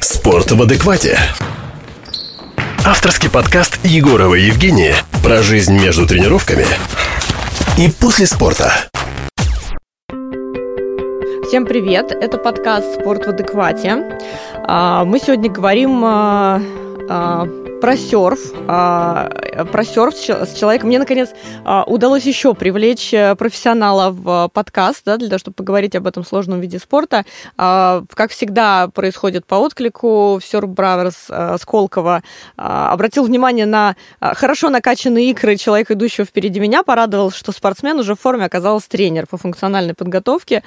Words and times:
Спорт 0.00 0.50
в 0.50 0.62
адеквате. 0.62 1.18
Авторский 2.86 3.28
подкаст 3.28 3.78
Егорова 3.84 4.34
Евгения 4.34 4.94
про 5.22 5.42
жизнь 5.42 5.74
между 5.74 6.06
тренировками 6.06 6.64
и 7.76 7.90
после 7.90 8.24
спорта. 8.26 8.72
Всем 11.46 11.66
привет! 11.66 12.12
Это 12.12 12.38
подкаст 12.38 13.00
«Спорт 13.00 13.26
в 13.26 13.28
адеквате». 13.28 14.18
А, 14.66 15.04
мы 15.04 15.18
сегодня 15.18 15.50
говорим 15.50 16.02
а, 16.02 16.62
а, 17.10 17.44
про 17.80 17.96
серф, 17.96 18.38
а, 18.68 19.30
про 19.72 19.84
серф 19.84 20.14
с 20.14 20.54
человеком. 20.54 20.88
Мне, 20.88 20.98
наконец, 20.98 21.30
а, 21.64 21.84
удалось 21.84 22.24
еще 22.24 22.54
привлечь 22.54 23.12
э, 23.14 23.34
профессионала 23.36 24.10
в 24.10 24.50
подкаст, 24.52 25.02
да, 25.06 25.16
для 25.16 25.28
того, 25.28 25.38
чтобы 25.38 25.54
поговорить 25.54 25.96
об 25.96 26.06
этом 26.06 26.24
сложном 26.24 26.60
виде 26.60 26.78
спорта. 26.78 27.24
А, 27.56 28.04
как 28.14 28.32
всегда 28.32 28.88
происходит 28.88 29.46
по 29.46 29.54
отклику, 29.56 30.40
Surf 30.42 30.74
Brothers 30.74 31.58
Сколково 31.58 32.22
обратил 32.56 33.24
внимание 33.24 33.66
на 33.66 33.96
хорошо 34.20 34.68
накачанные 34.68 35.30
икры 35.30 35.56
человека, 35.56 35.94
идущего 35.94 36.26
впереди 36.26 36.60
меня, 36.60 36.82
порадовал, 36.82 37.30
что 37.30 37.52
спортсмен 37.52 37.98
уже 37.98 38.14
в 38.14 38.20
форме 38.20 38.44
оказался 38.44 38.88
тренер 38.88 39.26
по 39.26 39.38
функциональной 39.38 39.94
подготовке. 39.94 40.62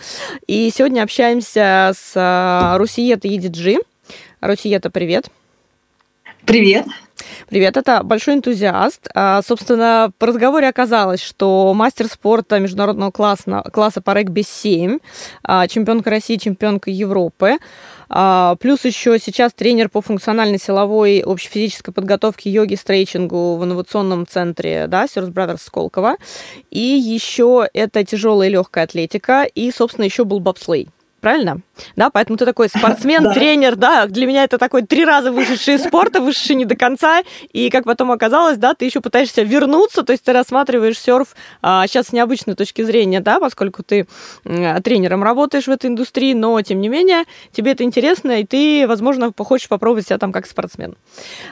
И 0.48 0.72
сегодня 0.76 1.04
общаемся 1.04 1.92
с 1.96 2.78
Русиета 2.78 3.28
EDG. 3.28 3.78
Русиета, 4.42 4.90
привет. 4.90 5.30
Привет. 6.46 6.86
Привет, 7.50 7.78
это 7.78 8.04
большой 8.04 8.36
энтузиаст. 8.36 9.08
А, 9.14 9.42
собственно, 9.42 10.12
по 10.18 10.28
разговоре 10.28 10.68
оказалось, 10.68 11.22
что 11.22 11.74
мастер 11.74 12.08
спорта 12.08 12.60
международного 12.60 13.12
класса, 13.12 13.64
класса 13.72 14.02
по 14.02 14.12
регби-7, 14.12 15.00
а, 15.44 15.68
чемпионка 15.68 16.10
России, 16.10 16.38
чемпионка 16.38 16.90
Европы, 16.90 17.58
а, 18.10 18.56
плюс 18.56 18.86
еще 18.86 19.18
сейчас 19.20 19.54
тренер 19.54 19.90
по 19.90 20.02
функциональной 20.02 20.60
силовой 20.60 21.20
общефизической 21.20 21.94
подготовке 21.94 22.50
йоги 22.50 22.76
стрейчингу 22.76 23.56
в 23.56 23.64
инновационном 23.64 24.28
центре, 24.28 24.88
да, 24.88 25.08
Сёрс 25.08 25.30
Brothers 25.30 25.62
Сколково. 25.64 26.18
И 26.70 26.80
еще 26.80 27.68
это 27.74 28.04
тяжелая 28.04 28.50
и 28.50 28.52
легкая 28.52 28.86
атлетика, 28.86 29.44
и, 29.44 29.72
собственно, 29.72 30.06
еще 30.06 30.26
был 30.26 30.40
бобслей 30.40 30.90
правильно? 31.24 31.62
Да, 31.96 32.10
поэтому 32.10 32.38
ты 32.38 32.46
такой 32.46 32.68
спортсмен, 32.68 33.34
тренер, 33.34 33.78
да, 33.78 34.08
для 34.08 34.28
меня 34.28 34.44
это 34.44 34.58
такой 34.58 34.82
три 34.82 35.06
раза 35.06 35.32
вышедший 35.32 35.76
из 35.76 35.84
спорта, 35.84 36.20
вышедший 36.20 36.58
не 36.58 36.66
до 36.66 36.76
конца, 36.76 37.24
и 37.54 37.70
как 37.70 37.86
потом 37.86 38.12
оказалось, 38.12 38.58
да, 38.58 38.74
ты 38.74 38.84
еще 38.86 39.00
пытаешься 39.00 39.42
вернуться, 39.42 40.04
то 40.04 40.12
есть 40.12 40.24
ты 40.26 40.34
рассматриваешь 40.34 41.00
серф 41.00 41.30
а, 41.62 41.88
сейчас 41.88 42.08
с 42.08 42.12
необычной 42.12 42.56
точки 42.56 42.82
зрения, 42.82 43.22
да, 43.22 43.40
поскольку 43.40 43.84
ты 43.84 44.06
а, 44.46 44.82
тренером 44.82 45.24
работаешь 45.24 45.66
в 45.66 45.72
этой 45.72 45.88
индустрии, 45.90 46.34
но, 46.34 46.62
тем 46.62 46.82
не 46.82 46.90
менее, 46.90 47.24
тебе 47.54 47.72
это 47.72 47.86
интересно, 47.86 48.42
и 48.42 48.44
ты, 48.46 48.86
возможно, 48.86 49.32
хочешь 49.38 49.70
попробовать 49.70 50.06
себя 50.06 50.18
там 50.18 50.34
как 50.34 50.46
спортсмен. 50.46 50.98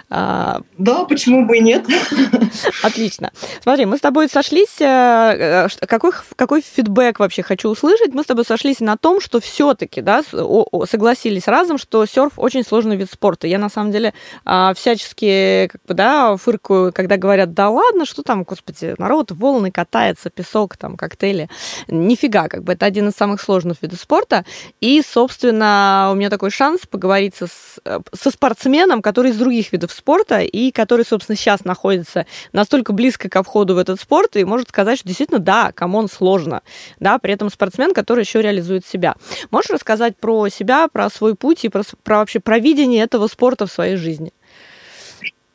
А... 0.09 0.61
Да, 0.77 1.05
почему 1.05 1.45
бы 1.45 1.57
и 1.57 1.61
нет? 1.61 1.85
Отлично. 2.83 3.31
Смотри, 3.63 3.85
мы 3.85 3.97
с 3.97 4.01
тобой 4.01 4.27
сошлись, 4.27 4.81
э, 4.81 4.85
э, 4.85 5.67
какой, 5.87 6.11
какой 6.35 6.61
фидбэк 6.61 7.19
вообще 7.19 7.41
хочу 7.41 7.69
услышать, 7.69 8.13
мы 8.13 8.23
с 8.23 8.25
тобой 8.25 8.43
сошлись 8.43 8.81
на 8.81 8.97
том, 8.97 9.21
что 9.21 9.39
все 9.39 9.60
все-таки, 9.61 10.01
да, 10.01 10.23
согласились 10.23 11.47
разом, 11.47 11.77
что 11.77 12.03
серф 12.07 12.33
очень 12.37 12.63
сложный 12.63 12.95
вид 12.95 13.09
спорта. 13.11 13.45
Я 13.45 13.59
на 13.59 13.69
самом 13.69 13.91
деле 13.91 14.15
а, 14.43 14.73
всячески, 14.73 15.69
как 15.71 15.81
бы, 15.87 15.93
да, 15.93 16.35
фыркаю, 16.35 16.91
когда 16.91 17.15
говорят, 17.17 17.53
да 17.53 17.69
ладно, 17.69 18.05
что 18.05 18.23
там, 18.23 18.41
господи, 18.41 18.95
народ, 18.97 19.29
волны 19.29 19.69
катается, 19.69 20.31
песок, 20.31 20.77
там, 20.77 20.97
коктейли. 20.97 21.47
Нифига, 21.87 22.47
как 22.47 22.63
бы, 22.63 22.73
это 22.73 22.87
один 22.87 23.09
из 23.09 23.13
самых 23.13 23.39
сложных 23.39 23.83
видов 23.83 23.99
спорта. 23.99 24.45
И, 24.79 25.03
собственно, 25.07 26.09
у 26.11 26.15
меня 26.15 26.31
такой 26.31 26.49
шанс 26.49 26.87
поговорить 26.89 27.35
со, 27.35 27.45
со 27.85 28.31
спортсменом, 28.31 29.03
который 29.03 29.29
из 29.29 29.37
других 29.37 29.71
видов 29.71 29.91
спорта 29.91 30.39
и 30.39 30.71
который, 30.71 31.05
собственно, 31.05 31.35
сейчас 31.35 31.65
находится 31.65 32.25
настолько 32.51 32.93
близко 32.93 33.29
ко 33.29 33.43
входу 33.43 33.75
в 33.75 33.77
этот 33.77 34.01
спорт 34.01 34.37
и 34.37 34.43
может 34.43 34.69
сказать, 34.69 34.97
что 34.97 35.07
действительно, 35.07 35.39
да, 35.39 35.71
come 35.71 35.93
on, 35.93 36.09
сложно. 36.09 36.63
Да, 36.99 37.19
при 37.19 37.31
этом 37.31 37.51
спортсмен, 37.51 37.93
который 37.93 38.21
еще 38.21 38.41
реализует 38.41 38.87
себя. 38.87 39.13
Можешь 39.51 39.69
рассказать 39.69 40.17
про 40.17 40.47
себя, 40.47 40.87
про 40.87 41.09
свой 41.09 41.35
путь 41.35 41.65
и 41.65 41.69
про, 41.69 41.83
про 42.03 42.19
вообще 42.19 42.39
про 42.39 42.57
видение 42.57 43.03
этого 43.03 43.27
спорта 43.27 43.67
в 43.67 43.71
своей 43.71 43.97
жизни? 43.97 44.33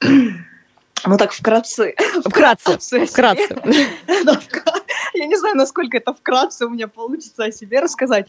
Ну 0.02 1.18
так 1.18 1.32
вкратце. 1.32 1.94
Вкратце. 2.24 2.78
Вкратце. 2.78 3.56
Я 5.14 5.26
не 5.26 5.36
знаю, 5.36 5.56
насколько 5.56 5.96
это 5.96 6.12
вкратце 6.12 6.66
у 6.66 6.70
меня 6.70 6.88
получится 6.88 7.44
о 7.44 7.52
себе 7.52 7.80
рассказать. 7.80 8.28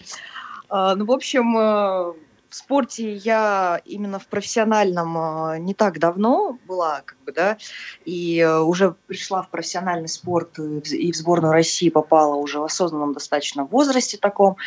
А, 0.70 0.96
ну, 0.96 1.06
в 1.06 1.12
общем, 1.12 1.58
э, 1.58 2.14
в 2.50 2.56
спорте 2.56 3.14
я 3.14 3.82
именно 3.86 4.20
в 4.20 4.28
профессиональном 4.28 5.18
э, 5.18 5.60
не 5.60 5.74
так 5.74 6.00
давно 6.00 6.58
была, 6.66 7.02
как 7.06 7.18
бы, 7.26 7.32
да, 7.32 7.58
и 8.06 8.40
э, 8.40 8.60
уже 8.60 8.96
пришла 9.08 9.42
в 9.42 9.50
профессиональный 9.50 10.08
спорт 10.08 10.58
и 10.60 11.12
в 11.12 11.16
сборную 11.16 11.54
России 11.54 11.90
попала 11.90 12.36
уже 12.36 12.60
в 12.60 12.64
осознанном 12.64 13.14
достаточно 13.14 13.66
возрасте 13.66 14.18
таком. 14.18 14.58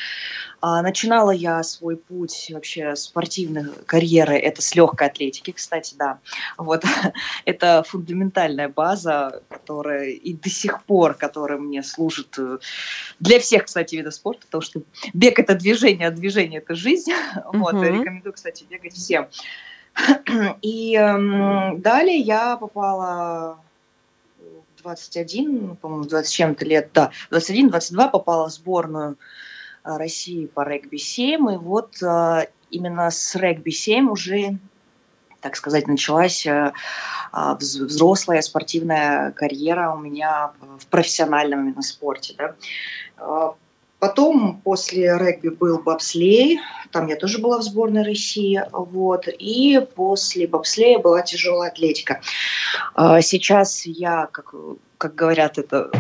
А, 0.63 0.83
начинала 0.83 1.31
я 1.31 1.63
свой 1.63 1.97
путь 1.97 2.51
вообще 2.53 2.95
спортивной 2.95 3.65
карьеры, 3.87 4.37
это 4.37 4.61
с 4.61 4.75
легкой 4.75 5.09
атлетики, 5.09 5.53
кстати, 5.53 5.95
да. 5.99 6.19
Вот 6.59 6.85
это 7.47 7.83
фундаментальная 7.87 8.69
база, 8.69 9.43
которая 9.49 10.11
и 10.11 10.35
до 10.35 10.51
сих 10.51 10.85
пор, 10.85 11.15
которая 11.15 11.59
мне 11.59 11.83
служит 11.83 12.39
э, 12.39 12.59
для 13.21 13.41
всех, 13.41 13.65
кстати, 13.65 13.95
видов 13.95 14.15
спорта, 14.15 14.43
потому 14.47 14.61
что 14.61 14.83
бег 15.15 15.39
это 15.39 15.55
движение, 15.55 16.09
а 16.09 16.11
движение 16.11 16.61
это 16.61 16.75
жизнь. 16.75 17.13
Вот, 17.53 17.75
mm-hmm. 17.75 18.01
рекомендую, 18.01 18.33
кстати, 18.33 18.65
бегать 18.69 18.95
всем. 18.95 19.29
И 20.63 20.95
эм, 20.95 21.81
далее 21.81 22.19
я 22.19 22.57
попала 22.57 23.59
21, 24.83 25.77
по-моему, 25.77 26.05
20 26.05 26.33
чем-то 26.33 26.65
лет, 26.65 26.91
да, 26.95 27.11
21-22 27.31 28.11
попала 28.11 28.49
в 28.49 28.53
сборную 28.53 29.13
Э, 29.13 29.17
России 29.85 30.47
по 30.47 30.63
регби-7. 30.63 31.55
И 31.55 31.57
вот 31.57 32.03
э, 32.03 32.47
именно 32.71 33.11
с 33.11 33.35
регби-7 33.37 34.09
уже, 34.09 34.59
так 35.41 35.57
сказать, 35.57 35.87
началась 35.87 36.47
э, 36.47 36.73
взрослая 37.33 38.43
спортивная 38.43 39.33
карьера 39.33 39.93
у 39.93 39.99
меня 39.99 40.53
в 40.79 40.87
профессиональном 40.87 41.61
именно 41.61 41.83
спорте. 41.83 42.35
Да. 42.37 43.55
Потом 44.01 44.61
после 44.65 45.17
регби 45.19 45.49
был 45.49 45.79
бобслей, 45.79 46.59
там 46.91 47.07
я 47.07 47.17
тоже 47.17 47.39
была 47.39 47.59
в 47.59 47.63
сборной 47.63 48.03
России, 48.03 48.63
вот, 48.73 49.29
и 49.29 49.87
после 49.95 50.47
бобслея 50.47 50.99
была 50.99 51.23
тяжелая 51.23 51.71
атлетика. 51.71 52.21
Сейчас 52.97 53.85
я, 53.85 54.27
как 54.33 54.55
как 55.01 55.15
говорят 55.15 55.57
это, 55.57 55.91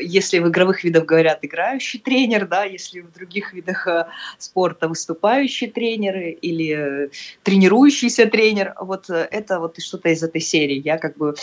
если 0.00 0.38
в 0.38 0.48
игровых 0.48 0.84
видах 0.84 1.06
говорят 1.06 1.40
играющий 1.42 1.98
тренер, 1.98 2.46
да, 2.46 2.62
если 2.62 3.00
в 3.00 3.12
других 3.12 3.52
видах 3.52 3.88
э, 3.88 4.06
спорта 4.38 4.86
выступающий 4.86 5.66
тренер 5.66 6.16
или 6.40 7.10
тренирующийся 7.42 8.26
тренер, 8.26 8.74
вот 8.80 9.10
это 9.10 9.58
вот 9.58 9.82
что-то 9.82 10.08
из 10.10 10.22
этой 10.22 10.40
серии. 10.40 10.80
Я 10.84 10.98
как 10.98 11.16
бы 11.16 11.34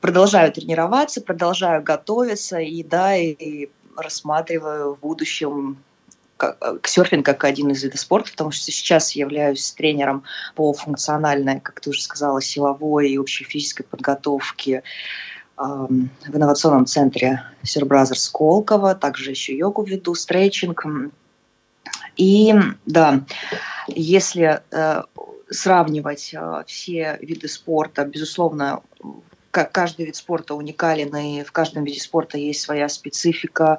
продолжаю 0.00 0.52
тренироваться, 0.52 1.20
продолжаю 1.20 1.82
готовиться 1.82 2.58
и 2.58 2.84
да, 2.84 3.16
и 3.16 3.68
рассматриваю 3.96 4.94
в 4.94 5.00
будущем 5.00 5.78
к 6.36 6.88
серфинг 6.88 7.24
как 7.24 7.44
один 7.44 7.70
из 7.70 7.82
видов 7.82 8.00
спорта, 8.00 8.30
потому 8.32 8.50
что 8.50 8.70
сейчас 8.70 9.12
являюсь 9.12 9.72
тренером 9.72 10.24
по 10.54 10.72
функциональной, 10.72 11.60
как 11.60 11.80
ты 11.80 11.90
уже 11.90 12.02
сказала, 12.02 12.42
силовой 12.42 13.10
и 13.10 13.18
общей 13.18 13.44
физической 13.44 13.84
подготовке 13.84 14.82
в 15.56 16.36
инновационном 16.36 16.86
центре 16.86 17.42
Brothers 17.64 18.16
Сколково, 18.16 18.94
также 18.96 19.30
еще 19.30 19.56
йогу 19.56 19.84
веду, 19.84 20.14
стрейчинг. 20.14 20.84
И 22.16 22.54
да, 22.86 23.24
если 23.86 24.62
э, 24.70 25.02
сравнивать 25.50 26.32
э, 26.32 26.64
все 26.66 27.18
виды 27.20 27.48
спорта, 27.48 28.04
безусловно, 28.04 28.82
каждый 29.62 30.06
вид 30.06 30.16
спорта 30.16 30.54
уникален, 30.54 31.14
и 31.16 31.44
в 31.44 31.52
каждом 31.52 31.84
виде 31.84 32.00
спорта 32.00 32.38
есть 32.38 32.60
своя 32.60 32.88
специфика, 32.88 33.78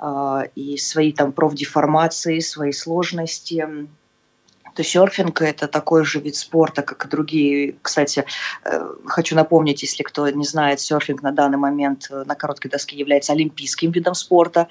э, 0.00 0.42
и 0.54 0.76
свои 0.76 1.12
там 1.12 1.32
профдеформации, 1.32 2.40
свои 2.40 2.72
сложности 2.72 3.64
то 4.76 4.84
серфинг– 4.84 5.40
это 5.42 5.66
такой 5.68 6.04
же 6.04 6.20
вид 6.20 6.36
спорта, 6.36 6.82
как 6.82 7.06
и 7.06 7.08
другие. 7.08 7.76
Кстати, 7.82 8.24
э, 8.64 8.94
хочу 9.06 9.34
напомнить, 9.34 9.82
если 9.82 10.02
кто 10.02 10.28
не 10.28 10.44
знает, 10.44 10.80
серфинг 10.80 11.22
на 11.22 11.32
данный 11.32 11.56
момент 11.56 12.08
э, 12.10 12.24
на 12.26 12.34
короткой 12.34 12.70
доске 12.70 12.96
является 12.96 13.32
олимпийским 13.32 13.90
видом 13.90 14.14
спорта. 14.14 14.68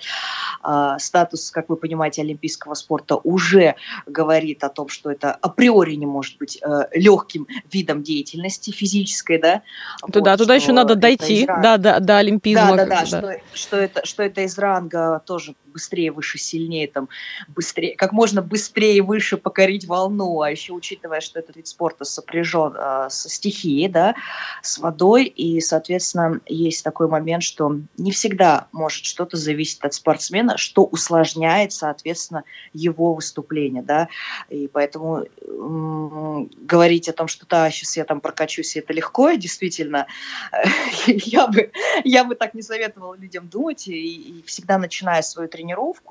А, 0.61 0.99
статус, 0.99 1.49
как 1.49 1.69
вы 1.69 1.75
понимаете, 1.75 2.21
олимпийского 2.21 2.75
спорта 2.75 3.15
уже 3.15 3.75
говорит 4.05 4.63
о 4.63 4.69
том, 4.69 4.89
что 4.89 5.11
это 5.11 5.31
априори 5.31 5.95
не 5.95 6.05
может 6.05 6.37
быть 6.37 6.59
э, 6.61 6.87
легким 6.93 7.47
видом 7.71 8.03
деятельности 8.03 8.71
физической, 8.71 9.39
да? 9.39 9.63
Туда, 10.11 10.31
вот, 10.31 10.37
туда 10.37 10.55
еще 10.55 10.71
надо 10.71 10.95
дойти, 10.95 11.45
ранга... 11.47 11.61
да, 11.63 11.77
до, 11.77 11.99
до 11.99 12.17
олимпизма. 12.17 12.77
Да, 12.77 12.85
да, 12.85 12.85
да, 12.85 12.99
да. 12.99 13.05
Что, 13.05 13.39
что, 13.53 13.77
это, 13.77 14.05
что 14.05 14.23
это 14.23 14.41
из 14.41 14.57
ранга 14.59 15.21
тоже 15.25 15.55
быстрее, 15.75 16.11
выше, 16.11 16.37
сильнее, 16.37 16.87
там, 16.87 17.09
быстрее, 17.49 17.97
как 17.97 18.13
можно 18.13 18.41
быстрее, 18.41 19.01
выше 19.01 19.35
покорить 19.35 19.85
волну, 19.85 20.41
а 20.41 20.49
еще 20.49 20.71
учитывая, 20.71 21.19
что 21.19 21.37
этот 21.37 21.57
вид 21.57 21.67
спорта 21.67 22.05
сопряжен 22.05 22.73
э, 22.77 23.07
со 23.09 23.29
стихией, 23.29 23.89
да, 23.89 24.15
с 24.61 24.77
водой, 24.77 25.25
и, 25.25 25.59
соответственно, 25.59 26.39
есть 26.45 26.81
такой 26.81 27.09
момент, 27.09 27.43
что 27.43 27.77
не 27.97 28.11
всегда 28.11 28.67
может 28.71 29.03
что-то 29.03 29.35
зависеть 29.35 29.81
от 29.81 29.93
спортсмена, 29.93 30.57
что 30.57 30.85
усложняет, 30.85 31.73
соответственно, 31.73 32.45
его 32.71 33.13
выступление, 33.13 33.83
да, 33.83 34.07
и 34.49 34.69
поэтому 34.71 35.25
м- 35.45 36.49
говорить 36.61 37.09
о 37.09 37.13
том, 37.13 37.27
что 37.27 37.45
да, 37.47 37.69
сейчас 37.69 37.97
я 37.97 38.05
там 38.05 38.21
прокачусь, 38.21 38.77
и 38.77 38.79
это 38.79 38.93
легко, 38.93 39.31
действительно, 39.31 40.07
я 41.07 41.47
бы, 41.47 41.69
я 42.05 42.23
бы 42.23 42.35
так 42.35 42.53
не 42.53 42.61
советовала 42.61 43.15
людям 43.15 43.49
думать, 43.49 43.89
и, 43.89 44.39
и 44.39 44.43
всегда 44.45 44.77
начиная 44.77 45.21
свою 45.21 45.49
тренировку, 45.49 45.64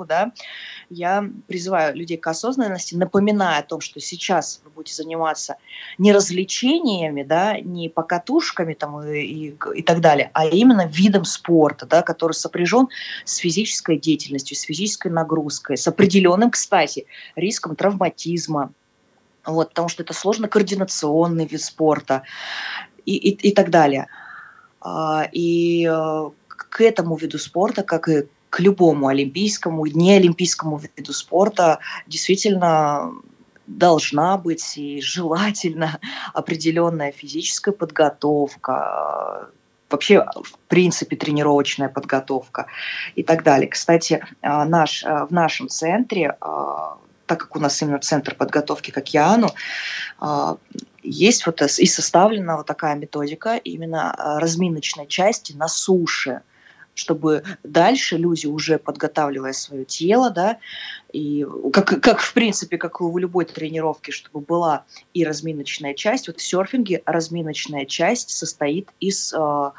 да, 0.05 0.33
я 0.91 1.29
призываю 1.47 1.95
людей 1.97 2.17
к 2.17 2.27
осознанности, 2.27 2.95
напоминая 2.95 3.61
о 3.61 3.63
том, 3.63 3.81
что 3.81 4.01
сейчас 4.01 4.61
вы 4.65 4.71
будете 4.71 4.95
заниматься 4.95 5.57
не 5.99 6.13
развлечениями, 6.13 7.23
да, 7.23 7.59
не 7.61 7.89
покатушками 7.89 8.75
там 8.75 9.03
и, 9.03 9.21
и, 9.21 9.57
и 9.75 9.83
так 9.83 10.01
далее, 10.01 10.31
а 10.35 10.47
именно 10.47 10.87
видом 10.87 11.25
спорта, 11.25 11.87
да, 11.87 12.03
который 12.03 12.33
сопряжен 12.33 12.89
с 13.25 13.37
физической 13.37 13.99
деятельностью, 13.99 14.57
с 14.57 14.63
физической 14.63 15.09
нагрузкой, 15.09 15.77
с 15.77 15.87
определенным, 15.87 16.51
кстати, 16.51 17.07
риском 17.37 17.77
травматизма, 17.77 18.73
вот, 19.47 19.71
потому 19.71 19.89
что 19.89 20.03
это 20.03 20.15
сложно 20.15 20.49
координационный 20.49 21.47
вид 21.47 21.63
спорта 21.63 22.23
и, 23.05 23.15
и, 23.17 23.49
и 23.49 23.53
так 23.53 23.71
далее. 23.71 24.09
А, 24.81 25.29
и 25.33 25.87
э, 25.87 26.31
к 26.49 26.81
этому 26.81 27.17
виду 27.17 27.39
спорта, 27.39 27.83
как 27.83 28.09
и 28.09 28.27
к 28.55 28.61
любому 28.61 29.09
олимпийскому, 29.09 29.85
неолимпийскому 29.85 30.81
виду 30.97 31.13
спорта, 31.13 31.81
действительно 32.07 33.13
должна 33.67 34.39
быть 34.39 34.79
и 34.79 35.01
желательно 35.01 35.99
определенная 36.35 37.11
физическая 37.11 37.75
подготовка, 37.75 39.49
вообще, 39.91 40.25
в 40.37 40.57
принципе, 40.69 41.17
тренировочная 41.17 41.89
подготовка 41.89 42.67
и 43.17 43.25
так 43.25 43.43
далее. 43.43 43.69
Кстати, 43.69 44.25
а, 44.41 44.65
наш, 44.65 45.03
в 45.03 45.33
нашем 45.33 45.69
центре 45.69 46.37
так 47.27 47.41
как 47.41 47.57
у 47.57 47.59
нас 47.59 47.83
именно 47.83 47.99
центр 47.99 48.35
подготовки 48.35 48.91
к 48.91 48.99
океану, 48.99 49.49
есть 51.03 51.47
вот 51.47 51.63
и 51.63 51.87
составлена 51.87 52.59
вот 52.59 52.67
такая 52.67 52.95
методика 52.97 53.57
именно 53.57 54.15
разминочной 54.39 55.07
части 55.07 55.55
на 55.55 55.67
суше, 55.67 56.43
чтобы 56.95 57.43
дальше 57.63 58.17
люди, 58.17 58.47
уже 58.47 58.79
подготавливая 58.79 59.53
свое 59.53 59.85
тело, 59.85 60.31
да, 60.31 60.59
и 61.13 61.47
как, 61.73 62.01
как 62.01 62.21
в 62.21 62.33
принципе, 62.33 62.79
как 62.79 63.01
у 63.01 63.19
любой 63.19 63.45
тренировки, 63.45 64.11
чтобы 64.11 64.41
была 64.41 64.85
и 65.13 65.25
разминочная 65.25 65.95
часть, 65.95 66.29
вот 66.29 66.39
в 66.39 66.43
серфинге 66.43 67.03
разминочная 67.05 67.85
часть 67.85 68.31
состоит 68.31 68.89
из 69.01 69.33
э, 69.33 69.71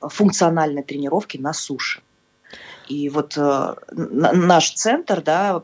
функциональной 0.00 0.82
тренировки 0.82 1.38
на 1.38 1.52
суше. 1.52 2.02
И 2.88 3.08
вот 3.08 3.34
э, 3.36 3.74
наш 3.92 4.72
центр, 4.72 5.20
да, 5.22 5.62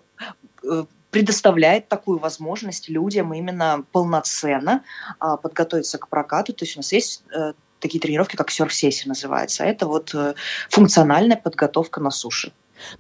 э, 0.63 0.85
предоставляет 1.11 1.89
такую 1.89 2.19
возможность 2.19 2.89
людям 2.89 3.33
именно 3.33 3.85
полноценно 3.93 4.83
а, 5.21 5.37
подготовиться 5.37 5.97
к 5.97 6.09
прокату. 6.09 6.53
То 6.53 6.65
есть 6.65 6.77
у 6.77 6.81
нас 6.81 6.93
есть 6.93 7.23
э, 7.33 7.53
такие 7.85 8.01
тренировки, 8.01 8.37
как 8.37 8.51
серф-сессия 8.51 9.09
называется. 9.09 9.63
Это 9.63 9.87
вот 9.87 10.15
э, 10.15 10.35
функциональная 10.71 11.37
подготовка 11.37 12.01
на 12.01 12.11
суше. 12.11 12.51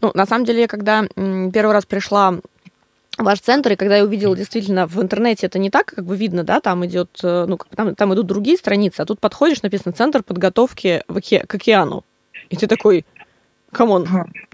Ну, 0.00 0.12
на 0.14 0.26
самом 0.26 0.44
деле, 0.44 0.68
когда 0.68 1.04
первый 1.16 1.72
раз 1.72 1.86
пришла 1.86 2.34
ваш 3.16 3.40
центр, 3.40 3.72
и 3.72 3.76
когда 3.76 3.96
я 3.96 4.04
увидела 4.04 4.36
действительно 4.36 4.86
в 4.86 5.00
интернете 5.00 5.46
это 5.46 5.58
не 5.58 5.70
так, 5.70 5.86
как 5.86 6.04
бы 6.04 6.16
видно, 6.16 6.44
да, 6.44 6.60
там 6.60 6.84
идет, 6.84 7.18
э, 7.22 7.46
ну, 7.48 7.58
там, 7.74 7.94
там 7.94 8.12
идут 8.12 8.26
другие 8.26 8.58
страницы, 8.58 9.00
а 9.00 9.06
тут 9.06 9.20
подходишь, 9.20 9.62
написано 9.62 9.92
«Центр 9.92 10.22
подготовки 10.22 11.02
к 11.08 11.54
океану». 11.54 12.04
И 12.50 12.56
ты 12.56 12.66
такой, 12.66 13.06
come 13.74 13.92
on, 13.92 14.06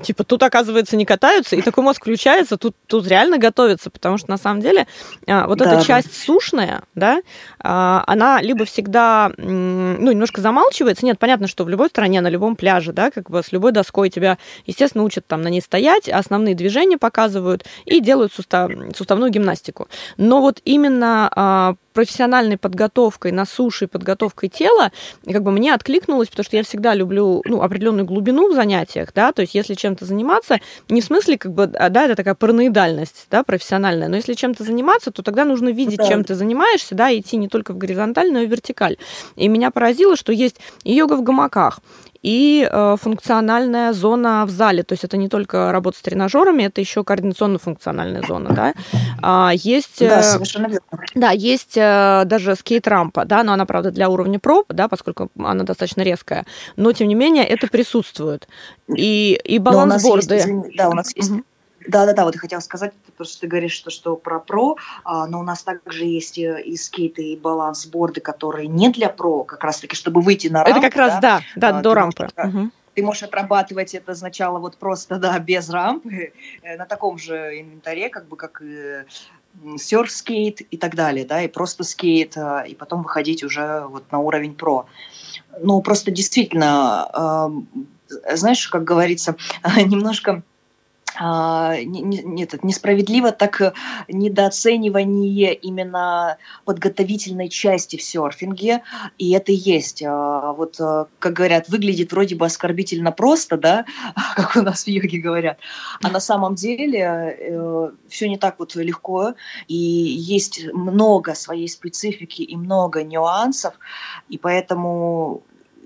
типа 0.03 0.25
тут, 0.25 0.43
оказывается, 0.43 0.97
не 0.97 1.05
катаются, 1.05 1.57
и 1.57 1.63
такой 1.63 1.85
мозг 1.85 2.01
включается, 2.01 2.57
тут, 2.57 2.75
тут 2.87 3.07
реально 3.07 3.39
готовится, 3.39 3.91
потому 3.91 4.19
что 4.19 4.31
на 4.31 4.37
самом 4.37 4.61
деле 4.61 4.87
а, 5.27 5.47
вот 5.47 5.59
да, 5.59 5.75
эта 5.75 5.85
часть 5.85 6.17
сушная, 6.17 6.83
да, 6.95 7.23
а, 7.61 8.03
она 8.07 8.41
либо 8.41 8.65
всегда, 8.65 9.33
ну, 9.37 10.11
немножко 10.11 10.41
замалчивается, 10.41 11.07
нет, 11.07 11.19
понятно, 11.19 11.47
что 11.47 11.65
в 11.65 11.69
любой 11.69 11.89
стране, 11.89 12.21
на 12.21 12.29
любом 12.29 12.57
пляже, 12.57 12.93
да, 12.93 13.11
как 13.11 13.31
бы 13.31 13.43
с 13.43 13.53
любой 13.53 13.73
доской 13.73 14.11
тебя, 14.11 14.39
естественно, 14.67 15.05
учат 15.05 15.27
там 15.27 15.43
на 15.43 15.49
ней 15.49 15.61
стоять, 15.61 16.09
основные 16.09 16.55
движения 16.55 16.99
показывают 16.99 17.65
и 17.85 18.01
делают 18.01 18.33
сустав, 18.33 18.71
суставную 18.97 19.31
гимнастику. 19.31 19.89
Но 20.17 20.41
вот 20.41 20.61
именно 20.65 21.31
а, 21.35 21.75
профессиональной 22.01 22.57
подготовкой 22.57 23.31
на 23.31 23.45
суше, 23.45 23.87
подготовкой 23.87 24.49
тела, 24.49 24.91
как 25.31 25.43
бы 25.43 25.51
мне 25.51 25.75
откликнулось, 25.75 26.29
потому 26.29 26.45
что 26.45 26.57
я 26.57 26.63
всегда 26.63 26.95
люблю 26.95 27.43
ну, 27.45 27.61
определенную 27.61 28.07
глубину 28.07 28.51
в 28.51 28.55
занятиях, 28.55 29.13
да, 29.15 29.33
то 29.33 29.43
есть 29.43 29.55
если 29.55 29.75
чем-то 29.75 30.07
заниматься, 30.07 30.61
не 30.89 31.03
в 31.03 31.05
смысле, 31.05 31.37
как 31.37 31.53
бы, 31.53 31.65
а, 31.65 31.91
да, 31.91 32.07
это 32.07 32.17
такая 32.17 32.35
параноидальность, 32.35 33.27
да, 33.31 33.43
профессиональная, 33.43 34.09
но 34.09 34.17
если 34.17 34.33
чем-то 34.33 34.65
заниматься, 34.65 35.11
то 35.11 35.23
тогда 35.23 35.45
нужно 35.45 35.69
видеть, 35.69 35.99
да. 35.99 36.09
чем 36.09 36.25
ты 36.25 36.35
занимаешься, 36.35 36.95
да, 36.95 37.15
идти 37.15 37.37
не 37.37 37.49
только 37.49 37.75
в 37.75 37.77
горизонталь, 37.77 38.33
но 38.33 38.39
и 38.39 38.47
в 38.47 38.51
вертикаль. 38.51 38.97
И 39.37 39.47
меня 39.49 39.71
поразило, 39.71 40.17
что 40.17 40.33
есть 40.33 40.57
йога 40.85 41.17
в 41.17 41.23
гамаках, 41.23 41.81
и 42.23 42.69
э, 42.71 42.97
функциональная 43.01 43.93
зона 43.93 44.45
в 44.47 44.51
зале. 44.51 44.83
То 44.83 44.93
есть 44.93 45.05
это 45.05 45.17
не 45.17 45.29
только 45.29 45.73
работа 45.73 45.99
с 45.99 46.03
тренажерами, 46.03 46.65
это 46.65 46.81
еще 46.81 47.03
координационно-функциональная 47.03 48.27
зона, 48.27 48.51
да. 48.55 48.75
А, 49.23 49.53
есть, 49.55 50.01
да, 50.01 50.21
э, 50.21 50.23
совершенно 50.23 50.67
верно. 50.67 50.81
Да, 51.15 51.31
есть 51.31 51.77
э, 51.77 52.23
даже 52.27 52.57
скейт-рампа, 52.57 53.25
да, 53.25 53.43
но 53.43 53.53
она, 53.53 53.65
правда, 53.65 53.91
для 53.91 54.09
уровня 54.09 54.39
проб, 54.39 54.67
да, 54.69 54.89
поскольку 54.89 55.31
она 55.39 55.65
достаточно 55.65 56.03
резкая, 56.03 56.45
но, 56.77 56.93
тем 56.93 57.09
не 57.09 57.15
менее, 57.15 57.45
это 57.45 57.69
присутствует. 57.69 58.49
И, 58.95 59.41
и 59.45 59.59
балансборды. 59.59 60.65
Да, 60.77 60.89
у 60.89 60.95
нас 60.95 61.15
есть 61.17 61.33
да-да-да, 61.91 62.25
вот 62.25 62.35
я 62.35 62.41
хотела 62.41 62.61
сказать, 62.61 62.93
потому 63.07 63.27
что 63.27 63.41
ты 63.41 63.47
говоришь, 63.47 63.73
что, 63.73 63.91
что 63.91 64.17
про 64.17 64.41
про, 64.41 64.77
а, 65.05 65.27
но 65.27 65.41
у 65.41 65.43
нас 65.43 65.63
также 65.63 66.05
есть 66.05 66.39
э, 66.39 66.63
и 66.63 66.77
скейты, 66.77 67.23
и 67.33 67.37
балансборды, 67.37 68.21
которые 68.21 68.69
не 68.69 68.89
для 68.89 69.09
про, 69.09 69.45
как 69.45 69.63
раз-таки, 69.65 69.97
чтобы 69.97 70.21
выйти 70.21 70.49
на 70.49 70.65
рампу. 70.65 70.79
Это 70.79 70.89
как 70.89 70.97
раз, 70.97 71.21
да, 71.21 71.41
да, 71.57 71.79
а, 71.79 71.83
до 71.83 71.95
рампы. 71.95 72.29
Можешь, 72.37 72.55
угу. 72.55 72.71
Ты 72.95 73.03
можешь 73.03 73.23
отрабатывать 73.23 73.95
это 73.95 74.15
сначала 74.15 74.59
вот 74.59 74.77
просто, 74.77 75.17
да, 75.17 75.39
без 75.39 75.69
рампы, 75.71 76.33
э, 76.63 76.77
на 76.77 76.87
таком 76.87 77.19
же 77.19 77.61
инвентаре, 77.61 78.09
как 78.09 78.27
бы, 78.29 78.37
как 78.37 78.63
и 78.65 79.05
серф-скейт 79.79 80.61
и 80.61 80.77
так 80.77 80.95
далее, 80.95 81.25
да, 81.25 81.43
и 81.43 81.49
просто 81.49 81.83
скейт, 81.85 82.37
а, 82.37 82.61
и 82.61 82.75
потом 82.75 83.03
выходить 83.03 83.43
уже 83.43 83.85
вот 83.89 84.11
на 84.13 84.19
уровень 84.19 84.55
про. 84.55 84.87
Ну, 85.61 85.81
просто 85.83 86.11
действительно, 86.13 87.51
знаешь, 88.33 88.69
как 88.69 88.85
говорится, 88.85 89.37
немножко 89.77 90.43
а, 91.23 91.77
не, 91.77 92.01
не, 92.01 92.45
этот, 92.45 92.65
несправедливо 92.65 93.31
так 93.31 93.61
э, 93.61 93.75
недооценивание 94.09 95.53
именно 95.53 96.39
подготовительной 96.65 97.51
части 97.51 97.97
в 97.97 98.03
серфинге, 98.03 98.83
и 99.19 99.33
это 99.33 99.53
есть. 99.53 100.03
А, 100.03 100.55
вот, 100.55 100.81
э, 100.81 101.05
как 101.19 101.35
говорят, 101.35 101.69
выглядит 101.69 102.13
вроде 102.13 102.37
бы 102.37 102.47
оскорбительно 102.47 103.13
просто, 103.13 103.59
да, 103.59 103.85
как 104.35 104.57
у 104.57 104.63
нас 104.63 104.85
в 104.85 104.89
йоге 104.89 105.19
говорят, 105.19 105.59
а 106.03 106.09
на 106.09 106.21
самом 106.21 106.55
деле 106.55 107.37
э, 107.39 107.91
все 108.09 108.29
не 108.29 108.39
так 108.39 108.59
вот 108.59 108.75
легко, 108.75 109.35
и 109.69 109.77
есть 109.77 110.73
много 110.73 111.35
своей 111.35 111.69
специфики 111.69 112.41
и 112.41 112.57
много 112.57 113.05
нюансов, 113.05 113.75
и 114.31 114.39
поэтому 114.39 115.43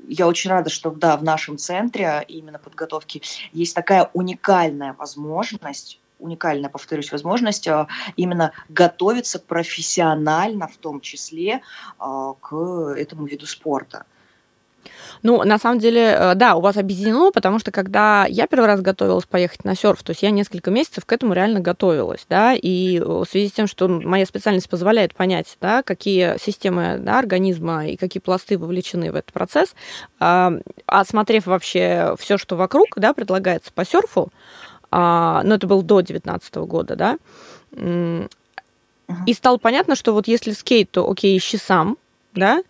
я 0.09 0.27
очень 0.27 0.51
рада, 0.51 0.71
что 0.71 0.91
да, 0.91 1.17
в 1.17 1.25
нашем 1.25 1.59
центре 1.59 2.25
именно 2.29 2.59
подготовки 2.59 3.23
есть 3.53 3.75
такая 3.75 4.11
уникальная 4.13 4.95
возможность 4.95 6.01
уникальная, 6.21 6.71
повторюсь, 6.71 7.13
возможность 7.13 7.69
а, 7.69 7.87
именно 8.17 8.53
готовиться 8.69 9.39
профессионально, 9.39 10.69
в 10.69 10.77
том 10.77 11.01
числе, 11.01 11.61
а, 11.99 12.35
к 12.35 12.55
этому 12.97 13.27
виду 13.27 13.47
спорта. 13.47 14.07
Ну, 15.23 15.43
на 15.43 15.59
самом 15.59 15.79
деле, 15.79 16.17
э, 16.19 16.35
да, 16.35 16.55
у 16.57 16.61
вас 16.61 16.76
объединено, 16.76 17.31
потому 17.31 17.59
что 17.59 17.71
когда 17.71 18.26
я 18.26 18.47
первый 18.47 18.67
раз 18.67 18.81
готовилась 18.81 19.25
поехать 19.25 19.64
на 19.64 19.75
серф, 19.75 20.03
то 20.03 20.11
есть 20.11 20.23
я 20.23 20.31
несколько 20.31 20.71
месяцев 20.71 21.05
к 21.05 21.12
этому 21.12 21.33
реально 21.33 21.61
готовилась, 21.61 22.26
да, 22.29 22.55
и 22.55 23.00
в 23.00 23.25
связи 23.25 23.49
с 23.49 23.53
тем, 23.53 23.67
что 23.67 23.88
моя 23.88 24.26
специальность 24.26 24.69
позволяет 24.69 25.14
понять, 25.14 25.57
да, 25.61 25.83
какие 25.83 26.38
системы 26.38 26.99
да, 26.99 27.19
организма 27.19 27.87
и 27.87 27.97
какие 27.97 28.21
пласты 28.21 28.59
вовлечены 28.59 29.12
в 29.12 29.17
этот 29.17 29.33
процесс, 29.33 29.75
а, 30.21 30.53
осмотрев 30.87 31.47
вообще 31.47 32.14
все, 32.19 32.38
что 32.38 32.57
вокруг, 32.57 32.88
да, 32.97 33.12
предлагается 33.12 33.73
по 33.73 33.85
серфу, 33.85 34.31
а, 34.91 35.43
ну, 35.45 35.55
это 35.55 35.67
было 35.67 35.83
до 35.83 36.03
2019 36.03 36.55
года, 36.67 36.97
да, 36.97 37.19
и 39.26 39.33
стало 39.35 39.59
понятно, 39.59 39.97
что 39.97 40.12
вот 40.12 40.29
если 40.29 40.53
скейт, 40.53 40.91
то 40.91 41.09
окей, 41.11 41.37
ищи 41.37 41.57
сам, 41.57 41.99
да, 42.35 42.62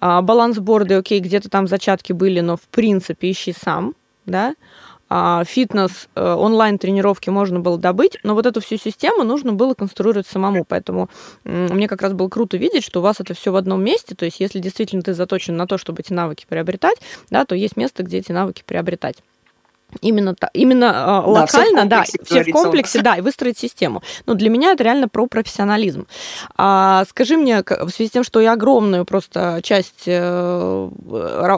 балансборды, 0.00 0.94
окей, 0.94 1.20
где-то 1.20 1.48
там 1.48 1.66
зачатки 1.66 2.12
были, 2.12 2.40
но 2.40 2.56
в 2.56 2.62
принципе 2.62 3.30
ищи 3.30 3.52
сам, 3.52 3.94
да. 4.26 4.54
а, 5.08 5.44
фитнес, 5.44 6.08
э, 6.14 6.34
онлайн-тренировки 6.34 7.30
можно 7.30 7.60
было 7.60 7.78
добыть, 7.78 8.18
но 8.24 8.34
вот 8.34 8.44
эту 8.46 8.60
всю 8.60 8.76
систему 8.76 9.22
нужно 9.22 9.52
было 9.52 9.74
конструировать 9.74 10.26
самому. 10.26 10.64
Поэтому 10.64 11.08
мне 11.44 11.86
как 11.86 12.02
раз 12.02 12.12
было 12.12 12.28
круто 12.28 12.56
видеть, 12.56 12.84
что 12.84 13.00
у 13.00 13.02
вас 13.02 13.20
это 13.20 13.34
все 13.34 13.52
в 13.52 13.56
одном 13.56 13.84
месте. 13.84 14.14
То 14.14 14.24
есть, 14.24 14.40
если 14.40 14.58
действительно 14.58 15.02
ты 15.02 15.14
заточен 15.14 15.56
на 15.56 15.66
то, 15.66 15.78
чтобы 15.78 16.02
эти 16.02 16.12
навыки 16.12 16.44
приобретать, 16.48 16.98
да, 17.30 17.44
то 17.44 17.54
есть 17.54 17.76
место, 17.76 18.02
где 18.02 18.18
эти 18.18 18.32
навыки 18.32 18.64
приобретать. 18.66 19.16
Именно, 20.00 20.34
именно 20.52 20.92
да, 20.92 21.20
локально, 21.20 21.86
да, 21.86 22.04
все 22.24 22.42
в 22.42 22.50
комплексе, 22.50 23.00
да, 23.02 23.16
и 23.16 23.20
выстроить 23.20 23.58
систему. 23.58 24.02
Но 24.26 24.34
для 24.34 24.50
меня 24.50 24.72
это 24.72 24.84
реально 24.84 25.08
про 25.08 25.26
профессионализм. 25.26 26.06
А, 26.56 27.04
скажи 27.08 27.36
мне, 27.36 27.62
в 27.62 27.88
связи 27.90 28.08
с 28.08 28.12
тем, 28.12 28.24
что 28.24 28.40
я 28.40 28.52
огромную 28.52 29.04
просто 29.04 29.60
часть 29.62 30.02
э, 30.06 30.90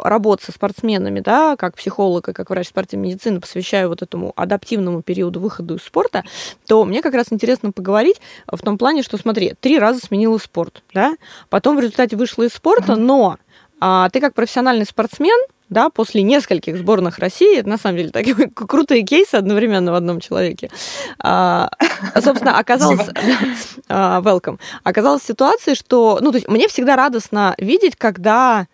работы 0.04 0.44
со 0.44 0.52
спортсменами, 0.52 1.20
да, 1.20 1.56
как 1.56 1.76
психолог 1.76 2.28
и 2.28 2.32
как 2.32 2.50
врач 2.50 2.68
спортивной 2.68 3.08
медицины 3.08 3.40
посвящаю 3.40 3.88
вот 3.88 4.02
этому 4.02 4.32
адаптивному 4.36 5.02
периоду 5.02 5.40
выхода 5.40 5.74
из 5.74 5.82
спорта, 5.82 6.22
то 6.66 6.84
мне 6.84 7.02
как 7.02 7.14
раз 7.14 7.26
интересно 7.30 7.72
поговорить 7.72 8.20
в 8.46 8.58
том 8.58 8.78
плане, 8.78 9.02
что, 9.02 9.16
смотри, 9.16 9.54
три 9.58 9.78
раза 9.78 10.00
сменила 10.00 10.38
спорт, 10.38 10.82
да, 10.92 11.14
потом 11.48 11.76
в 11.76 11.80
результате 11.80 12.16
вышла 12.16 12.44
из 12.44 12.52
спорта, 12.52 12.94
но 12.94 13.38
а, 13.80 14.10
ты 14.10 14.20
как 14.20 14.34
профессиональный 14.34 14.84
спортсмен, 14.84 15.38
да, 15.70 15.90
после 15.90 16.22
нескольких 16.22 16.76
сборных 16.76 17.18
России, 17.18 17.58
это 17.58 17.68
на 17.68 17.78
самом 17.78 17.98
деле 17.98 18.10
такие 18.10 18.34
крутые 18.54 19.02
кейсы 19.02 19.34
одновременно 19.34 19.92
в 19.92 19.94
одном 19.94 20.20
человеке, 20.20 20.70
а, 21.18 21.70
собственно, 22.14 22.58
оказалось, 22.58 23.08
а, 23.88 24.20
welcome, 24.20 24.58
оказалась 24.84 25.22
ситуация, 25.22 25.74
что, 25.74 26.18
ну, 26.20 26.30
то 26.30 26.36
есть 26.36 26.48
мне 26.48 26.68
всегда 26.68 26.96
радостно 26.96 27.54
видеть, 27.58 27.96
когда 27.96 28.66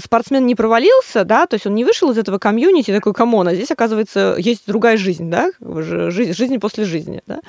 спортсмен 0.00 0.46
не 0.46 0.54
провалился, 0.54 1.24
да, 1.24 1.46
то 1.46 1.54
есть 1.54 1.66
он 1.66 1.74
не 1.74 1.84
вышел 1.84 2.10
из 2.10 2.18
этого 2.18 2.38
комьюнити, 2.38 2.92
такой, 2.92 3.12
come 3.12 3.33
on, 3.33 3.48
а 3.48 3.54
здесь, 3.54 3.70
оказывается, 3.70 4.36
есть 4.38 4.64
другая 4.66 4.96
жизнь, 4.96 5.30
да, 5.30 5.50
жизнь, 5.60 6.32
жизнь 6.32 6.58
после 6.58 6.84
жизни, 6.84 7.22
да, 7.26 7.40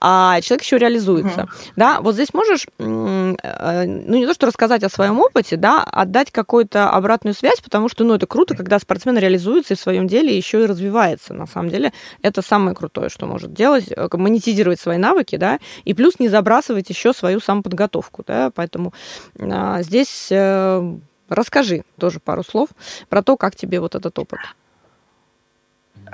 а 0.00 0.40
человек 0.40 0.64
еще 0.64 0.78
реализуется, 0.78 1.42
mm-hmm. 1.42 1.72
да, 1.76 2.00
вот 2.00 2.14
здесь 2.14 2.34
можешь, 2.34 2.66
э, 2.78 2.84
ну, 2.84 4.16
не 4.16 4.26
то, 4.26 4.34
что 4.34 4.46
рассказать 4.46 4.82
о 4.82 4.88
своем 4.88 5.20
опыте, 5.20 5.56
да, 5.56 5.82
отдать 5.82 6.30
какую-то 6.30 6.90
обратную 6.90 7.34
связь, 7.34 7.60
потому 7.60 7.88
что, 7.88 8.04
ну, 8.04 8.14
это 8.14 8.26
круто, 8.26 8.56
когда 8.56 8.78
спортсмен 8.78 9.18
реализуется 9.18 9.74
и 9.74 9.76
в 9.76 9.80
своем 9.80 10.08
деле 10.08 10.36
еще 10.36 10.62
и 10.62 10.66
развивается, 10.66 11.34
на 11.34 11.46
самом 11.46 11.70
деле, 11.70 11.92
это 12.22 12.42
самое 12.42 12.74
крутое, 12.74 13.08
что 13.08 13.26
может 13.26 13.52
делать, 13.52 13.86
э, 13.90 14.08
монетизировать 14.12 14.80
свои 14.80 14.98
навыки, 14.98 15.36
да, 15.36 15.58
и 15.84 15.94
плюс 15.94 16.18
не 16.18 16.28
забрасывать 16.28 16.88
еще 16.90 17.12
свою 17.12 17.40
самоподготовку, 17.40 18.24
да, 18.26 18.50
поэтому 18.54 18.92
а, 19.38 19.82
здесь 19.82 20.28
э, 20.30 20.96
Расскажи 21.32 21.84
тоже 21.98 22.20
пару 22.20 22.44
слов 22.44 22.68
про 23.08 23.22
то, 23.22 23.38
как 23.38 23.56
тебе 23.56 23.80
вот 23.80 23.94
этот 23.94 24.18
опыт. 24.18 24.40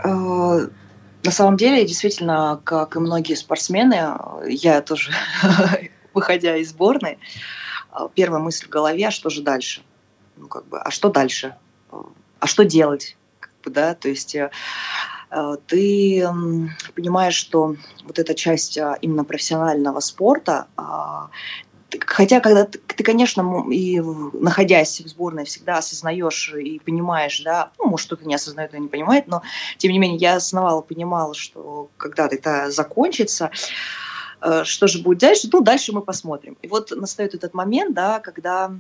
Э, 0.05 0.69
на 1.25 1.31
самом 1.31 1.57
деле, 1.57 1.85
действительно, 1.85 2.61
как 2.63 2.95
и 2.95 3.01
многие 3.01 3.35
спортсмены, 3.35 4.17
я 4.47 4.81
тоже, 4.81 5.11
выходя 6.15 6.57
из 6.57 6.71
сборной, 6.71 7.19
э, 7.93 8.09
первая 8.15 8.41
мысль 8.41 8.67
в 8.67 8.69
голове, 8.69 9.09
а 9.09 9.11
что 9.11 9.29
же 9.29 9.43
дальше? 9.43 9.83
Ну, 10.37 10.47
как 10.47 10.67
бы, 10.67 10.79
а 10.79 10.91
что 10.93 11.11
дальше? 11.11 11.57
А 12.39 12.47
что 12.47 12.65
делать? 12.65 13.17
Как 13.41 13.51
бы, 13.65 13.71
да, 13.73 13.95
то 13.95 14.09
есть 14.09 14.37
э, 14.37 14.51
ты 15.67 16.29
понимаешь, 16.95 17.35
что 17.35 17.75
вот 18.05 18.19
эта 18.21 18.35
часть 18.35 18.79
именно 19.03 19.25
профессионального 19.25 20.01
спорта 20.01 20.69
а, 20.77 21.29
хотя, 22.07 22.41
когда 22.41 22.65
ты, 22.65 22.79
ты, 22.79 23.05
конечно, 23.05 23.65
и 23.71 24.01
находясь 24.01 25.01
в 25.01 25.09
сборной, 25.09 25.45
всегда 25.45 25.79
осознаешь 25.79 26.53
и 26.55 26.79
понимаешь, 26.79 27.41
да, 27.45 27.71
ну, 27.79 27.87
может, 27.87 28.07
кто-то 28.07 28.27
не 28.27 28.35
осознает 28.35 28.75
и 28.75 28.81
не 28.81 28.89
понимает, 28.89 29.29
но, 29.29 29.43
тем 29.77 29.93
не 29.93 29.99
менее, 29.99 30.19
я 30.19 30.37
осознавала, 30.37 30.81
понимала, 30.81 31.35
что 31.35 31.91
когда 31.97 32.27
это 32.27 32.71
закончится, 32.71 33.51
э, 34.41 34.65
что 34.65 34.87
же 34.87 35.03
будет 35.03 35.19
дальше, 35.19 35.49
ну, 35.53 35.61
дальше 35.61 35.93
мы 35.93 36.03
посмотрим. 36.03 36.57
И 36.63 36.69
вот 36.69 36.91
настает 36.91 37.35
этот 37.35 37.55
момент, 37.55 37.95
да, 37.95 38.21
когда 38.21 38.73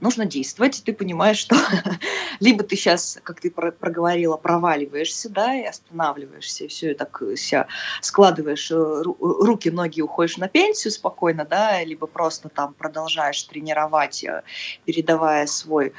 нужно 0.00 0.26
действовать, 0.26 0.82
ты 0.84 0.92
понимаешь, 0.92 1.38
что 1.38 1.56
либо 2.40 2.64
ты 2.64 2.76
сейчас, 2.76 3.18
как 3.22 3.40
ты 3.40 3.50
проговорила, 3.50 4.36
проваливаешься, 4.36 5.28
да, 5.28 5.54
и 5.54 5.64
останавливаешься, 5.64 6.64
и 6.64 6.68
все, 6.68 6.94
так 6.94 7.22
себя 7.36 7.66
складываешь 8.00 8.70
э, 8.70 8.74
руки, 8.74 9.70
ноги, 9.70 10.00
уходишь 10.00 10.38
на 10.38 10.48
пенсию 10.48 10.92
спокойно, 10.92 11.44
да, 11.44 11.82
либо 11.84 12.06
просто 12.06 12.48
там 12.48 12.74
продолжаешь 12.74 13.42
тренировать, 13.44 14.24
э, 14.24 14.42
передавая 14.84 15.46
свой 15.46 15.88
э, 15.88 15.92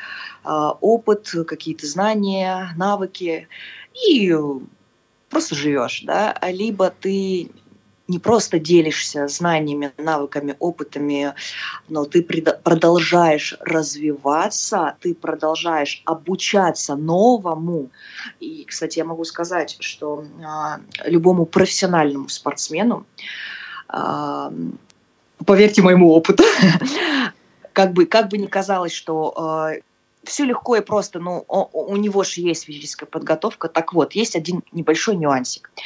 опыт, 0.44 1.32
какие-то 1.48 1.88
знания, 1.88 2.74
навыки, 2.76 3.48
и 4.08 4.36
просто 5.30 5.56
живешь, 5.56 6.04
да, 6.06 6.38
либо 6.50 6.90
ты 6.90 7.52
не 8.08 8.20
просто 8.20 8.60
делишься 8.60 9.28
знаниями, 9.28 9.92
навыками, 9.98 10.56
опытами, 10.60 11.34
но 11.88 12.06
ты 12.06 12.22
продолжаешь 12.24 13.56
развиваться, 13.62 14.96
ты 15.00 15.16
продолжаешь 15.16 16.02
обучаться 16.06 16.96
новому. 16.96 17.90
И, 18.40 18.66
кстати, 18.68 19.00
я 19.00 19.06
могу 19.06 19.24
сказать, 19.24 19.78
что 19.80 20.26
а, 20.44 20.80
любому 21.06 21.46
профессиональному 21.46 22.28
спортсмену, 22.30 23.06
а, 23.88 24.52
поверьте 25.46 25.82
моему 25.82 26.12
опыту, 26.12 26.44
как 27.74 27.94
бы, 27.94 28.06
как 28.06 28.30
бы 28.30 28.38
ни 28.38 28.48
казалось, 28.48 28.94
что 28.94 29.34
а, 29.38 29.72
все 30.24 30.46
легко 30.46 30.76
и 30.76 30.82
просто, 30.82 31.20
ну, 31.20 31.46
у 31.48 31.96
него 31.98 32.24
же 32.24 32.42
есть 32.42 32.66
физическая 32.66 33.08
подготовка. 33.08 33.68
Так 33.70 33.94
вот, 33.94 34.14
есть 34.14 34.36
один 34.36 34.64
небольшой 34.72 35.16
нюансик. 35.16 35.72
А, 35.76 35.82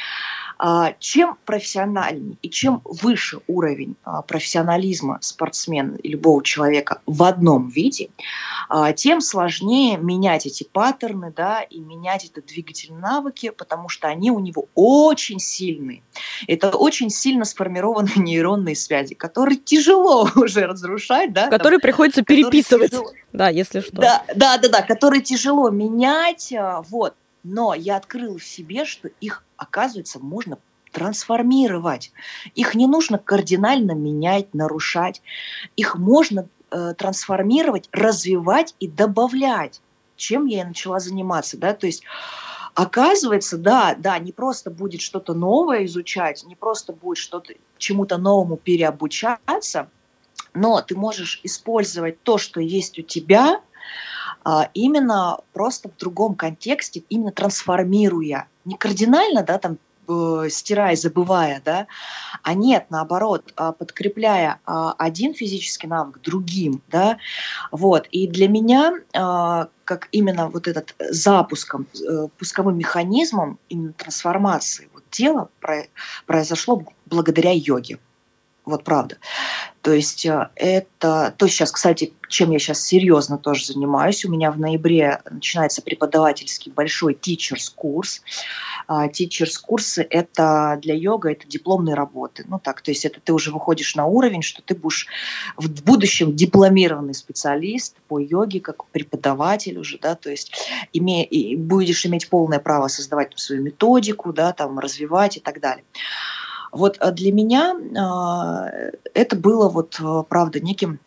чем 0.98 1.36
профессиональнее 1.44 2.36
и 2.42 2.48
чем 2.48 2.80
выше 2.84 3.40
уровень 3.46 3.96
а, 4.04 4.22
профессионализма 4.22 5.18
спортсмена 5.20 5.96
и 5.96 6.08
любого 6.08 6.42
человека 6.42 7.00
в 7.06 7.22
одном 7.22 7.68
виде, 7.68 8.08
а, 8.68 8.92
тем 8.92 9.20
сложнее 9.20 9.98
менять 9.98 10.46
эти 10.46 10.64
паттерны, 10.64 11.32
да, 11.34 11.60
и 11.60 11.78
менять 11.78 12.24
это 12.24 12.40
двигательные 12.40 13.00
навыки, 13.00 13.50
потому 13.50 13.88
что 13.88 14.08
они 14.08 14.30
у 14.30 14.38
него 14.38 14.68
очень 14.74 15.38
сильные. 15.38 16.02
Это 16.46 16.70
очень 16.70 17.10
сильно 17.10 17.44
сформированные 17.44 18.14
нейронные 18.16 18.76
связи, 18.76 19.14
которые 19.14 19.58
тяжело 19.58 20.28
уже 20.36 20.66
разрушать, 20.66 21.32
да. 21.32 21.48
Которые 21.48 21.78
там, 21.78 21.82
приходится 21.82 22.22
переписывать, 22.22 22.92
тяжело, 22.92 23.10
да, 23.32 23.48
если 23.48 23.80
что. 23.80 23.96
Да, 23.96 24.24
да, 24.34 24.58
да, 24.58 24.68
да, 24.68 24.82
которые 24.82 25.22
тяжело 25.22 25.70
менять, 25.70 26.52
вот. 26.88 27.14
Но 27.48 27.74
я 27.74 27.96
открыл 27.96 28.38
в 28.38 28.44
себе, 28.44 28.84
что 28.84 29.08
их 29.20 29.44
оказывается, 29.56 30.18
можно 30.18 30.58
трансформировать. 30.90 32.10
Их 32.56 32.74
не 32.74 32.88
нужно 32.88 33.18
кардинально 33.18 33.92
менять, 33.92 34.52
нарушать. 34.52 35.22
Их 35.76 35.94
можно 35.94 36.48
э, 36.72 36.94
трансформировать, 36.98 37.88
развивать 37.92 38.74
и 38.80 38.88
добавлять. 38.88 39.80
Чем 40.16 40.46
я 40.46 40.62
и 40.62 40.64
начала 40.64 40.98
заниматься, 40.98 41.56
да, 41.56 41.72
то 41.72 41.86
есть 41.86 42.02
оказывается, 42.74 43.58
да, 43.58 43.94
да, 43.96 44.18
не 44.18 44.32
просто 44.32 44.70
будет 44.70 45.00
что-то 45.00 45.34
новое 45.34 45.84
изучать, 45.84 46.42
не 46.46 46.56
просто 46.56 46.92
будет 46.92 47.18
что-то 47.18 47.54
чему-то 47.78 48.16
новому 48.16 48.56
переобучаться, 48.56 49.88
но 50.52 50.80
ты 50.80 50.96
можешь 50.96 51.40
использовать 51.44 52.22
то, 52.22 52.38
что 52.38 52.60
есть 52.60 52.98
у 52.98 53.02
тебя, 53.02 53.60
именно 54.74 55.38
просто 55.52 55.88
в 55.88 55.96
другом 55.96 56.34
контексте, 56.34 57.02
именно 57.08 57.32
трансформируя 57.32 58.48
не 58.66 58.76
кардинально, 58.76 59.42
да, 59.42 59.58
там 59.58 59.78
э, 60.08 60.48
стирая, 60.50 60.96
забывая, 60.96 61.62
да, 61.64 61.86
а 62.42 62.54
нет, 62.54 62.86
наоборот, 62.90 63.52
а, 63.56 63.72
подкрепляя 63.72 64.60
а, 64.66 64.92
один 64.98 65.34
физический 65.34 65.86
навык 65.86 66.20
другим, 66.20 66.82
да, 66.88 67.18
вот. 67.70 68.06
И 68.10 68.28
для 68.28 68.48
меня, 68.48 68.94
а, 69.14 69.68
как 69.84 70.08
именно 70.12 70.48
вот 70.48 70.68
этот 70.68 70.94
запуском, 70.98 71.86
э, 71.94 72.28
пусковым 72.38 72.76
механизмом 72.76 73.58
именно 73.68 73.92
трансформации 73.92 74.88
вот 74.92 75.04
тела 75.10 75.48
произошло 76.26 76.82
благодаря 77.06 77.52
йоге. 77.52 77.98
Вот 78.66 78.82
правда. 78.82 79.16
То 79.80 79.92
есть 79.92 80.26
э, 80.26 80.50
это... 80.56 81.32
То 81.38 81.46
сейчас, 81.46 81.70
кстати, 81.70 82.12
чем 82.28 82.50
я 82.50 82.58
сейчас 82.58 82.82
серьезно 82.82 83.38
тоже 83.38 83.64
занимаюсь. 83.64 84.24
У 84.24 84.30
меня 84.30 84.50
в 84.50 84.58
ноябре 84.58 85.22
начинается 85.30 85.82
преподавательский 85.82 86.72
большой 86.72 87.14
teachers 87.14 87.72
курс. 87.72 88.22
Teachers 88.88 89.60
курсы– 89.64 90.04
это 90.10 90.78
для 90.82 90.94
йога, 90.94 91.30
это 91.30 91.46
дипломные 91.46 91.94
работы. 91.94 92.44
Ну 92.48 92.58
так, 92.58 92.82
то 92.82 92.90
есть 92.90 93.04
это 93.04 93.20
ты 93.20 93.32
уже 93.32 93.52
выходишь 93.52 93.94
на 93.94 94.06
уровень, 94.06 94.42
что 94.42 94.60
ты 94.62 94.74
будешь 94.74 95.06
в 95.56 95.84
будущем 95.84 96.34
дипломированный 96.34 97.14
специалист 97.14 97.96
по 98.08 98.18
йоге, 98.18 98.58
как 98.58 98.84
преподаватель 98.86 99.78
уже, 99.78 99.98
да, 99.98 100.16
то 100.16 100.30
есть 100.30 100.52
име, 100.92 101.24
и 101.24 101.54
будешь 101.54 102.04
иметь 102.06 102.28
полное 102.28 102.58
право 102.58 102.88
создавать 102.88 103.32
свою 103.38 103.62
методику, 103.62 104.32
да, 104.32 104.52
там, 104.52 104.80
развивать 104.80 105.36
и 105.36 105.40
так 105.40 105.60
далее. 105.60 105.84
Вот 106.72 106.96
а 107.00 107.10
для 107.10 107.32
меня 107.32 107.74
э, 107.74 108.90
это 109.14 109.36
было 109.36 109.68
вот, 109.68 109.98
э, 110.00 110.22
правда, 110.28 110.60
неким 110.60 110.98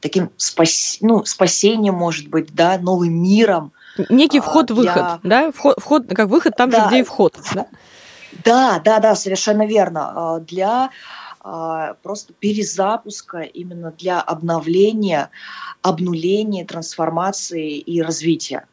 таким 0.00 0.30
спас, 0.36 0.98
ну, 1.00 1.24
спасением, 1.24 1.94
может 1.94 2.28
быть, 2.28 2.54
да, 2.54 2.78
новым 2.78 3.22
миром. 3.22 3.72
некий 4.08 4.40
вход-выход, 4.40 4.96
а, 4.96 5.18
для... 5.22 5.30
да? 5.30 5.52
Вход, 5.52 5.76
вход, 5.78 6.06
как 6.08 6.28
выход 6.28 6.54
там 6.56 6.70
да. 6.70 6.82
же, 6.82 6.88
где 6.88 7.00
и 7.00 7.02
вход. 7.02 7.38
Да? 7.54 7.66
да, 8.44 8.78
да, 8.78 8.98
да, 8.98 9.14
совершенно 9.14 9.66
верно. 9.66 10.12
А, 10.14 10.40
для 10.40 10.90
а, 11.42 11.94
просто 12.02 12.32
перезапуска, 12.32 13.40
именно 13.40 13.92
для 13.92 14.20
обновления, 14.20 15.30
обнуления, 15.82 16.64
трансформации 16.64 17.78
и 17.78 18.02
развития. 18.02 18.66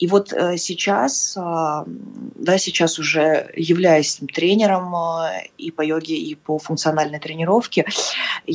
И 0.00 0.06
вот 0.06 0.32
э, 0.32 0.56
сейчас, 0.56 1.36
а, 1.36 1.84
да, 1.86 2.56
сейчас 2.56 2.98
уже 2.98 3.52
являясь 3.54 4.18
тренером 4.34 4.94
а, 4.96 5.30
и 5.58 5.70
по 5.70 5.82
йоге, 5.82 6.16
и 6.16 6.34
по 6.34 6.58
функциональной 6.58 7.20
тренировке, 7.20 7.84
э, 8.46 8.52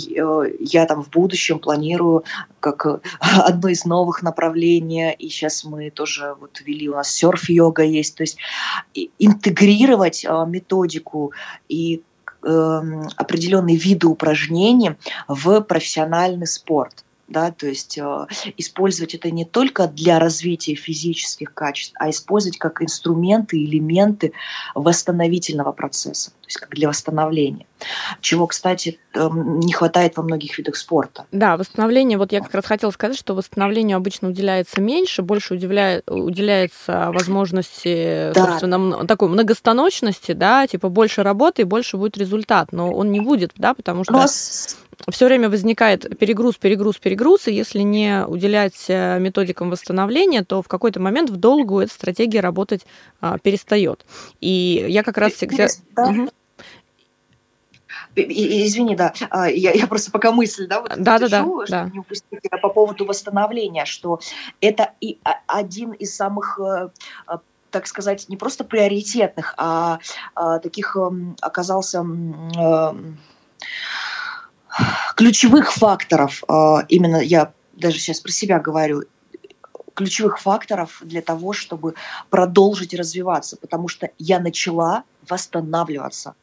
я 0.60 0.86
там 0.88 1.04
в 1.04 1.10
будущем 1.12 1.60
планирую 1.60 2.24
как 2.60 2.88
одно 3.20 3.70
из 3.70 3.86
новых 3.86 4.24
направлений, 4.24 5.14
и 5.14 5.30
сейчас 5.30 5.64
мы 5.64 5.92
тоже 5.92 6.36
вот 6.40 6.62
ввели, 6.66 6.90
у 6.90 6.96
нас 6.96 7.12
серф-йога 7.12 7.84
есть, 7.84 8.18
то 8.18 8.24
есть 8.24 8.38
интегрировать 9.20 10.25
методику 10.48 11.32
и 11.70 12.02
эм, 12.42 13.08
определенные 13.18 13.78
виды 13.78 14.08
упражнений 14.08 14.96
в 15.28 15.62
профессиональный 15.62 16.48
спорт 16.48 17.04
да, 17.27 17.51
то 17.51 17.67
есть 17.67 17.98
э, 17.98 18.27
использовать 18.58 19.15
это 19.15 19.32
не 19.32 19.46
только 19.46 19.88
для 19.88 20.20
развития 20.20 20.75
физических 20.75 21.53
качеств, 21.53 21.94
а 22.00 22.10
использовать 22.10 22.58
как 22.58 22.82
инструменты, 22.82 23.63
элементы 23.63 24.34
восстановительного 24.75 25.72
процесса, 25.72 26.32
то 26.32 26.48
есть 26.48 26.58
как 26.58 26.70
для 26.70 26.88
восстановления, 26.88 27.65
чего, 28.22 28.46
кстати, 28.48 29.00
э, 29.13 29.29
не 29.34 29.74
хватает 29.74 30.17
во 30.17 30.24
многих 30.24 30.58
видах 30.58 30.75
спорта. 30.75 31.25
Да, 31.32 31.58
восстановление, 31.58 32.17
вот 32.17 32.32
я 32.32 32.41
как 32.41 32.53
раз 32.53 32.65
хотела 32.65 32.91
сказать, 32.91 33.17
что 33.17 33.34
восстановлению 33.34 33.98
обычно 33.98 34.29
уделяется 34.29 34.79
меньше, 34.79 35.24
больше 35.24 35.55
уделяет, 35.55 36.10
уделяется 36.10 37.10
возможности, 37.12 38.32
да. 38.34 38.46
собственно, 38.46 39.08
такой 39.08 39.29
многостаночности, 39.29 40.34
да, 40.34 40.67
типа 40.67 40.89
больше 40.89 41.24
работы 41.24 41.63
и 41.63 41.65
больше 41.65 41.98
будет 41.98 42.17
результат, 42.17 42.72
но 42.72 42.91
он 42.91 43.12
не 43.12 43.20
будет, 43.20 43.51
да, 43.55 43.74
потому 43.74 44.03
что... 44.03 44.13
Но 44.13 44.25
все 45.10 45.25
время 45.25 45.50
возникает 45.50 46.18
перегруз, 46.18 46.58
перегруз, 46.58 46.98
перегруз, 46.98 47.48
и 47.48 47.54
если 47.54 47.80
не 47.80 48.25
уделять 48.25 48.86
э, 48.88 49.20
методикам 49.20 49.70
восстановления, 49.70 50.44
то 50.44 50.62
в 50.62 50.68
какой-то 50.68 51.00
момент 51.00 51.30
в 51.30 51.38
долгу 51.38 51.80
эта 51.80 51.94
стратегия 51.94 52.40
работать 52.40 52.86
а, 53.22 53.38
перестает. 53.38 54.06
И 54.42 54.86
я 54.88 55.04
как 55.04 55.18
раз 55.18 55.34
всегда... 55.34 55.68
Да? 55.96 56.10
Угу. 56.10 56.30
Извини, 58.16 58.96
да, 58.96 59.14
а, 59.30 59.50
я, 59.50 59.72
я 59.72 59.88
просто 59.88 60.10
пока 60.10 60.32
мысль, 60.32 60.68
да, 60.68 60.82
вот 60.82 60.94
да, 60.98 61.20
да, 61.20 61.28
пишу, 61.28 61.60
да, 61.68 61.84
да. 61.84 61.90
не 61.92 62.00
упустить 62.00 62.40
по 62.62 62.70
поводу 62.70 63.06
восстановления, 63.06 63.86
что 63.86 64.20
это 64.62 64.92
и 65.02 65.20
один 65.48 65.92
из 65.92 66.16
самых 66.16 66.60
э, 66.60 66.90
э, 67.28 67.38
так 67.72 67.88
сказать, 67.88 68.30
не 68.30 68.38
просто 68.38 68.64
приоритетных, 68.64 69.54
а, 69.58 70.00
а 70.34 70.60
таких 70.60 70.96
эм, 70.96 71.36
оказался 71.42 72.06
ключевых 75.15 75.72
факторов, 75.72 76.44
а, 76.48 76.86
именно 76.89 77.17
я 77.17 77.53
даже 77.74 78.00
сейчас 78.00 78.20
про 78.20 78.32
себя 78.32 78.60
говорю, 78.60 79.03
ключевых 79.94 80.39
факторов 80.39 81.01
для 81.01 81.22
того, 81.22 81.53
чтобы 81.53 81.96
продолжить 82.29 82.94
развиваться, 82.94 83.58
потому 83.58 83.88
что 83.88 84.10
я 84.20 84.39
начала 84.39 85.03
восстанавливаться. 85.27 86.36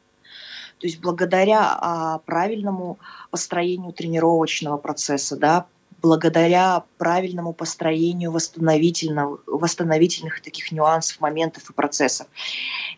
То 0.79 0.87
есть 0.87 0.99
благодаря 0.99 1.77
а, 1.79 2.17
правильному 2.19 2.97
построению 3.31 3.93
тренировочного 3.93 4.77
процесса, 4.77 5.37
да, 5.37 5.65
благодаря 6.01 6.83
правильному 6.97 7.53
построению 7.53 8.31
восстановительного, 8.31 9.39
восстановительных 9.47 10.41
таких 10.41 10.71
нюансов, 10.71 11.21
моментов 11.21 11.69
и 11.69 11.73
процессов, 11.73 12.27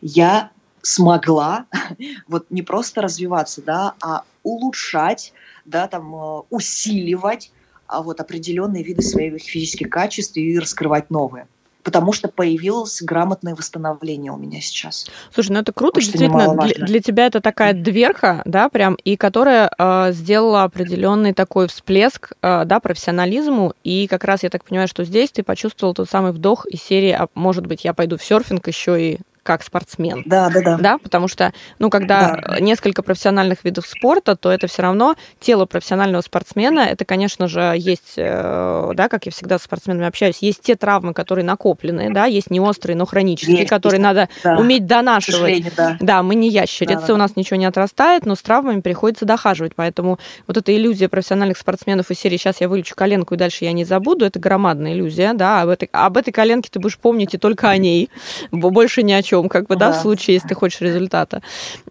я 0.02 0.50
смогла 0.86 1.66
вот 2.28 2.46
не 2.50 2.62
просто 2.62 3.02
развиваться, 3.02 3.62
да, 3.62 3.94
а 4.02 4.24
улучшать, 4.44 5.34
да, 5.66 5.88
там, 5.88 6.16
э, 6.16 6.42
усиливать 6.50 7.52
а 7.88 8.02
вот 8.02 8.20
определенные 8.20 8.84
виды 8.84 9.02
своих 9.02 9.42
физических 9.44 9.90
качеств 9.90 10.38
и 10.38 10.58
раскрывать 10.58 11.10
новые. 11.10 11.48
Потому 11.84 12.14
что 12.14 12.28
появилось 12.30 13.00
грамотное 13.04 13.54
восстановление 13.54 14.32
у 14.32 14.38
меня 14.38 14.60
сейчас. 14.60 15.06
Слушай, 15.32 15.52
ну 15.52 15.60
это 15.60 15.72
круто, 15.72 16.02
Потому 16.02 16.12
действительно, 16.12 16.58
для, 16.58 16.84
для 16.84 17.00
тебя 17.00 17.28
это 17.28 17.42
такая 17.42 17.74
дверка, 17.74 18.42
да, 18.46 18.70
прям, 18.70 18.96
и 19.04 19.16
которая 19.16 19.70
э, 19.78 20.12
сделала 20.12 20.64
определенный 20.64 21.34
такой 21.34 21.68
всплеск, 21.68 22.32
э, 22.42 22.64
да, 22.66 22.80
профессионализму, 22.80 23.76
и 23.84 24.08
как 24.08 24.24
раз 24.24 24.42
я 24.42 24.50
так 24.50 24.64
понимаю, 24.64 24.88
что 24.88 25.04
здесь 25.04 25.30
ты 25.30 25.44
почувствовал 25.44 25.94
тот 25.94 26.10
самый 26.10 26.32
вдох 26.32 26.66
из 26.66 26.82
серии, 26.82 27.12
а 27.12 27.28
может 27.36 27.68
быть, 27.68 27.84
я 27.84 27.94
пойду 27.94 28.18
в 28.18 28.24
серфинг 28.24 28.68
еще 28.68 29.00
и 29.00 29.20
как 29.46 29.62
спортсмен. 29.62 30.24
Да, 30.26 30.50
да, 30.50 30.62
да. 30.62 30.78
Да, 30.78 30.98
потому 30.98 31.28
что, 31.28 31.54
ну, 31.78 31.92
когда 31.92 32.36
да. 32.36 32.60
несколько 32.60 33.04
профессиональных 33.04 33.64
видов 33.64 33.86
спорта, 33.86 34.36
то 34.36 34.52
это 34.52 34.66
все 34.66 34.82
равно 34.82 35.16
тело 35.40 35.68
профессионального 35.68 36.24
спортсмена. 36.24 36.80
Это, 36.80 37.06
конечно 37.06 37.48
же, 37.48 37.76
есть, 37.78 38.16
э, 38.18 38.92
да, 38.96 39.08
как 39.08 39.28
я 39.28 39.32
всегда 39.32 39.60
с 39.60 39.64
спортсменами 39.64 40.08
общаюсь, 40.08 40.40
есть 40.42 40.62
те 40.64 40.76
травмы, 40.76 41.14
которые 41.14 41.46
накоплены, 41.46 42.12
да, 42.12 42.26
есть 42.26 42.50
не 42.50 42.60
острые, 42.60 42.98
но 42.98 43.06
хронические, 43.06 43.58
есть, 43.58 43.70
которые 43.70 44.00
есть, 44.00 44.04
надо 44.04 44.30
да. 44.44 44.58
уметь 44.58 44.88
донашивать. 44.88 45.76
Да. 45.76 45.96
да, 46.00 46.24
мы 46.24 46.34
не 46.34 46.50
ящерицы, 46.50 47.02
да, 47.02 47.08
да, 47.08 47.14
у 47.14 47.18
нас 47.18 47.36
ничего 47.36 47.58
не 47.58 47.66
отрастает, 47.66 48.26
но 48.26 48.34
с 48.34 48.42
травмами 48.42 48.82
приходится 48.82 49.26
дохаживать. 49.26 49.74
Поэтому 49.76 50.18
вот 50.48 50.58
эта 50.58 50.76
иллюзия 50.76 51.08
профессиональных 51.08 51.60
спортсменов 51.60 52.10
из 52.10 52.18
серии 52.18 52.38
«сейчас 52.38 52.62
я 52.62 52.68
вылечу 52.68 52.96
коленку 52.96 53.36
и 53.36 53.38
дальше 53.38 53.66
я 53.66 53.74
не 53.74 53.86
забуду», 53.86 54.26
это 54.26 54.40
громадная 54.40 54.94
иллюзия, 54.94 55.34
да, 55.34 55.62
об 55.62 55.70
этой, 55.70 55.88
об 55.92 56.18
этой 56.18 56.32
коленке 56.32 56.70
ты 56.72 56.80
будешь 56.80 56.98
помнить 56.98 57.36
и 57.36 57.38
только 57.38 57.70
о 57.70 57.78
ней, 57.78 58.10
больше 58.50 59.04
ни 59.04 59.12
о 59.14 59.22
чем 59.22 59.35
чем, 59.36 59.50
как 59.50 59.68
бы, 59.68 59.76
да, 59.76 59.92
да 59.92 59.98
в 59.98 60.02
случае, 60.02 60.36
если 60.36 60.50
ты 60.50 60.56
хочешь 60.56 60.82
результата. 60.82 61.42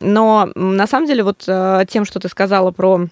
Но 0.00 0.50
на 0.54 0.86
самом 0.86 1.06
деле 1.06 1.22
вот 1.22 1.44
э, 1.46 1.84
тем, 1.88 2.04
что 2.04 2.20
ты 2.20 2.28
сказала 2.28 2.70
про 2.70 3.08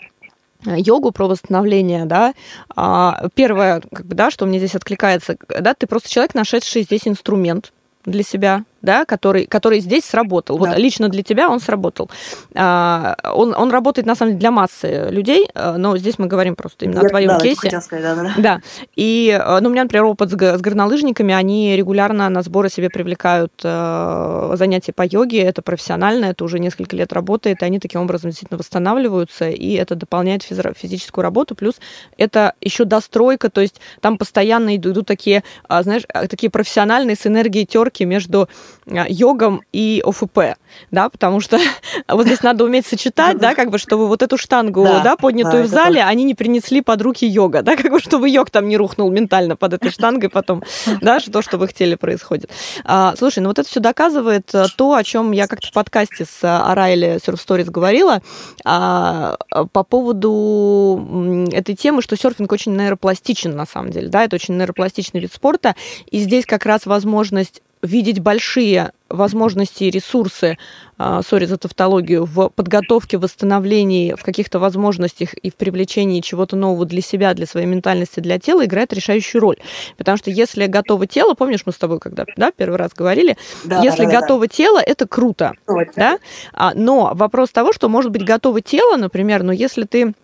э, 0.66 0.74
йогу, 0.78 1.12
про 1.12 1.26
восстановление, 1.28 2.04
да, 2.04 2.34
а, 2.74 3.28
первое, 3.34 3.82
как 3.92 4.06
бы, 4.06 4.14
да, 4.14 4.30
что 4.30 4.46
мне 4.46 4.58
здесь 4.58 4.74
откликается, 4.74 5.36
да, 5.48 5.74
ты 5.74 5.86
просто 5.86 6.10
человек, 6.10 6.34
нашедший 6.34 6.82
здесь 6.82 7.06
инструмент 7.06 7.72
для 8.04 8.22
себя, 8.22 8.64
да, 8.82 9.04
который, 9.04 9.46
который 9.46 9.80
здесь 9.80 10.04
сработал. 10.04 10.58
Да. 10.58 10.66
Вот 10.66 10.78
лично 10.78 11.08
для 11.08 11.22
тебя 11.22 11.48
он 11.48 11.60
сработал. 11.60 12.10
А, 12.54 13.16
он, 13.34 13.54
он 13.54 13.70
работает, 13.70 14.06
на 14.06 14.14
самом 14.14 14.32
деле, 14.32 14.40
для 14.40 14.50
массы 14.50 15.08
людей, 15.10 15.48
э, 15.54 15.76
но 15.76 15.96
здесь 15.96 16.18
мы 16.18 16.26
говорим 16.26 16.54
просто 16.54 16.84
именно 16.84 17.00
Я, 17.00 17.06
о 17.06 17.08
твоем 17.08 17.28
да, 17.28 17.40
кейсе. 17.40 17.80
Сказать, 17.80 18.02
да, 18.02 18.14
да. 18.14 18.34
да. 18.38 18.60
И, 18.96 19.36
э, 19.38 19.60
ну, 19.60 19.68
у 19.68 19.72
меня, 19.72 19.82
например, 19.82 20.04
опыт 20.04 20.30
с, 20.30 20.32
с 20.32 20.60
горнолыжниками, 20.60 21.34
они 21.34 21.76
регулярно 21.76 22.28
на 22.28 22.42
сборы 22.42 22.68
себе 22.68 22.88
привлекают 22.88 23.52
э, 23.62 24.52
занятия 24.54 24.92
по 24.92 25.04
йоге, 25.04 25.42
это 25.42 25.62
профессионально, 25.62 26.26
это 26.26 26.44
уже 26.44 26.58
несколько 26.58 26.96
лет 26.96 27.12
работает, 27.12 27.62
и 27.62 27.64
они 27.64 27.78
таким 27.80 28.02
образом 28.02 28.30
действительно 28.30 28.58
восстанавливаются, 28.58 29.48
и 29.48 29.72
это 29.74 29.94
дополняет 29.94 30.42
физи- 30.42 30.76
физическую 30.76 31.22
работу, 31.22 31.54
плюс 31.54 31.76
это 32.16 32.54
еще 32.60 32.84
достройка, 32.84 33.50
то 33.50 33.60
есть 33.60 33.80
там 34.00 34.18
постоянно 34.18 34.76
идут, 34.76 34.92
идут 34.92 35.06
такие, 35.06 35.42
а, 35.68 35.82
знаешь, 35.82 36.02
такие 36.28 36.50
профессиональные 36.50 37.16
с 37.16 37.26
энергией 37.26 37.66
терки 37.66 38.04
между 38.04 38.48
Э, 38.86 39.04
йогом 39.08 39.62
и 39.72 40.02
ОФП, 40.04 40.56
да, 40.90 41.08
потому 41.08 41.40
что 41.40 41.58
вот 42.08 42.26
здесь 42.26 42.42
надо 42.42 42.64
уметь 42.64 42.86
сочетать, 42.86 43.38
да, 43.38 43.54
как 43.54 43.70
бы, 43.70 43.78
чтобы 43.78 44.08
вот 44.08 44.22
эту 44.22 44.36
штангу, 44.36 44.84
да, 44.84 45.00
да 45.00 45.16
поднятую 45.16 45.62
да, 45.62 45.68
в 45.68 45.70
зале, 45.70 46.00
это... 46.00 46.08
они 46.08 46.24
не 46.24 46.34
принесли 46.34 46.80
под 46.82 47.00
руки 47.02 47.24
йога, 47.24 47.62
да, 47.62 47.76
как 47.82 47.92
бы, 47.92 48.00
чтобы 48.00 48.28
йог 48.28 48.50
там 48.50 48.68
не 48.68 48.76
рухнул 48.76 49.08
ментально 49.10 49.54
под 49.54 49.74
этой 49.74 49.90
штангой 49.90 50.30
потом, 50.30 50.64
да, 51.00 51.20
что, 51.20 51.42
что 51.42 51.58
в 51.58 51.64
их 51.64 51.74
теле 51.74 51.96
происходит. 51.96 52.50
А, 52.84 53.14
слушай, 53.16 53.38
ну 53.38 53.50
вот 53.50 53.58
это 53.60 53.68
все 53.68 53.78
доказывает 53.78 54.52
э, 54.52 54.66
то, 54.76 54.94
о 54.94 55.04
чем 55.04 55.30
я 55.30 55.46
как-то 55.46 55.68
в 55.68 55.72
подкасте 55.72 56.24
с 56.24 56.42
Арайли 56.42 57.20
Surf 57.24 57.36
Stories 57.36 57.70
говорила, 57.70 58.20
а, 58.64 59.36
по 59.72 59.84
поводу 59.84 61.48
этой 61.52 61.76
темы, 61.76 62.02
что 62.02 62.16
серфинг 62.16 62.50
очень 62.50 62.76
нейропластичен 62.76 63.54
на 63.54 63.66
самом 63.66 63.92
деле, 63.92 64.08
да, 64.08 64.24
это 64.24 64.34
очень 64.36 64.56
нейропластичный 64.56 65.20
вид 65.20 65.32
спорта, 65.32 65.76
и 66.10 66.18
здесь 66.18 66.46
как 66.46 66.66
раз 66.66 66.86
возможность 66.86 67.62
видеть 67.82 68.20
большие 68.20 68.92
возможности 69.08 69.84
и 69.84 69.90
ресурсы, 69.90 70.56
а, 70.98 71.20
сори 71.22 71.46
за 71.46 71.58
тавтологию, 71.58 72.24
в 72.24 72.48
подготовке, 72.48 73.18
восстановлении, 73.18 74.14
в 74.14 74.22
каких-то 74.22 74.58
возможностях 74.58 75.34
и 75.34 75.50
в 75.50 75.56
привлечении 75.56 76.20
чего-то 76.20 76.56
нового 76.56 76.86
для 76.86 77.02
себя, 77.02 77.34
для 77.34 77.46
своей 77.46 77.66
ментальности, 77.66 78.20
для 78.20 78.38
тела 78.38 78.64
играет 78.64 78.92
решающую 78.92 79.40
роль. 79.40 79.56
Потому 79.96 80.16
что 80.16 80.30
если 80.30 80.66
готово 80.66 81.06
тело, 81.06 81.34
помнишь, 81.34 81.62
мы 81.66 81.72
с 81.72 81.76
тобой 81.76 81.98
когда 81.98 82.24
да, 82.36 82.52
первый 82.52 82.76
раз 82.76 82.92
говорили, 82.92 83.36
да, 83.64 83.82
если 83.82 84.04
да, 84.06 84.20
готово 84.20 84.46
да. 84.46 84.54
тело, 84.54 84.78
это 84.78 85.06
круто. 85.06 85.52
Да? 85.96 86.18
А, 86.52 86.72
но 86.74 87.12
вопрос 87.14 87.50
того, 87.50 87.72
что 87.72 87.88
может 87.88 88.12
быть 88.12 88.24
готово 88.24 88.60
тело, 88.60 88.96
например, 88.96 89.42
но 89.42 89.52
если 89.52 89.84
ты 89.84 90.14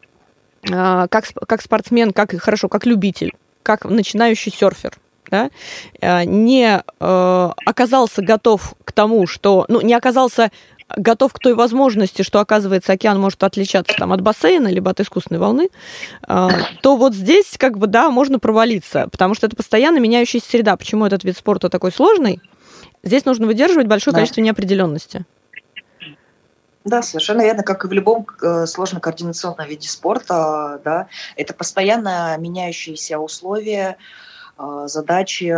а, 0.71 1.09
как, 1.09 1.25
как 1.47 1.61
спортсмен, 1.61 2.12
как 2.12 2.35
хорошо, 2.40 2.68
как 2.68 2.87
любитель, 2.87 3.33
как 3.62 3.85
начинающий 3.85 4.53
серфер, 4.53 4.97
да, 5.31 5.51
э, 6.01 6.25
не 6.25 6.83
э, 7.01 7.51
оказался 7.67 8.23
готов 8.23 8.75
к 8.85 8.93
тому, 8.93 9.27
что, 9.27 9.64
ну, 9.69 9.81
не 9.81 9.95
оказался 9.95 10.51
готов 10.97 11.35
к 11.35 11.38
той 11.38 11.55
возможности, 11.55 12.23
что, 12.23 12.41
оказывается, 12.41 12.93
океан 12.93 13.21
может 13.21 13.43
отличаться 13.45 13.95
там, 13.97 14.12
от 14.12 14.23
бассейна 14.23 14.69
либо 14.69 14.91
от 14.91 15.01
искусственной 15.01 15.41
волны, 15.41 15.69
э, 16.27 16.49
то 16.83 16.97
вот 16.97 17.14
здесь, 17.14 17.57
как 17.59 17.79
бы, 17.79 17.87
да, 17.87 18.11
можно 18.11 18.38
провалиться, 18.38 19.09
потому 19.11 19.35
что 19.35 19.47
это 19.47 19.57
постоянно 19.57 19.99
меняющаяся 19.99 20.49
среда. 20.49 20.77
Почему 20.77 21.05
этот 21.07 21.25
вид 21.25 21.37
спорта 21.37 21.69
такой 21.69 21.93
сложный? 21.93 22.41
Здесь 23.03 23.25
нужно 23.25 23.47
выдерживать 23.47 23.87
большое 23.87 24.12
да. 24.12 24.19
количество 24.19 24.41
неопределенности. 24.41 25.25
Да, 26.85 27.03
совершенно 27.03 27.43
верно, 27.43 27.62
как 27.62 27.85
и 27.85 27.88
в 27.88 27.93
любом 27.93 28.27
сложно 28.64 28.99
координационном 28.99 29.69
виде 29.69 29.88
спорта, 29.88 30.81
да, 30.85 31.09
это 31.37 31.53
постоянно 31.53 32.35
меняющиеся 32.38 33.19
условия, 33.19 33.99
задачи, 34.87 35.55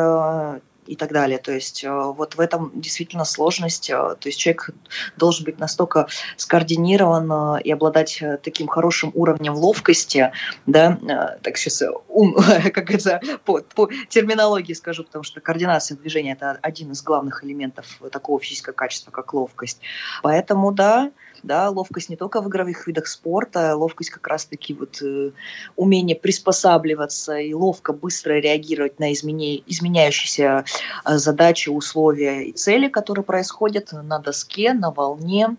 и 0.91 0.97
так 0.97 1.13
далее. 1.13 1.39
То 1.39 1.53
есть 1.53 1.85
э, 1.85 1.91
вот 1.91 2.35
в 2.35 2.41
этом 2.41 2.73
действительно 2.75 3.25
сложность. 3.25 3.89
Э, 3.91 4.17
то 4.19 4.27
есть 4.29 4.41
человек 4.41 4.71
должен 5.17 5.45
быть 5.45 5.61
настолько 5.61 6.09
скоординирован 6.37 7.59
э, 7.59 7.63
и 7.63 7.71
обладать 7.71 8.23
таким 8.43 8.67
хорошим 8.67 9.13
уровнем 9.15 9.55
ловкости, 9.55 10.33
да, 10.67 10.99
так 11.43 11.57
сейчас 11.57 11.83
ум, 12.09 12.35
как 12.75 12.91
это 12.91 13.21
по, 13.45 13.61
по 13.75 13.89
терминологии 14.09 14.73
скажу, 14.73 15.05
потому 15.05 15.23
что 15.23 15.41
координация 15.41 15.97
движения 15.97 16.33
это 16.33 16.59
один 16.61 16.91
из 16.91 17.03
главных 17.03 17.45
элементов 17.45 17.87
такого 18.11 18.41
физического 18.41 18.75
качества, 18.75 19.13
как 19.13 19.33
ловкость. 19.33 19.81
Поэтому, 20.23 20.73
да, 20.73 21.13
да, 21.43 21.71
ловкость 21.71 22.09
не 22.09 22.17
только 22.17 22.41
в 22.41 22.49
игровых 22.49 22.87
видах 22.87 23.07
спорта, 23.07 23.77
ловкость 23.77 24.11
как 24.11 24.27
раз-таки 24.27 24.75
вот 24.75 25.01
э, 25.03 25.31
умение 25.77 26.17
приспосабливаться 26.17 27.37
и 27.39 27.55
ловко, 27.55 27.93
быстро 27.93 28.35
реагировать 28.35 28.99
на 28.99 29.13
изменя... 29.13 29.63
изменяющиеся 29.67 30.65
э, 31.05 31.17
задачи, 31.19 31.69
условия 31.69 32.45
и 32.45 32.53
цели, 32.53 32.89
которые 32.89 33.25
происходят 33.25 33.93
на 33.93 34.19
доске, 34.19 34.73
на 34.73 34.91
волне, 34.91 35.57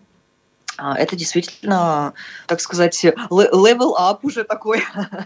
а, 0.78 0.98
это 0.98 1.16
действительно, 1.16 2.14
так 2.46 2.60
сказать, 2.60 3.04
up 3.04 4.18
уже 4.22 4.44
такой. 4.44 4.82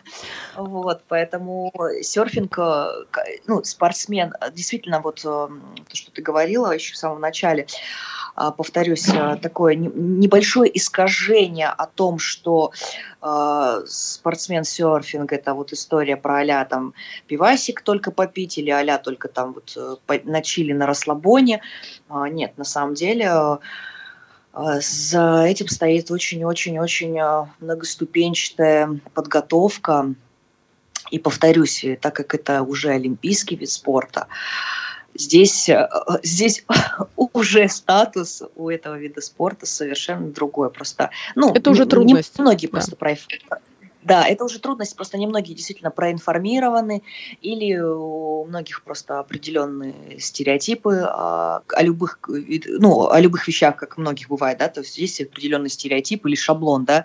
вот, 0.56 1.02
поэтому 1.08 1.72
серфинг, 2.02 2.58
э, 2.58 3.04
ну, 3.46 3.62
спортсмен, 3.62 4.34
действительно, 4.52 5.00
вот 5.00 5.22
то, 5.22 5.50
что 5.92 6.10
ты 6.10 6.20
говорила 6.20 6.72
еще 6.72 6.94
в 6.94 6.96
самом 6.96 7.20
начале, 7.20 7.66
повторюсь, 8.50 9.08
а, 9.08 9.36
такое 9.36 9.74
небольшое 9.74 10.70
искажение 10.76 11.68
о 11.68 11.86
том, 11.86 12.18
что 12.18 12.72
э, 13.22 13.82
спортсмен 13.86 14.64
серфинг 14.64 15.32
это 15.32 15.54
вот 15.54 15.72
история 15.72 16.16
про 16.16 16.36
аля 16.36 16.66
там 16.68 16.92
пивасик 17.26 17.80
только 17.80 18.10
попить 18.10 18.58
или 18.58 18.70
аля 18.70 18.98
только 18.98 19.28
там 19.28 19.54
вот 19.54 19.72
э, 19.76 20.20
на 20.24 20.42
чили 20.42 20.72
на 20.72 20.86
расслабоне. 20.86 21.62
Нет, 22.10 22.58
на 22.58 22.64
самом 22.64 22.94
деле 22.94 23.58
за 24.52 25.44
этим 25.44 25.68
стоит 25.68 26.10
очень-очень-очень 26.10 27.18
многоступенчатая 27.60 29.00
подготовка. 29.12 30.14
И 31.10 31.18
повторюсь, 31.18 31.84
так 32.00 32.16
как 32.16 32.34
это 32.34 32.62
уже 32.62 32.90
олимпийский 32.90 33.56
вид 33.56 33.70
спорта, 33.70 34.26
здесь, 35.18 35.68
э, 35.68 35.88
здесь 36.22 36.64
уже 37.16 37.68
статус 37.68 38.42
у 38.54 38.70
этого 38.70 38.96
вида 38.96 39.20
спорта 39.20 39.66
совершенно 39.66 40.30
другой. 40.30 40.70
Просто, 40.70 41.10
ну, 41.34 41.52
это 41.52 41.70
уже 41.70 41.86
трудность. 41.86 42.38
Многие 42.38 42.66
да. 42.66 42.72
просто 42.72 42.96
про 42.96 43.16
да, 44.06 44.24
это 44.24 44.44
уже 44.44 44.60
трудность, 44.60 44.94
просто 44.94 45.18
немногие 45.18 45.56
действительно 45.56 45.90
проинформированы, 45.90 47.02
или 47.42 47.76
у 47.76 48.44
многих 48.44 48.84
просто 48.84 49.18
определенные 49.18 50.20
стереотипы 50.20 51.00
о, 51.00 51.62
о 51.66 51.82
любых, 51.82 52.20
ну, 52.28 53.10
о 53.10 53.18
любых 53.18 53.48
вещах, 53.48 53.74
как 53.74 53.98
у 53.98 54.00
многих 54.00 54.28
бывает, 54.28 54.58
да, 54.58 54.68
то 54.68 54.82
есть 54.82 54.96
есть 54.96 55.20
определенный 55.20 55.70
стереотип 55.70 56.24
или 56.24 56.36
шаблон, 56.36 56.84
да, 56.84 57.04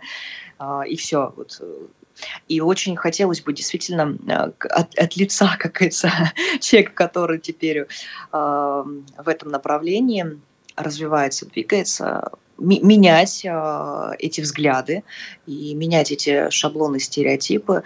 а, 0.60 0.84
и 0.84 0.96
все, 0.96 1.34
вот 1.36 1.60
и 2.48 2.62
очень 2.62 2.96
хотелось 2.96 3.42
бы 3.42 3.54
действительно 3.54 4.18
э, 4.28 4.52
от, 4.70 4.98
от 4.98 5.16
лица, 5.16 5.56
как 5.60 5.74
говорится, 5.74 6.12
человека, 6.60 6.94
который 6.94 7.40
теперь 7.40 7.80
э, 7.80 7.86
в 8.32 9.28
этом 9.28 9.50
направлении 9.50 10.40
развивается, 10.76 11.46
двигается, 11.46 12.32
менять 12.58 13.44
э, 13.44 14.12
эти 14.20 14.42
взгляды 14.42 15.04
и 15.46 15.74
менять 15.74 16.12
эти 16.12 16.50
шаблоны, 16.50 17.00
стереотипы. 17.00 17.84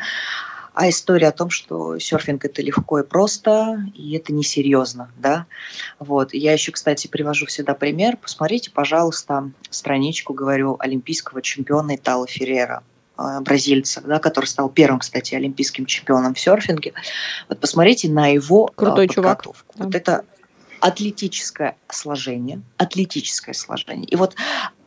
А 0.73 0.89
история 0.89 1.29
о 1.29 1.31
том, 1.31 1.49
что 1.49 1.97
серфинг 1.99 2.43
это 2.43 2.61
легко 2.61 2.99
и 2.99 3.03
просто, 3.03 3.85
и 3.95 4.13
это 4.17 4.33
несерьезно, 4.33 5.09
да. 5.17 5.45
Вот. 5.99 6.33
Я 6.33 6.51
еще, 6.51 6.73
кстати, 6.73 7.07
привожу 7.07 7.45
всегда 7.45 7.73
пример. 7.73 8.17
Посмотрите, 8.17 8.71
пожалуйста, 8.71 9.51
страничку, 9.69 10.33
говорю, 10.33 10.75
олимпийского 10.79 11.41
чемпиона 11.41 11.95
Итала 11.95 12.27
Феррера 12.27 12.83
бразильца, 13.17 14.01
да, 14.01 14.19
который 14.19 14.45
стал 14.45 14.69
первым, 14.69 14.99
кстати, 14.99 15.35
олимпийским 15.35 15.85
чемпионом 15.85 16.33
в 16.33 16.39
серфинге. 16.39 16.93
Вот 17.49 17.59
посмотрите 17.59 18.09
на 18.09 18.27
его 18.27 18.67
а, 18.67 18.79
Крутой 18.79 19.07
подготовку. 19.07 19.65
Чувак. 19.73 19.79
Вот 19.79 19.89
да. 19.89 19.97
это 19.97 20.25
атлетическое 20.79 21.77
сложение, 21.89 22.61
атлетическое 22.77 23.53
сложение. 23.53 24.07
И 24.07 24.15
вот 24.15 24.35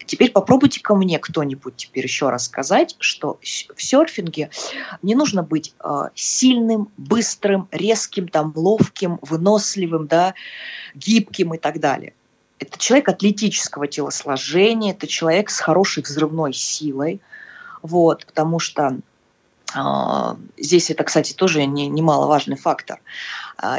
Теперь 0.08 0.32
попробуйте 0.32 0.80
ко 0.80 0.94
мне 0.94 1.18
кто-нибудь 1.18 1.76
теперь 1.76 2.04
еще 2.04 2.30
раз 2.30 2.46
сказать, 2.46 2.96
что 2.98 3.38
в 3.42 3.82
серфинге 3.82 4.48
не 5.02 5.14
нужно 5.14 5.42
быть 5.42 5.74
э, 5.84 6.04
сильным, 6.14 6.90
быстрым, 6.96 7.68
резким, 7.70 8.26
там, 8.26 8.54
ловким, 8.56 9.18
выносливым, 9.20 10.06
да, 10.06 10.32
гибким 10.94 11.52
и 11.52 11.58
так 11.58 11.78
далее. 11.78 12.14
Это 12.58 12.78
человек 12.78 13.10
атлетического 13.10 13.86
телосложения, 13.86 14.92
это 14.92 15.06
человек 15.06 15.50
с 15.50 15.60
хорошей 15.60 16.02
взрывной 16.02 16.54
силой, 16.54 17.20
вот, 17.82 18.26
потому 18.26 18.58
что 18.58 18.98
а, 19.74 20.36
здесь 20.56 20.90
это, 20.90 21.04
кстати, 21.04 21.34
тоже 21.34 21.66
не, 21.66 21.88
немаловажный 21.88 22.56
фактор. 22.56 23.00
А, 23.58 23.78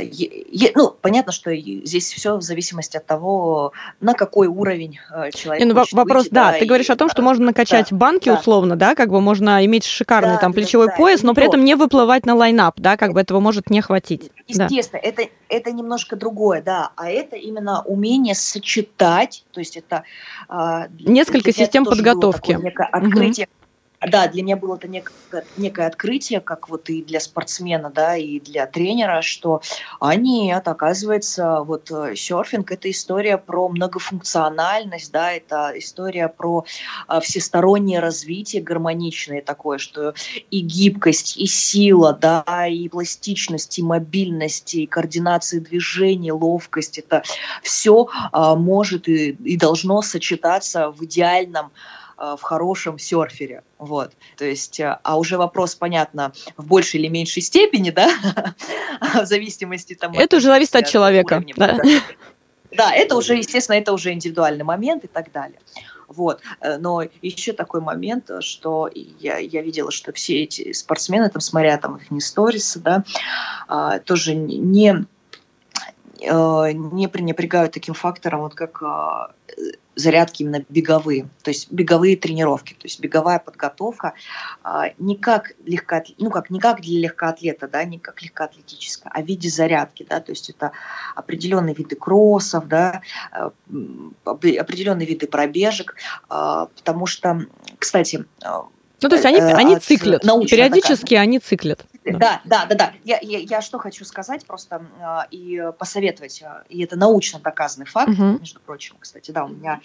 ну, 0.76 0.90
понятно, 1.02 1.32
что 1.32 1.56
здесь 1.56 2.14
все 2.14 2.38
в 2.38 2.42
зависимости 2.42 2.98
от 2.98 3.06
того, 3.06 3.72
на 4.00 4.14
какой 4.14 4.48
уровень 4.48 5.00
э, 5.12 5.32
человек. 5.32 5.66
Ну, 5.66 5.74
вопрос, 5.74 6.26
выйти, 6.26 6.34
да, 6.34 6.52
да, 6.52 6.60
ты 6.60 6.66
и, 6.66 6.68
говоришь 6.68 6.90
о 6.90 6.96
том, 6.96 7.10
что 7.10 7.22
можно 7.22 7.46
накачать 7.46 7.88
да, 7.90 7.96
банки 7.98 8.30
да. 8.30 8.36
условно, 8.36 8.76
да, 8.76 8.94
как 8.94 9.10
бы 9.10 9.20
можно 9.20 9.66
иметь 9.66 9.86
шикарный 9.86 10.36
да, 10.36 10.40
там 10.40 10.54
плечевой 10.54 10.88
да, 10.88 10.96
пояс, 10.96 11.24
но 11.24 11.34
при 11.34 11.48
этом 11.48 11.64
не 11.66 11.76
выплывать 11.76 12.26
на 12.26 12.36
лайнап, 12.36 12.80
да, 12.80 12.98
как 12.98 13.14
бы 13.14 13.22
этого 13.22 13.40
может 13.40 13.70
не 13.70 13.82
хватить. 13.82 14.30
Естественно, 14.48 15.02
да. 15.02 15.10
это, 15.10 15.24
это 15.48 15.72
немножко 15.72 16.16
другое, 16.16 16.62
да, 16.62 16.92
а 16.98 17.10
это 17.10 17.36
именно 17.36 17.82
умение 17.84 18.36
сочетать, 18.36 19.44
то 19.52 19.60
есть 19.60 19.76
это... 19.76 20.04
А, 20.50 20.88
Несколько 21.00 21.52
систем 21.52 21.86
подготовки. 21.86 22.52
Некое 22.52 22.88
открытие. 22.88 23.48
Угу 23.48 23.59
да, 24.08 24.28
для 24.28 24.44
меня 24.44 24.56
было 24.56 24.76
это 24.76 24.88
некое, 24.88 25.14
некое 25.58 25.88
открытие, 25.88 26.40
как 26.40 26.70
вот 26.70 26.90
и 26.90 27.04
для 27.04 27.20
спортсмена, 27.20 27.90
да, 27.90 28.16
и 28.16 28.40
для 28.40 28.66
тренера, 28.66 29.22
что 29.22 29.62
а 30.00 30.16
нет, 30.16 30.68
оказывается, 30.68 31.62
вот 31.64 31.92
э, 31.92 32.16
серфинг– 32.16 32.72
это 32.72 32.90
история 32.90 33.38
про 33.38 33.68
многофункциональность, 33.68 35.12
да, 35.12 35.34
это 35.34 35.74
история 35.76 36.30
про 36.30 36.66
а, 37.08 37.20
всестороннее 37.20 38.00
развитие 38.00 38.62
гармоничное 38.62 39.42
такое, 39.42 39.80
что 39.80 40.14
и 40.50 40.62
гибкость, 40.62 41.36
и 41.38 41.46
сила, 41.46 42.14
да, 42.14 42.68
и 42.68 42.88
пластичность, 42.88 43.80
и 43.80 43.84
мобильность, 43.84 44.76
и 44.76 44.86
координация 44.86 45.60
движений, 45.60 46.32
ловкость– 46.32 46.98
это 47.00 47.24
все 47.64 48.08
а, 48.32 48.56
может 48.56 49.10
и, 49.10 49.32
и 49.32 49.58
должно 49.58 50.02
сочетаться 50.02 50.90
в 50.90 51.04
идеальном 51.04 51.72
в 52.20 52.42
хорошем 52.42 53.00
серфере. 53.00 53.64
Вот. 53.78 54.12
То 54.38 54.46
есть, 54.46 54.80
э, 54.80 55.00
а 55.04 55.18
уже 55.18 55.38
вопрос, 55.38 55.76
понятно, 55.76 56.34
в 56.58 56.66
большей 56.68 57.00
или 57.00 57.08
меньшей 57.08 57.42
степени, 57.42 57.92
да, 57.92 58.12
в 59.24 59.26
зависимости 59.26 59.94
там... 59.94 60.14
Это 60.14 60.38
уже 60.38 60.48
зависит 60.48 60.76
от 60.76 60.88
человека. 60.88 61.36
Уровня, 61.36 61.54
да. 61.56 61.80
да, 62.72 62.94
это 62.94 63.16
уже, 63.16 63.36
естественно, 63.36 63.78
это 63.78 63.94
уже 63.94 64.12
индивидуальный 64.12 64.66
момент 64.66 65.06
и 65.06 65.08
так 65.08 65.32
далее. 65.32 65.60
Вот. 66.10 66.42
Э, 66.60 66.78
но 66.78 67.04
еще 67.22 67.54
такой 67.54 67.80
момент, 67.82 68.30
что 68.42 68.90
я, 68.94 69.38
я 69.38 69.62
видела, 69.62 69.92
что 69.92 70.12
все 70.12 70.44
эти 70.44 70.74
спортсмены, 70.74 71.30
там, 71.30 71.40
смотря 71.40 71.78
там 71.78 71.98
их 71.98 72.12
не 72.12 72.20
сторисы, 72.20 72.80
да, 72.80 73.04
а, 73.68 74.00
тоже 74.00 74.36
не 74.36 75.06
не 76.20 77.08
пренебрегают 77.08 77.74
таким 77.74 77.94
фактором, 77.94 78.42
вот 78.42 78.56
как 78.56 78.82
а, 78.84 79.32
зарядки 79.96 80.44
именно 80.44 80.64
беговые, 80.70 81.28
то 81.44 81.52
есть 81.52 81.72
беговые 81.72 82.18
тренировки, 82.18 82.74
то 82.74 82.86
есть 82.88 83.00
беговая 83.00 83.40
подготовка 83.40 84.14
а, 84.64 84.92
не 84.98 85.16
как 85.16 85.54
легко, 85.66 86.02
ну 86.18 86.30
как 86.30 86.50
не 86.50 86.60
как 86.60 86.82
для 86.82 87.00
легкоатлета, 87.02 87.68
да, 87.68 87.84
не 87.84 88.00
как 88.00 88.22
легкоатлетическая, 88.22 89.12
а 89.14 89.22
в 89.22 89.26
виде 89.26 89.50
зарядки, 89.50 90.06
да, 90.10 90.20
то 90.20 90.32
есть 90.32 90.50
это 90.50 90.72
определенные 91.16 91.76
виды 91.76 91.96
кроссов, 91.96 92.68
да, 92.68 93.02
а, 93.32 93.52
определенные 94.26 95.08
виды 95.08 95.28
пробежек, 95.28 95.96
потому 96.28 97.06
что, 97.06 97.46
кстати, 97.78 98.26
ну, 99.02 99.08
то 99.08 99.16
есть 99.16 99.26
они, 99.26 99.40
они 99.40 99.80
циклят. 99.80 100.24
Периодически 100.24 101.02
такая, 101.02 101.22
они 101.22 101.40
циклят. 101.40 101.86
Да, 102.18 102.42
да, 102.46 102.66
да, 102.66 102.76
да. 102.76 102.94
Я, 103.04 103.20
я, 103.22 103.40
я 103.40 103.62
что 103.62 103.78
хочу 103.78 104.06
сказать 104.06 104.46
просто 104.46 104.86
э, 105.00 105.28
и 105.32 105.72
посоветовать, 105.78 106.42
э, 106.42 106.64
и 106.70 106.84
это 106.84 106.96
научно 106.96 107.40
доказанный 107.40 107.86
факт, 107.86 108.12
угу. 108.12 108.40
между 108.40 108.60
прочим, 108.60 108.96
кстати, 109.00 109.32
да, 109.32 109.46
у 109.46 109.50
меня 109.50 109.82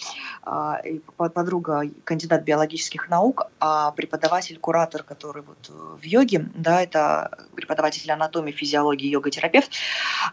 э, 0.47 0.99
подруга 1.17 1.83
кандидат 2.05 2.43
биологических 2.45 3.09
наук, 3.09 3.49
а 3.61 3.91
преподаватель, 3.93 4.59
куратор, 4.59 5.03
который 5.03 5.43
вот 5.43 5.71
э, 5.71 5.73
в 5.73 6.03
йоге, 6.05 6.49
да, 6.55 6.83
это 6.83 7.31
преподаватель 7.55 8.11
анатомии, 8.11 8.53
физиологии, 8.53 9.09
йога-терапевт, 9.09 9.71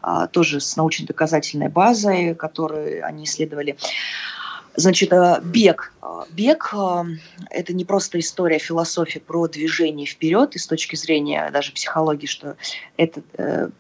э, 0.04 0.28
тоже 0.32 0.60
с 0.60 0.76
научно-доказательной 0.76 1.70
базой, 1.70 2.36
которую 2.36 3.06
они 3.06 3.24
исследовали. 3.26 3.78
Значит, 4.76 5.12
э, 5.12 5.42
бег. 5.44 5.94
Э, 6.02 6.24
бег 6.32 6.74
э,– 6.74 7.04
это 7.50 7.74
не 7.74 7.84
просто 7.84 8.20
история 8.20 8.60
философии 8.60 9.20
про 9.20 9.48
движение 9.48 10.06
вперед, 10.06 10.56
и 10.56 10.60
с 10.60 10.68
точки 10.68 10.96
зрения 10.96 11.50
даже 11.52 11.74
психологии, 11.74 12.28
что 12.28 12.56
это 12.98 13.22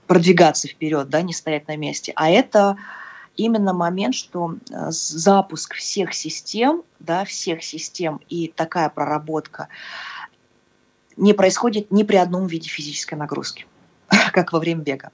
продвигаться 0.07 0.67
вперед, 0.67 1.09
да, 1.09 1.21
не 1.21 1.33
стоять 1.33 1.67
на 1.67 1.77
месте, 1.77 2.11
а 2.15 2.29
это 2.29 2.77
именно 3.37 3.73
момент, 3.73 4.15
что 4.15 4.55
запуск 4.89 5.75
всех 5.75 6.13
систем, 6.13 6.83
да, 6.99 7.23
всех 7.23 7.63
систем 7.63 8.19
и 8.29 8.51
такая 8.53 8.89
проработка 8.89 9.69
не 11.15 11.33
происходит 11.33 11.91
ни 11.91 12.03
при 12.03 12.17
одном 12.17 12.47
виде 12.47 12.69
физической 12.69 13.15
нагрузки, 13.15 13.65
как 14.33 14.51
во 14.51 14.59
время 14.59 14.81
бега. 14.81 15.11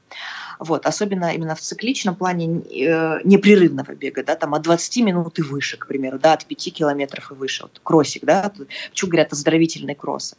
Вот, 0.59 0.85
особенно 0.85 1.33
именно 1.33 1.55
в 1.55 1.61
цикличном 1.61 2.15
плане 2.15 2.61
э, 2.61 3.19
непрерывного 3.23 3.93
бега, 3.93 4.23
да, 4.23 4.35
там 4.35 4.53
от 4.53 4.61
20 4.63 4.97
минут 4.97 5.39
и 5.39 5.41
выше, 5.41 5.77
к 5.77 5.87
примеру, 5.87 6.19
да, 6.19 6.33
от 6.33 6.45
5 6.45 6.73
километров 6.73 7.31
и 7.31 7.35
выше, 7.35 7.63
вот 7.63 7.79
кроссик, 7.83 8.25
да, 8.25 8.51
почему 8.89 9.11
говорят 9.11 9.33
оздоровительные 9.33 9.95
кроссы. 9.95 10.35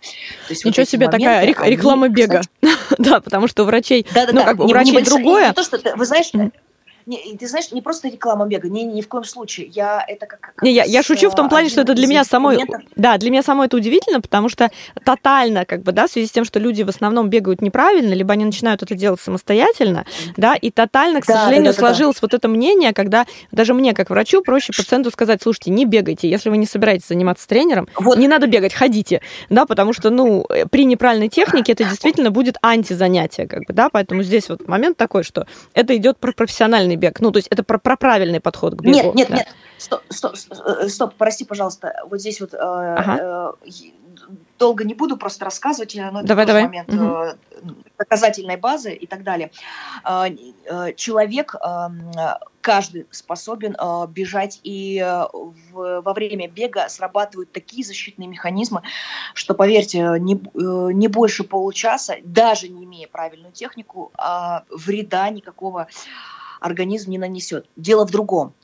То 0.47 0.51
есть 0.51 0.65
Ничего 0.65 0.83
вот 0.83 0.89
себе, 0.89 1.07
моменты, 1.07 1.25
такая 1.25 1.47
рек- 1.47 1.67
реклама 1.67 2.07
они, 2.07 2.15
бега, 2.15 2.43
да, 2.99 3.21
потому 3.21 3.49
что 3.49 3.63
у 3.63 3.67
врачей, 3.67 4.07
да, 4.15 4.27
да, 4.27 4.33
ну, 4.33 4.41
да, 4.41 4.47
как 4.47 4.57
бы 4.57 4.65
у 4.65 4.69
врачей 4.69 5.03
другое. 5.03 5.49
Не 5.49 5.55
то, 5.55 5.63
что 5.63 5.79
ты, 5.79 5.95
вы 5.95 6.05
знаешь, 6.05 6.31
не, 7.09 7.37
ты 7.39 7.49
знаешь, 7.49 7.73
не 7.73 7.81
просто 7.81 8.09
реклама 8.09 8.47
бега, 8.47 8.69
не, 8.69 8.85
ни 8.85 9.01
в 9.01 9.09
коем 9.09 9.25
случае. 9.25 9.69
Я 9.69 10.05
это 10.07 10.27
как. 10.27 10.41
как 10.41 10.63
не, 10.63 10.73
я, 10.73 10.85
я 10.85 11.03
шучу 11.03 11.31
в 11.31 11.35
том 11.35 11.49
плане, 11.49 11.71
что 11.71 11.81
это 11.81 11.95
для 11.95 12.07
меня 12.07 12.23
самой. 12.23 12.59
Да, 12.97 13.17
для 13.17 13.31
меня 13.31 13.43
самой 13.43 13.67
это 13.67 13.79
удивительно, 13.79 14.21
потому 14.21 14.51
что 14.51 14.71
тотально, 15.05 15.65
как 15.65 15.83
бы, 15.83 15.93
да, 15.93 16.07
в 16.07 16.11
связи 16.11 16.27
с 16.29 16.31
тем, 16.31 16.45
что 16.45 16.59
люди 16.59 16.83
в 16.83 16.91
основном 16.91 17.31
бегают 17.31 17.63
неправильно, 17.63 18.13
либо 18.13 18.35
они 18.35 18.45
начинают 18.45 18.83
это 18.83 18.95
делать 18.95 19.21
самостоятельно, 19.23 20.05
да, 20.37 20.55
и 20.55 20.71
тотально, 20.71 21.23
к 21.23 21.27
да, 21.27 21.35
сожалению, 21.35 21.73
да, 21.73 21.73
да, 21.73 21.79
сложилось 21.79 22.17
да. 22.17 22.21
вот 22.23 22.35
это 22.35 22.47
мнение, 22.47 22.93
когда 22.93 23.25
даже 23.53 23.73
мне, 23.73 23.95
как 23.95 24.11
врачу, 24.11 24.43
проще 24.43 24.75
пациенту 24.77 25.11
сказать: 25.11 25.43
слушайте, 25.43 25.71
не 25.71 25.87
бегайте, 25.87 26.29
если 26.29 26.51
вы 26.51 26.59
не 26.59 26.67
собираетесь 26.67 27.09
заниматься 27.09 27.49
тренером, 27.49 27.89
вот. 27.97 28.19
не 28.19 28.29
надо 28.29 28.47
бегать, 28.47 28.75
ходите, 28.75 29.23
да, 29.49 29.65
потому 29.65 29.95
что, 29.95 30.11
ну, 30.11 30.47
при 30.71 30.85
неправильной 30.85 31.31
технике 31.31 31.73
это 31.73 31.85
действительно 31.89 32.31
будет 32.31 32.59
антизанятие, 32.61 33.47
как 33.47 33.61
бы, 33.61 33.73
да, 33.73 33.89
поэтому 33.89 34.23
здесь 34.23 34.51
вот 34.51 34.69
момент 34.69 34.99
такой, 34.99 35.23
что 35.23 35.47
это 35.73 35.97
идет 35.97 36.19
про 36.19 36.33
профессиональный 36.33 36.98
бег. 36.99 37.21
Ну, 37.21 37.31
то 37.31 37.39
есть 37.39 37.49
это 37.49 37.63
про, 37.63 37.79
про 37.79 37.97
правильный 37.97 38.41
подход 38.41 38.75
к 38.75 38.83
бегу. 38.83 38.95
Нет, 38.95 39.15
нет, 39.15 39.29
да. 39.29 39.37
нет. 39.37 39.49
Стоп, 39.79 40.03
стоп, 40.11 40.35
э, 40.51 40.89
стоп, 40.89 41.15
прости, 41.17 41.45
пожалуйста. 41.45 41.95
Вот 42.11 42.21
здесь 42.21 42.41
вот 42.41 42.53
э, 42.53 42.57
ага. 42.59 43.57
э, 43.63 43.73
долго 44.59 44.85
не 44.85 44.95
буду 44.95 45.17
просто 45.17 45.45
рассказывать, 45.45 45.95
но 45.95 46.19
это 46.19 46.29
давай, 46.29 46.47
давай. 46.47 46.65
момент 46.65 46.93
угу. 46.93 47.77
доказательной 47.97 48.57
базы 48.57 48.93
и 48.93 49.07
так 49.07 49.23
далее. 49.23 49.53
Человек, 50.97 51.55
эм, 51.55 52.11
каждый 52.61 53.07
способен 53.13 53.77
бежать, 54.09 54.59
и 54.65 55.01
в, 55.73 56.03
во 56.03 56.13
время 56.13 56.49
бега 56.49 56.89
срабатывают 56.89 57.53
такие 57.53 57.85
защитные 57.85 58.27
механизмы, 58.27 58.83
что, 59.33 59.55
поверьте, 59.55 60.01
не, 60.19 60.43
не 60.55 61.07
больше 61.07 61.45
получаса, 61.45 62.17
даже 62.25 62.69
не 62.69 62.85
имея 62.85 63.07
правильную 63.07 63.53
технику, 63.53 64.11
а 64.19 64.65
вреда 64.71 65.31
никакого 65.31 65.87
организм 66.61 67.11
не 67.11 67.19
нанесет. 67.19 67.67
Дело 67.77 68.07
в 68.07 68.11
другом. 68.11 68.55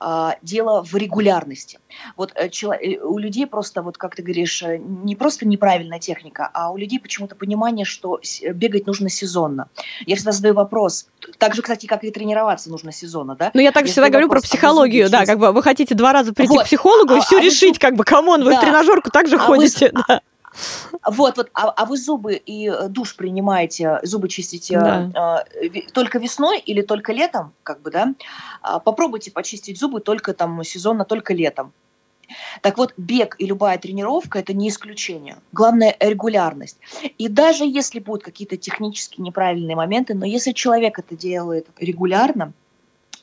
А, 0.00 0.36
дело 0.42 0.82
в 0.82 0.94
регулярности. 0.94 1.78
Вот 2.16 2.32
э, 2.34 2.48
э, 2.48 2.98
у 2.98 3.18
людей 3.18 3.46
просто, 3.46 3.82
вот 3.82 3.96
как 3.96 4.16
ты 4.16 4.22
говоришь, 4.22 4.62
э, 4.62 4.78
не 4.78 5.16
просто 5.16 5.46
неправильная 5.46 5.98
техника, 5.98 6.50
а 6.52 6.70
у 6.70 6.76
людей 6.76 6.98
почему-то 7.00 7.34
понимание, 7.34 7.84
что 7.84 8.20
бегать 8.52 8.86
нужно 8.86 9.08
сезонно. 9.08 9.68
Я 10.06 10.16
всегда 10.16 10.32
задаю 10.32 10.54
вопрос, 10.54 11.06
так 11.38 11.54
же, 11.54 11.62
кстати, 11.62 11.86
как 11.86 12.04
и 12.04 12.10
тренироваться 12.10 12.70
нужно 12.70 12.92
сезонно, 12.92 13.36
да? 13.36 13.50
Ну, 13.54 13.60
я 13.60 13.72
так 13.72 13.84
я 13.84 13.92
всегда 13.92 14.08
говорю 14.08 14.26
вопрос, 14.28 14.42
про 14.42 14.48
психологию, 14.48 15.10
да, 15.10 15.26
как 15.26 15.38
бы 15.38 15.52
вы 15.52 15.62
хотите 15.62 15.94
два 15.94 16.12
раза 16.12 16.32
прийти 16.32 16.54
вот. 16.54 16.62
к 16.62 16.66
психологу 16.66 17.14
а, 17.14 17.18
и 17.18 17.20
все 17.20 17.38
а 17.38 17.40
решить, 17.42 17.74
вы... 17.74 17.80
как 17.80 17.94
бы, 17.94 18.04
come 18.04 18.27
on, 18.27 18.44
вы 18.44 18.50
да. 18.52 18.58
в 18.58 18.60
тренажерку 18.60 19.10
также 19.10 19.36
а 19.36 19.38
ходите, 19.38 19.90
вы... 19.92 20.02
да. 20.08 20.20
Вот, 21.06 21.36
вот, 21.36 21.50
а, 21.54 21.70
а 21.70 21.84
вы 21.84 21.96
зубы 21.96 22.34
и 22.34 22.68
э, 22.68 22.88
душ 22.88 23.16
принимаете, 23.16 24.00
зубы 24.02 24.28
чистите 24.28 24.78
да. 24.78 25.44
э, 25.60 25.80
только 25.92 26.18
весной 26.18 26.58
или 26.58 26.82
только 26.82 27.12
летом, 27.12 27.52
как 27.62 27.82
бы, 27.82 27.90
да? 27.90 28.14
А, 28.62 28.78
попробуйте 28.78 29.30
почистить 29.30 29.78
зубы 29.78 30.00
только 30.00 30.32
там 30.32 30.62
сезонно, 30.64 31.04
только 31.04 31.34
летом. 31.34 31.72
Так 32.62 32.78
вот, 32.78 32.94
бег 32.96 33.36
и 33.38 33.46
любая 33.46 33.78
тренировка– 33.78 34.38
это 34.40 34.54
не 34.54 34.68
исключение. 34.68 35.36
Главное– 35.52 35.94
регулярность. 36.00 36.78
И 37.18 37.28
даже 37.28 37.64
если 37.64 37.98
будут 38.00 38.22
какие-то 38.22 38.56
технически 38.56 39.20
неправильные 39.20 39.76
моменты, 39.76 40.14
но 40.14 40.24
если 40.24 40.52
человек 40.52 40.98
это 40.98 41.16
делает 41.16 41.66
регулярно, 41.78 42.52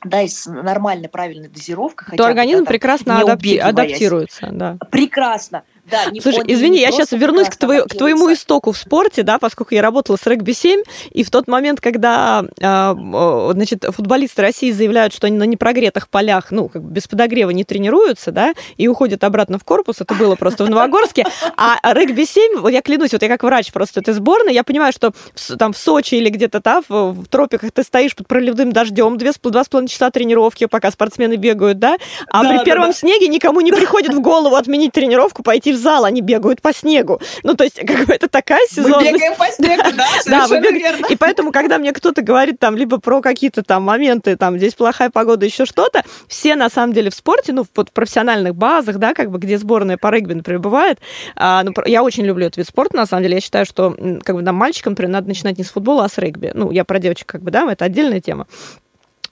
да, 0.04 0.22
и 0.22 0.28
с 0.28 0.46
нормальной, 0.46 1.08
правильной 1.08 1.48
дозировкой, 1.48 2.16
то 2.16 2.26
организм 2.26 2.64
да, 2.64 2.68
прекрасно 2.68 3.22
адапти- 3.22 3.58
адаптируется. 3.58 4.48
Да. 4.50 4.76
Прекрасно. 4.90 5.62
Да, 5.84 6.06
не, 6.12 6.20
Слушай, 6.20 6.44
извини, 6.46 6.78
я 6.78 6.92
сейчас 6.92 7.10
вернусь 7.10 7.48
к, 7.48 7.56
твою, 7.56 7.84
к 7.86 7.96
твоему 7.96 8.32
истоку 8.32 8.70
в 8.70 8.78
спорте, 8.78 9.24
да, 9.24 9.38
поскольку 9.38 9.74
я 9.74 9.82
работала 9.82 10.16
с 10.16 10.24
регби-7, 10.26 10.84
и 11.10 11.24
в 11.24 11.30
тот 11.30 11.48
момент, 11.48 11.80
когда 11.80 12.44
э, 12.56 13.52
значит, 13.52 13.84
футболисты 13.88 14.42
России 14.42 14.70
заявляют, 14.70 15.12
что 15.12 15.26
они 15.26 15.36
на 15.36 15.42
непрогретых 15.42 16.08
полях, 16.08 16.52
ну, 16.52 16.68
как 16.68 16.82
бы 16.82 16.92
без 16.92 17.08
подогрева 17.08 17.50
не 17.50 17.64
тренируются, 17.64 18.30
да, 18.30 18.54
и 18.76 18.86
уходят 18.86 19.24
обратно 19.24 19.58
в 19.58 19.64
корпус, 19.64 20.00
это 20.00 20.14
было 20.14 20.36
просто 20.36 20.64
в 20.64 20.70
Новогорске, 20.70 21.24
а 21.56 21.80
регби-7, 21.82 22.60
вот 22.60 22.68
я 22.68 22.80
клянусь, 22.80 23.12
вот 23.12 23.22
я 23.22 23.28
как 23.28 23.42
врач 23.42 23.72
просто 23.72 24.00
этой 24.00 24.14
сборной, 24.14 24.54
я 24.54 24.62
понимаю, 24.62 24.92
что 24.92 25.12
в, 25.34 25.56
там 25.56 25.72
в 25.72 25.78
Сочи 25.78 26.14
или 26.14 26.28
где-то 26.28 26.60
там, 26.60 26.84
в, 26.88 27.24
в 27.24 27.26
тропиках 27.26 27.72
ты 27.72 27.82
стоишь 27.82 28.14
под 28.14 28.28
проливным 28.28 28.72
дождем, 28.72 29.18
две, 29.18 29.32
два 29.42 29.64
с 29.64 29.68
половиной 29.68 29.88
часа 29.88 30.12
тренировки, 30.12 30.66
пока 30.66 30.92
спортсмены 30.92 31.34
бегают, 31.34 31.80
да, 31.80 31.96
а 32.28 32.44
да, 32.44 32.48
при 32.50 32.58
да, 32.58 32.64
первом 32.64 32.86
да. 32.88 32.92
снеге 32.92 33.26
никому 33.26 33.60
не 33.62 33.72
приходит 33.72 34.14
в 34.14 34.20
голову 34.20 34.54
отменить 34.54 34.92
тренировку, 34.92 35.42
пойти 35.42 35.71
в 35.72 35.76
зал, 35.76 36.04
они 36.04 36.20
бегают 36.20 36.62
по 36.62 36.72
снегу. 36.72 37.20
Ну, 37.42 37.54
то 37.54 37.64
есть, 37.64 37.76
как 37.76 38.06
бы 38.06 38.14
это 38.14 38.28
такая 38.28 38.66
сезонность. 38.68 39.12
Мы 39.12 39.18
бегаем 39.18 39.36
по 39.36 39.46
снегу, 39.46 39.82
да, 40.26 40.48
мы 40.48 40.60
бегаем. 40.60 41.04
И 41.08 41.16
поэтому, 41.16 41.52
когда 41.52 41.78
мне 41.78 41.92
кто-то 41.92 42.22
говорит 42.22 42.58
там 42.58 42.76
либо 42.76 42.98
про 42.98 43.20
какие-то 43.20 43.62
там 43.62 43.82
моменты, 43.82 44.36
там, 44.36 44.58
здесь 44.58 44.74
плохая 44.74 45.10
погода, 45.10 45.44
еще 45.44 45.66
что-то, 45.66 46.02
все 46.28 46.56
на 46.56 46.68
самом 46.68 46.92
деле 46.92 47.10
в 47.10 47.14
спорте, 47.14 47.52
ну, 47.52 47.64
в 47.64 47.84
профессиональных 47.92 48.54
базах, 48.54 48.98
да, 48.98 49.14
как 49.14 49.30
бы, 49.30 49.38
где 49.38 49.58
сборная 49.58 49.96
по 49.96 50.10
регби, 50.10 50.34
например, 50.34 50.60
бывает, 50.60 50.98
а, 51.36 51.62
ну, 51.62 51.72
я 51.86 52.02
очень 52.02 52.24
люблю 52.24 52.46
этот 52.46 52.58
вид 52.58 52.66
спорта, 52.66 52.96
на 52.96 53.06
самом 53.06 53.22
деле, 53.22 53.36
я 53.36 53.40
считаю, 53.40 53.66
что, 53.66 53.96
как 54.22 54.36
бы, 54.36 54.42
нам, 54.42 54.54
мальчикам, 54.56 54.92
например, 54.92 55.10
надо 55.10 55.28
начинать 55.28 55.58
не 55.58 55.64
с 55.64 55.70
футбола, 55.70 56.04
а 56.04 56.08
с 56.08 56.18
регби. 56.18 56.52
Ну, 56.54 56.70
я 56.70 56.84
про 56.84 56.98
девочек, 56.98 57.26
как 57.26 57.42
бы, 57.42 57.50
да, 57.50 57.70
это 57.70 57.84
отдельная 57.84 58.20
тема. 58.20 58.46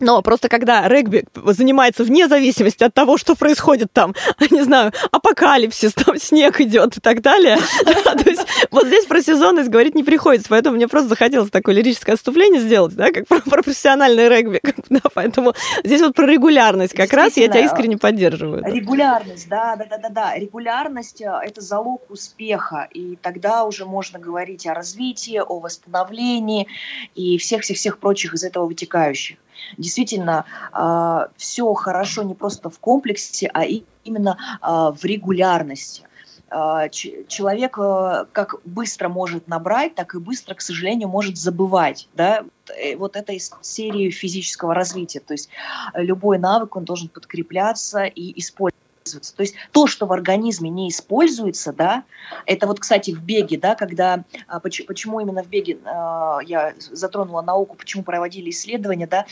Но 0.01 0.23
просто 0.23 0.49
когда 0.49 0.89
регби 0.89 1.27
занимается 1.35 2.05
вне 2.05 2.27
зависимости 2.27 2.83
от 2.83 2.95
того, 2.95 3.19
что 3.19 3.37
происходит 3.37 3.93
там, 3.93 4.15
не 4.51 4.63
знаю, 4.63 4.93
апокалипсис, 5.13 5.93
там 5.93 6.19
снег 6.19 6.61
идет 6.61 6.97
и 6.97 7.01
так 7.01 7.21
далее, 7.21 7.59
то 7.85 8.29
есть 8.29 8.47
вот 8.71 8.87
здесь 8.87 9.05
про 9.05 9.23
сезонность 9.23 9.69
говорить 9.69 9.95
не 9.95 10.03
приходится, 10.03 10.49
поэтому 10.49 10.77
мне 10.77 10.89
просто 10.89 11.11
захотелось 11.11 11.51
такое 11.51 11.75
лирическое 11.75 12.15
отступление 12.15 12.61
сделать, 12.61 12.95
да, 12.95 13.13
как 13.13 13.27
про 13.29 13.41
профессиональный 13.41 14.29
регби, 14.29 14.61
да, 14.89 15.01
поэтому 15.13 15.55
здесь 15.85 16.01
вот 16.01 16.15
про 16.15 16.27
регулярность 16.27 16.95
как 16.95 17.13
раз 17.13 17.37
я 17.37 17.49
тебя 17.49 17.65
искренне 17.65 17.99
поддерживаю. 17.99 18.65
Регулярность, 18.65 19.49
да, 19.49 19.77
да, 19.77 19.85
да, 19.85 19.99
да, 19.99 20.09
да, 20.09 20.35
регулярность 20.37 21.21
э,– 21.21 21.31
это 21.45 21.61
залог 21.61 22.11
успеха, 22.11 22.89
и 22.93 23.17
тогда 23.21 23.65
уже 23.65 23.85
можно 23.85 24.19
говорить 24.19 24.67
о 24.67 24.73
развитии, 24.73 25.39
о 25.39 25.61
восстановлении 25.61 26.67
и 27.15 27.37
всех-всех-всех 27.37 27.99
прочих 27.99 28.33
из 28.33 28.45
этого 28.45 28.67
вытекающих 28.67 29.37
действительно 29.79 30.45
э, 30.47 30.69
а, 30.73 31.29
все 31.37 31.73
хорошо 31.75 32.23
не 32.23 32.35
просто 32.35 32.71
в 32.71 32.79
комплексе, 32.79 33.51
а 33.53 33.65
именно 34.05 34.37
э, 34.63 34.67
в 34.67 35.05
регулярности 35.05 36.05
а, 36.49 36.89
человек 36.89 37.73
как 37.73 38.57
быстро 38.65 39.09
может 39.09 39.47
набрать, 39.47 39.95
так 39.95 40.15
и 40.15 40.19
быстро, 40.19 40.55
к 40.55 40.61
сожалению, 40.61 41.09
может 41.09 41.37
забывать. 41.37 42.09
Да? 42.15 42.45
Э, 42.77 42.97
вот 42.97 43.17
это 43.17 43.33
из 43.33 43.53
серии 43.61 44.11
физического 44.11 44.75
развития. 44.75 45.21
То 45.21 45.35
есть 45.35 45.49
любой 45.95 46.39
навык, 46.39 46.75
он 46.77 46.85
должен 46.85 47.09
подкрепляться 47.09 48.05
и 48.05 48.39
использоваться 48.39 48.80
используется. 49.05 49.37
То 49.37 49.43
есть 49.43 49.55
то, 49.73 49.87
что 49.87 50.07
в 50.07 50.13
организме 50.13 50.71
не 50.71 50.89
используется, 50.89 51.73
да, 51.73 52.05
это 52.47 52.67
вот, 52.67 52.81
кстати, 52.81 53.13
в 53.13 53.23
беге, 53.23 53.59
да, 53.59 53.75
когда, 53.75 54.25
а, 54.47 54.61
почему, 54.61 55.21
именно 55.21 55.43
в 55.43 55.49
беге 55.49 55.79
а, 55.85 56.39
я 56.45 56.75
затронула 56.79 57.43
науку, 57.43 57.77
почему 57.77 58.03
проводили 58.03 58.51
исследования, 58.51 59.07
да, 59.07 59.27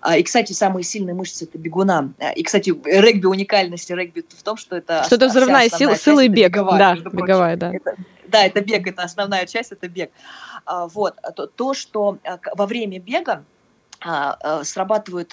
а, 0.00 0.16
и, 0.16 0.22
кстати, 0.22 0.52
самые 0.52 0.84
сильные 0.84 1.14
мышцы 1.14 1.44
это 1.44 1.58
бегуна. 1.58 2.12
И, 2.36 2.42
кстати, 2.44 2.72
регби 2.84 3.26
уникальность 3.26 3.90
регби 3.90 4.24
в 4.28 4.42
том, 4.42 4.56
что 4.56 4.76
это 4.76 5.02
что 5.04 5.16
это 5.16 5.26
взрывная 5.26 5.68
сила, 5.68 5.96
сила 5.96 6.20
и 6.20 6.28
бег, 6.28 6.52
беговая, 6.52 6.78
да, 6.78 7.10
беговая, 7.10 7.56
да. 7.56 7.72
Это, 7.74 7.96
Да, 8.26 8.44
это 8.44 8.60
бег, 8.60 8.86
это 8.86 9.02
основная 9.02 9.46
часть, 9.46 9.72
это 9.72 9.88
бег. 9.88 10.10
Вот, 10.66 11.16
то, 11.34 11.46
то 11.46 11.74
что 11.74 12.18
во 12.54 12.66
время 12.66 13.00
бега 13.00 13.44
срабатывают 14.00 15.30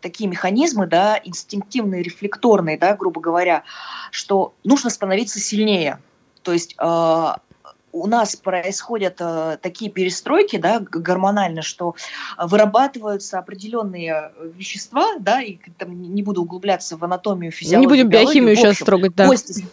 такие 0.00 0.28
механизмы, 0.28 0.86
да, 0.86 1.20
инстинктивные, 1.22 2.02
рефлекторные, 2.02 2.76
да, 2.76 2.96
грубо 2.96 3.20
говоря, 3.20 3.62
что 4.10 4.54
нужно 4.64 4.90
становиться 4.90 5.38
сильнее. 5.40 6.00
То 6.42 6.52
есть 6.52 6.76
у 8.00 8.06
нас 8.06 8.36
происходят 8.36 9.16
э, 9.20 9.58
такие 9.60 9.90
перестройки, 9.90 10.56
да, 10.56 10.80
гормонально, 10.80 11.62
что 11.62 11.94
вырабатываются 12.38 13.38
определенные 13.38 14.32
вещества, 14.54 15.16
да, 15.18 15.42
и 15.42 15.58
там 15.78 16.14
не 16.14 16.22
буду 16.22 16.42
углубляться 16.42 16.96
в 16.96 17.04
анатомию, 17.04 17.52
физиологию. 17.52 17.80
Не 17.80 17.86
будем 17.86 18.08
биохимию 18.08 18.52
общем, 18.52 18.72
сейчас 18.72 18.78
трогать, 18.78 19.14
да. 19.14 19.26
Кости, 19.26 19.64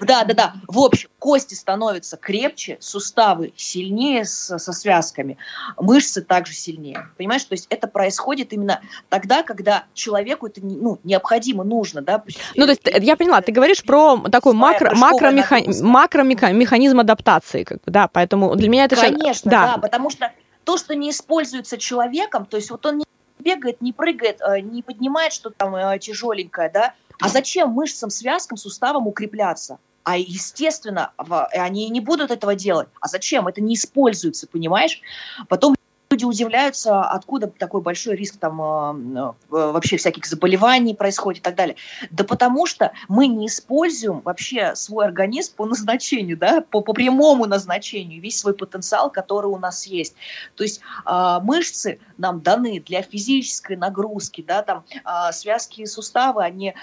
да, 0.00 0.24
да, 0.24 0.34
да. 0.34 0.54
В 0.68 0.78
общем, 0.78 1.08
кости 1.18 1.54
становятся 1.54 2.16
крепче, 2.16 2.76
суставы 2.80 3.52
сильнее 3.56 4.24
с, 4.24 4.58
со 4.58 4.72
связками, 4.72 5.38
мышцы 5.78 6.22
также 6.22 6.54
сильнее. 6.54 7.08
Понимаешь, 7.16 7.44
то 7.44 7.54
есть 7.54 7.66
это 7.70 7.88
происходит 7.88 8.52
именно 8.52 8.80
тогда, 9.08 9.42
когда 9.42 9.84
человеку 9.94 10.46
это 10.46 10.60
ну, 10.62 10.98
необходимо, 11.04 11.64
нужно, 11.64 12.02
да. 12.02 12.22
Ну, 12.54 12.64
то 12.64 12.70
есть 12.70 12.82
я 12.84 13.16
поняла, 13.16 13.40
ты 13.40 13.52
говоришь 13.52 13.82
про 13.82 14.18
такой 14.30 14.52
макро, 14.52 14.94
макромеха, 14.94 15.58
макромеханизм 15.82 17.00
адаптации, 17.00 17.64
как 17.66 17.78
бы, 17.82 17.92
да, 17.92 18.08
поэтому 18.08 18.54
для 18.56 18.68
меня 18.68 18.84
это... 18.84 18.96
Конечно, 18.96 19.50
да. 19.50 19.74
да, 19.74 19.78
потому 19.78 20.10
что 20.10 20.32
то, 20.64 20.78
что 20.78 20.94
не 20.94 21.10
используется 21.10 21.78
человеком, 21.78 22.46
то 22.46 22.56
есть 22.56 22.70
вот 22.70 22.86
он 22.86 22.98
не 22.98 23.04
бегает, 23.38 23.80
не 23.82 23.92
прыгает, 23.92 24.40
э, 24.40 24.60
не 24.60 24.82
поднимает 24.82 25.32
что-то 25.32 25.56
там 25.58 25.76
э, 25.76 25.98
тяжеленькое, 25.98 26.70
да, 26.72 26.94
а 27.20 27.28
зачем 27.28 27.70
мышцам, 27.70 28.10
связкам, 28.10 28.56
суставам 28.56 29.06
укрепляться? 29.06 29.78
А 30.04 30.16
естественно, 30.16 31.10
они 31.52 31.88
не 31.88 32.00
будут 32.00 32.30
этого 32.30 32.54
делать. 32.54 32.88
А 33.00 33.08
зачем? 33.08 33.48
Это 33.48 33.60
не 33.60 33.74
используется, 33.74 34.46
понимаешь? 34.46 35.00
Потом 35.48 35.74
люди 36.10 36.24
удивляются, 36.24 37.02
откуда 37.02 37.48
такой 37.48 37.80
большой 37.80 38.16
риск 38.16 38.36
там 38.38 38.60
э, 38.60 39.32
вообще 39.50 39.96
всяких 39.96 40.26
заболеваний 40.26 40.94
происходит 40.94 41.40
и 41.40 41.42
так 41.42 41.54
далее. 41.56 41.76
Да 42.10 42.24
потому 42.24 42.66
что 42.66 42.92
мы 43.08 43.26
не 43.26 43.48
используем 43.48 44.20
вообще 44.20 44.74
свой 44.76 45.04
организм 45.04 45.54
по 45.56 45.66
назначению, 45.66 46.36
да, 46.36 46.60
по, 46.60 46.80
по 46.80 46.92
прямому 46.92 47.46
назначению, 47.46 48.22
весь 48.22 48.38
свой 48.38 48.54
потенциал, 48.54 49.10
который 49.10 49.46
у 49.46 49.58
нас 49.58 49.86
есть. 49.86 50.14
То 50.54 50.62
есть 50.62 50.80
э, 51.04 51.38
мышцы 51.42 51.98
нам 52.18 52.40
даны 52.40 52.80
для 52.80 53.02
физической 53.02 53.76
нагрузки, 53.76 54.42
да, 54.46 54.62
там 54.62 54.84
связки 55.32 55.82
и 55.82 55.86
суставы, 55.86 56.42
они 56.42 56.74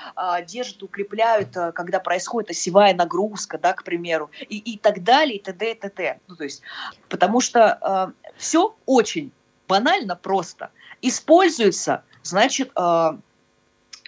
держат, 0.48 0.84
укрепляют, 0.84 1.50
когда 1.74 2.00
происходит 2.00 2.52
осевая 2.52 2.94
нагрузка, 2.94 3.58
да, 3.58 3.74
к 3.74 3.84
примеру, 3.84 4.30
и, 4.48 4.58
и 4.58 4.78
так 4.78 5.04
далее, 5.04 5.38
и 5.38 5.42
т.д. 5.42 5.72
и 5.72 5.76
т.т. 5.76 6.20
Ну, 6.28 6.36
то 6.36 6.44
есть, 6.44 6.62
потому 7.10 7.42
что 7.42 8.14
все 8.38 8.76
очень 8.86 9.23
банально 9.68 10.16
просто. 10.16 10.72
Используется, 11.02 12.04
значит, 12.24 12.72
э, 12.76 13.18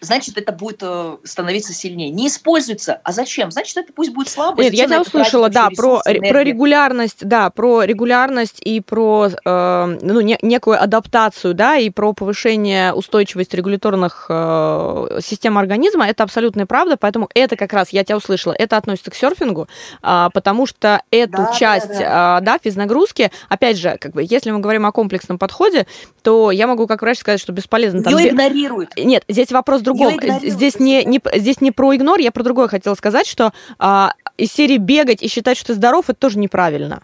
значит, 0.05 0.37
это 0.37 0.51
будет 0.51 0.79
э, 0.81 1.17
становиться 1.23 1.73
сильнее. 1.73 2.09
Не 2.09 2.27
используется, 2.27 3.01
а 3.03 3.11
зачем? 3.11 3.51
Значит, 3.51 3.77
это 3.77 3.93
пусть 3.93 4.11
будет 4.11 4.29
слабо. 4.29 4.63
Нет, 4.63 4.73
я 4.73 4.85
тебя 4.85 5.01
услышала, 5.01 5.49
да, 5.49 5.69
про, 5.75 6.01
про 6.01 6.43
регулярность, 6.43 7.25
да, 7.25 7.49
про 7.49 7.83
регулярность 7.83 8.61
и 8.61 8.79
про 8.81 9.29
э, 9.29 9.97
ну, 10.01 10.21
не, 10.21 10.37
некую 10.41 10.81
адаптацию, 10.81 11.53
да, 11.53 11.77
и 11.77 11.89
про 11.89 12.13
повышение 12.13 12.93
устойчивости 12.93 13.55
регуляторных 13.55 14.27
э, 14.29 15.19
систем 15.21 15.57
организма. 15.57 16.07
Это 16.07 16.23
абсолютная 16.23 16.65
правда, 16.65 16.97
поэтому 16.97 17.29
это 17.33 17.55
как 17.55 17.73
раз, 17.73 17.89
я 17.89 18.03
тебя 18.03 18.17
услышала, 18.17 18.53
это 18.53 18.77
относится 18.77 19.11
к 19.11 19.15
серфингу, 19.15 19.67
э, 20.01 20.29
потому 20.33 20.65
что 20.65 21.01
эту 21.11 21.37
да, 21.37 21.53
часть, 21.53 21.87
да, 21.89 21.99
да. 21.99 22.37
Э, 22.39 22.41
да, 22.41 22.59
физнагрузки, 22.63 23.31
опять 23.49 23.77
же, 23.77 23.97
как 23.99 24.13
бы, 24.13 24.25
если 24.27 24.51
мы 24.51 24.59
говорим 24.59 24.85
о 24.85 24.91
комплексном 24.91 25.37
подходе, 25.37 25.87
то 26.21 26.51
я 26.51 26.67
могу 26.67 26.87
как 26.87 27.01
врач 27.01 27.19
сказать, 27.19 27.39
что 27.39 27.51
бесполезно. 27.51 28.03
Там, 28.03 28.17
Ее 28.17 28.29
игнорируют. 28.29 28.91
Нет, 28.97 29.23
здесь 29.27 29.51
вопрос 29.51 29.81
другом. 29.97 30.39
Здесь 30.41 30.79
не, 30.79 31.03
не, 31.03 31.21
здесь 31.35 31.61
не 31.61 31.71
про 31.71 31.95
игнор, 31.95 32.19
я 32.19 32.31
про 32.31 32.43
другое 32.43 32.67
хотела 32.67 32.95
сказать, 32.95 33.27
что 33.27 33.53
а, 33.79 34.13
из 34.37 34.51
серии 34.51 34.77
бегать 34.77 35.23
и 35.23 35.27
считать, 35.27 35.57
что 35.57 35.67
ты 35.67 35.73
здоров, 35.75 36.09
это 36.09 36.19
тоже 36.19 36.39
неправильно. 36.39 37.01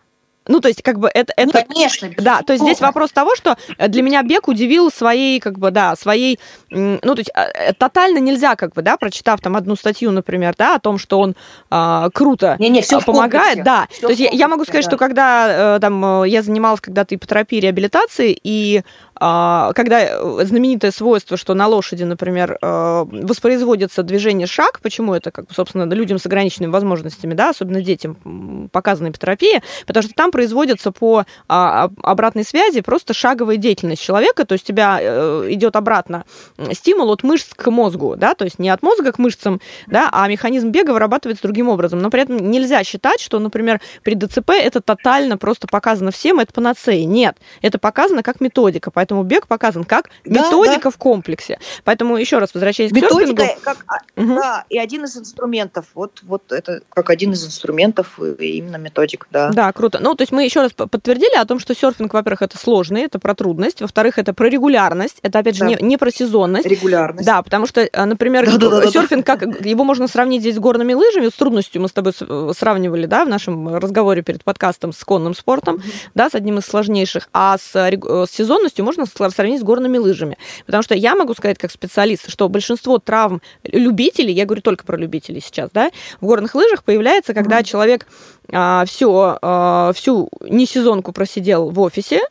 Ну, 0.47 0.59
то 0.59 0.67
есть, 0.67 0.81
как 0.81 0.97
бы 0.99 1.09
это... 1.13 1.33
это 1.37 1.63
ну, 1.67 1.73
конечно. 1.73 2.09
Да, 2.17 2.41
то 2.41 2.53
есть 2.53 2.63
здесь 2.63 2.81
вопрос 2.81 3.11
того, 3.11 3.35
что 3.35 3.57
для 3.77 4.01
меня 4.01 4.23
бег 4.23 4.47
удивил 4.47 4.91
своей, 4.91 5.39
как 5.39 5.59
бы, 5.59 5.69
да, 5.69 5.95
своей... 5.95 6.39
Ну, 6.69 6.99
то 6.99 7.19
есть 7.19 7.29
а, 7.35 7.45
э, 7.45 7.73
тотально 7.73 8.17
нельзя, 8.17 8.55
как 8.55 8.73
бы, 8.73 8.81
да, 8.81 8.97
прочитав 8.97 9.39
там 9.39 9.55
одну 9.55 9.75
статью, 9.75 10.09
например, 10.11 10.55
да, 10.57 10.75
о 10.75 10.79
том, 10.79 10.97
что 10.97 11.19
он 11.19 11.35
а, 11.69 12.09
круто 12.09 12.55
не, 12.59 12.69
не, 12.69 12.81
все 12.81 12.99
помогает, 13.01 13.63
да. 13.63 13.87
Все 13.91 14.01
то 14.01 14.09
есть 14.09 14.21
я, 14.21 14.29
я 14.31 14.47
могу 14.47 14.63
сказать, 14.63 14.85
да. 14.85 14.89
что 14.89 14.97
когда 14.97 15.75
э, 15.75 15.79
там 15.79 16.23
э, 16.23 16.29
я 16.29 16.41
занималась 16.41 16.81
когда-то 16.81 17.13
ипотерапией, 17.13 17.61
реабилитацией, 17.61 18.39
и 18.43 18.81
а, 19.10 19.10
когда 19.21 20.01
э, 20.01 20.45
знаменитое 20.45 20.89
свойство, 20.89 21.37
что 21.37 21.53
на 21.53 21.67
лошади, 21.67 22.03
например, 22.03 22.57
э, 22.59 23.05
воспроизводится 23.05 24.01
движение 24.01 24.47
шаг, 24.47 24.79
почему 24.81 25.13
это, 25.13 25.29
как 25.29 25.45
собственно, 25.51 25.83
людям 25.93 26.17
с 26.17 26.25
ограниченными 26.25 26.71
возможностями, 26.71 27.35
да, 27.35 27.49
особенно 27.49 27.81
детям 27.81 28.69
показана 28.71 29.09
эпитерапия, 29.09 29.61
потому 29.85 30.03
что 30.03 30.13
там 30.13 30.31
производится 30.31 30.91
по 30.91 31.25
а, 31.47 31.89
обратной 32.01 32.43
связи 32.43 32.81
просто 32.81 33.13
шаговая 33.13 33.57
деятельность 33.57 34.01
человека, 34.01 34.43
то 34.43 34.53
есть 34.53 34.65
тебя 34.65 34.97
э, 34.99 35.45
идет 35.49 35.75
обратно 35.75 36.25
стимул 36.73 37.11
от 37.11 37.21
мышц 37.21 37.53
к 37.55 37.69
мозгу, 37.69 38.15
да, 38.17 38.33
то 38.33 38.45
есть 38.45 38.57
не 38.57 38.69
от 38.69 38.81
мозга 38.81 39.11
к 39.11 39.19
мышцам, 39.19 39.61
да, 39.85 40.09
а 40.11 40.27
механизм 40.27 40.69
бега 40.69 40.91
вырабатывается 40.91 41.43
другим 41.43 41.69
образом. 41.69 41.99
Но 41.99 42.09
при 42.09 42.21
этом 42.21 42.37
нельзя 42.37 42.83
считать, 42.83 43.21
что, 43.21 43.37
например, 43.39 43.81
при 44.03 44.15
ДЦП 44.15 44.51
это 44.51 44.81
тотально 44.81 45.37
просто 45.37 45.67
показано 45.67 46.09
всем, 46.11 46.39
это 46.39 46.53
панацея. 46.53 47.05
Нет, 47.05 47.37
это 47.61 47.77
показано 47.77 48.23
как 48.23 48.41
методика, 48.41 48.91
поэтому 48.91 49.10
Поэтому 49.11 49.23
бег 49.23 49.47
показан 49.47 49.83
как 49.83 50.09
да, 50.23 50.39
методика 50.41 50.85
да. 50.85 50.89
в 50.89 50.97
комплексе. 50.97 51.59
Поэтому 51.83 52.15
еще 52.15 52.37
раз 52.37 52.53
возвращаясь 52.53 52.93
методика 52.93 53.35
к 53.35 53.39
серфингу. 53.39 53.61
Как, 53.61 53.77
угу. 54.15 54.35
Да, 54.35 54.63
и 54.69 54.77
один 54.77 55.03
из 55.03 55.17
инструментов. 55.17 55.87
Вот, 55.95 56.21
вот 56.23 56.53
это 56.53 56.79
как 56.89 57.09
один 57.09 57.33
из 57.33 57.45
инструментов 57.45 58.17
именно 58.39 58.77
методик, 58.77 59.27
да. 59.29 59.49
Да, 59.49 59.69
круто. 59.73 59.99
Ну, 59.99 60.15
то 60.15 60.21
есть 60.21 60.31
мы 60.31 60.45
еще 60.45 60.61
раз 60.61 60.71
подтвердили 60.71 61.35
о 61.35 61.43
том, 61.43 61.59
что 61.59 61.75
серфинг, 61.75 62.13
во-первых, 62.13 62.41
это 62.41 62.57
сложный, 62.57 63.01
это 63.01 63.19
про 63.19 63.35
трудность, 63.35 63.81
во-вторых, 63.81 64.17
это 64.17 64.33
про 64.33 64.47
регулярность, 64.47 65.17
это, 65.23 65.39
опять 65.39 65.55
же, 65.55 65.65
да. 65.65 65.67
не, 65.67 65.77
не 65.81 65.97
про 65.97 66.09
сезонность. 66.09 66.65
Регулярность. 66.65 67.25
Да, 67.25 67.41
потому 67.41 67.65
что, 67.65 67.81
э, 67.81 68.05
например, 68.05 68.45
да, 68.45 68.57
да, 68.57 68.81
да, 68.81 68.87
серфинг, 68.87 69.25
как 69.25 69.41
его 69.41 69.83
можно 69.83 70.07
сравнить 70.07 70.39
здесь 70.39 70.55
с 70.55 70.59
горными 70.59 70.93
лыжами, 70.93 71.27
с 71.27 71.33
трудностью 71.33 71.81
мы 71.81 71.89
с 71.89 71.91
тобой 71.91 72.13
э, 72.17 72.51
сравнивали, 72.57 73.07
да, 73.07 73.25
в 73.25 73.27
нашем 73.27 73.75
разговоре 73.75 74.21
перед 74.21 74.45
подкастом 74.45 74.93
с 74.93 75.03
конным 75.03 75.33
спортом, 75.33 75.75
угу. 75.75 75.83
да, 76.15 76.29
с 76.29 76.35
одним 76.35 76.59
из 76.59 76.65
сложнейших, 76.65 77.27
а 77.33 77.57
с, 77.57 77.75
э, 77.75 77.91
с 78.25 78.31
сезонностью 78.31 78.85
можно 78.85 79.00
сравнить 79.05 79.61
с 79.61 79.63
горными 79.63 79.97
лыжами. 79.97 80.37
Потому 80.65 80.83
что 80.83 80.95
я 80.95 81.15
могу 81.15 81.33
сказать 81.33 81.57
как 81.57 81.71
специалист, 81.71 82.29
что 82.29 82.49
большинство 82.49 82.99
травм 82.99 83.41
любителей, 83.63 84.33
я 84.33 84.45
говорю 84.45 84.61
только 84.61 84.85
про 84.85 84.97
любителей 84.97 85.41
сейчас, 85.41 85.69
да, 85.73 85.91
в 86.19 86.25
горных 86.25 86.55
лыжах 86.55 86.83
появляется, 86.83 87.33
когда 87.33 87.59
mm-hmm. 87.59 87.65
человек 87.65 88.07
а, 88.51 88.85
все, 88.85 89.37
а, 89.41 89.91
всю 89.93 90.29
несезонку 90.41 91.11
просидел 91.11 91.69
в 91.69 91.79
офисе, 91.79 92.21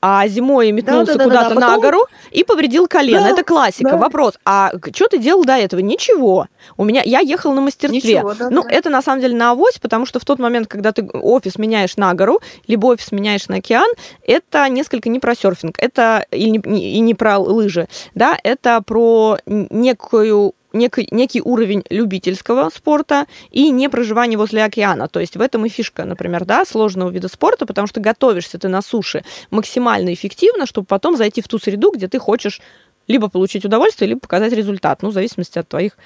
а 0.00 0.26
зимой 0.28 0.72
метнулся 0.72 1.12
да, 1.12 1.18
да, 1.18 1.24
куда-то 1.24 1.54
да, 1.54 1.54
да, 1.54 1.66
потом... 1.66 1.82
на 1.82 1.90
гору 1.90 2.06
и 2.30 2.44
повредил 2.44 2.86
колено. 2.86 3.22
Да, 3.22 3.30
Это 3.30 3.44
классика. 3.44 3.90
Да. 3.90 3.96
Вопрос, 3.96 4.38
а 4.44 4.72
что 4.94 5.08
ты 5.08 5.18
делал 5.18 5.44
до 5.44 5.54
этого? 5.54 5.80
Ничего. 5.80 6.46
У 6.76 6.84
меня, 6.84 7.02
я 7.04 7.20
ехал 7.20 7.52
на 7.52 7.60
мастерстве. 7.60 8.16
Ничего, 8.16 8.34
да, 8.34 8.50
ну, 8.50 8.62
да. 8.62 8.70
это 8.70 8.90
на 8.90 9.02
самом 9.02 9.20
деле 9.20 9.36
на 9.36 9.50
авось, 9.50 9.78
потому 9.78 10.06
что 10.06 10.18
в 10.18 10.24
тот 10.24 10.38
момент, 10.38 10.68
когда 10.68 10.92
ты 10.92 11.06
офис 11.12 11.58
меняешь 11.58 11.96
на 11.96 12.14
гору, 12.14 12.40
либо 12.66 12.86
офис 12.86 13.12
меняешь 13.12 13.48
на 13.48 13.56
океан, 13.56 13.88
это 14.26 14.68
несколько 14.68 15.08
не 15.08 15.18
про 15.18 15.34
серфинг, 15.34 15.78
это 15.78 16.24
и 16.30 16.50
не, 16.50 16.58
и 16.58 17.00
не 17.00 17.14
про 17.14 17.38
лыжи, 17.38 17.88
да, 18.14 18.38
это 18.42 18.82
про 18.82 19.38
некую 19.46 20.54
некий, 20.72 21.08
некий 21.10 21.40
уровень 21.40 21.84
любительского 21.90 22.70
спорта 22.70 23.26
и 23.50 23.70
не 23.70 23.88
проживание 23.88 24.38
возле 24.38 24.64
океана. 24.64 25.08
То 25.08 25.20
есть 25.20 25.36
в 25.36 25.40
этом 25.40 25.66
и 25.66 25.68
фишка, 25.68 26.04
например, 26.04 26.44
да, 26.44 26.64
сложного 26.64 27.10
вида 27.10 27.28
спорта, 27.28 27.66
потому 27.66 27.86
что 27.86 28.00
готовишься 28.00 28.58
ты 28.58 28.68
на 28.68 28.82
суше 28.82 29.24
максимально 29.50 30.12
эффективно, 30.14 30.66
чтобы 30.66 30.86
потом 30.86 31.16
зайти 31.16 31.42
в 31.42 31.48
ту 31.48 31.58
среду, 31.58 31.92
где 31.92 32.08
ты 32.08 32.18
хочешь 32.18 32.60
либо 33.08 33.28
получить 33.28 33.64
удовольствие, 33.64 34.08
либо 34.08 34.20
показать 34.20 34.52
результат, 34.52 35.02
ну, 35.02 35.10
в 35.10 35.12
зависимости 35.12 35.58
от 35.58 35.68
твоих 35.68 35.98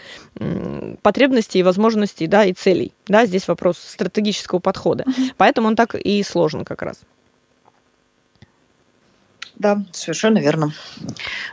потребностей, 1.03 1.62
возможностей, 1.62 2.27
да, 2.27 2.46
и 2.46 2.55
целей. 2.55 2.92
Да, 3.07 3.27
здесь 3.27 3.46
вопрос 3.46 3.79
стратегического 3.79 4.59
подхода. 4.59 5.05
Поэтому 5.37 5.68
он 5.68 5.77
так 5.77 5.94
и 5.94 6.22
сложен 6.22 6.64
как 6.64 6.81
раз. 6.81 7.00
Да, 9.56 9.84
совершенно 9.92 10.38
верно. 10.38 10.72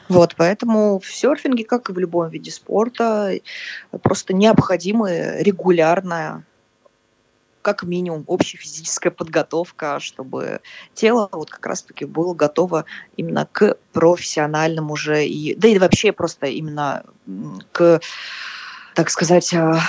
Вот, 0.10 0.36
поэтому 0.36 1.00
в 1.00 1.06
серфинге, 1.14 1.64
как 1.64 1.90
и 1.90 1.94
в 1.94 2.00
любом 2.00 2.30
виде 2.30 2.52
спорта, 2.52 3.34
просто 4.02 4.34
необходима 4.34 5.38
регулярная 5.40 6.44
как 7.62 7.84
минимум 7.84 8.24
общая 8.28 8.58
физическая 8.58 9.12
подготовка, 9.12 10.00
чтобы 10.00 10.62
тело 10.96 11.30
вот 11.32 11.52
как 11.52 11.66
раз-таки 11.68 12.06
было 12.06 12.34
готово 12.34 12.86
именно 13.18 13.48
к 13.52 13.78
профессиональному 13.94 14.94
уже, 14.94 15.26
и, 15.26 15.54
да 15.54 15.68
и 15.68 15.78
вообще 15.78 16.12
просто 16.12 16.48
именно 16.48 17.04
к, 17.72 18.02
так 18.96 19.10
сказать, 19.12 19.54
а, 19.54 19.80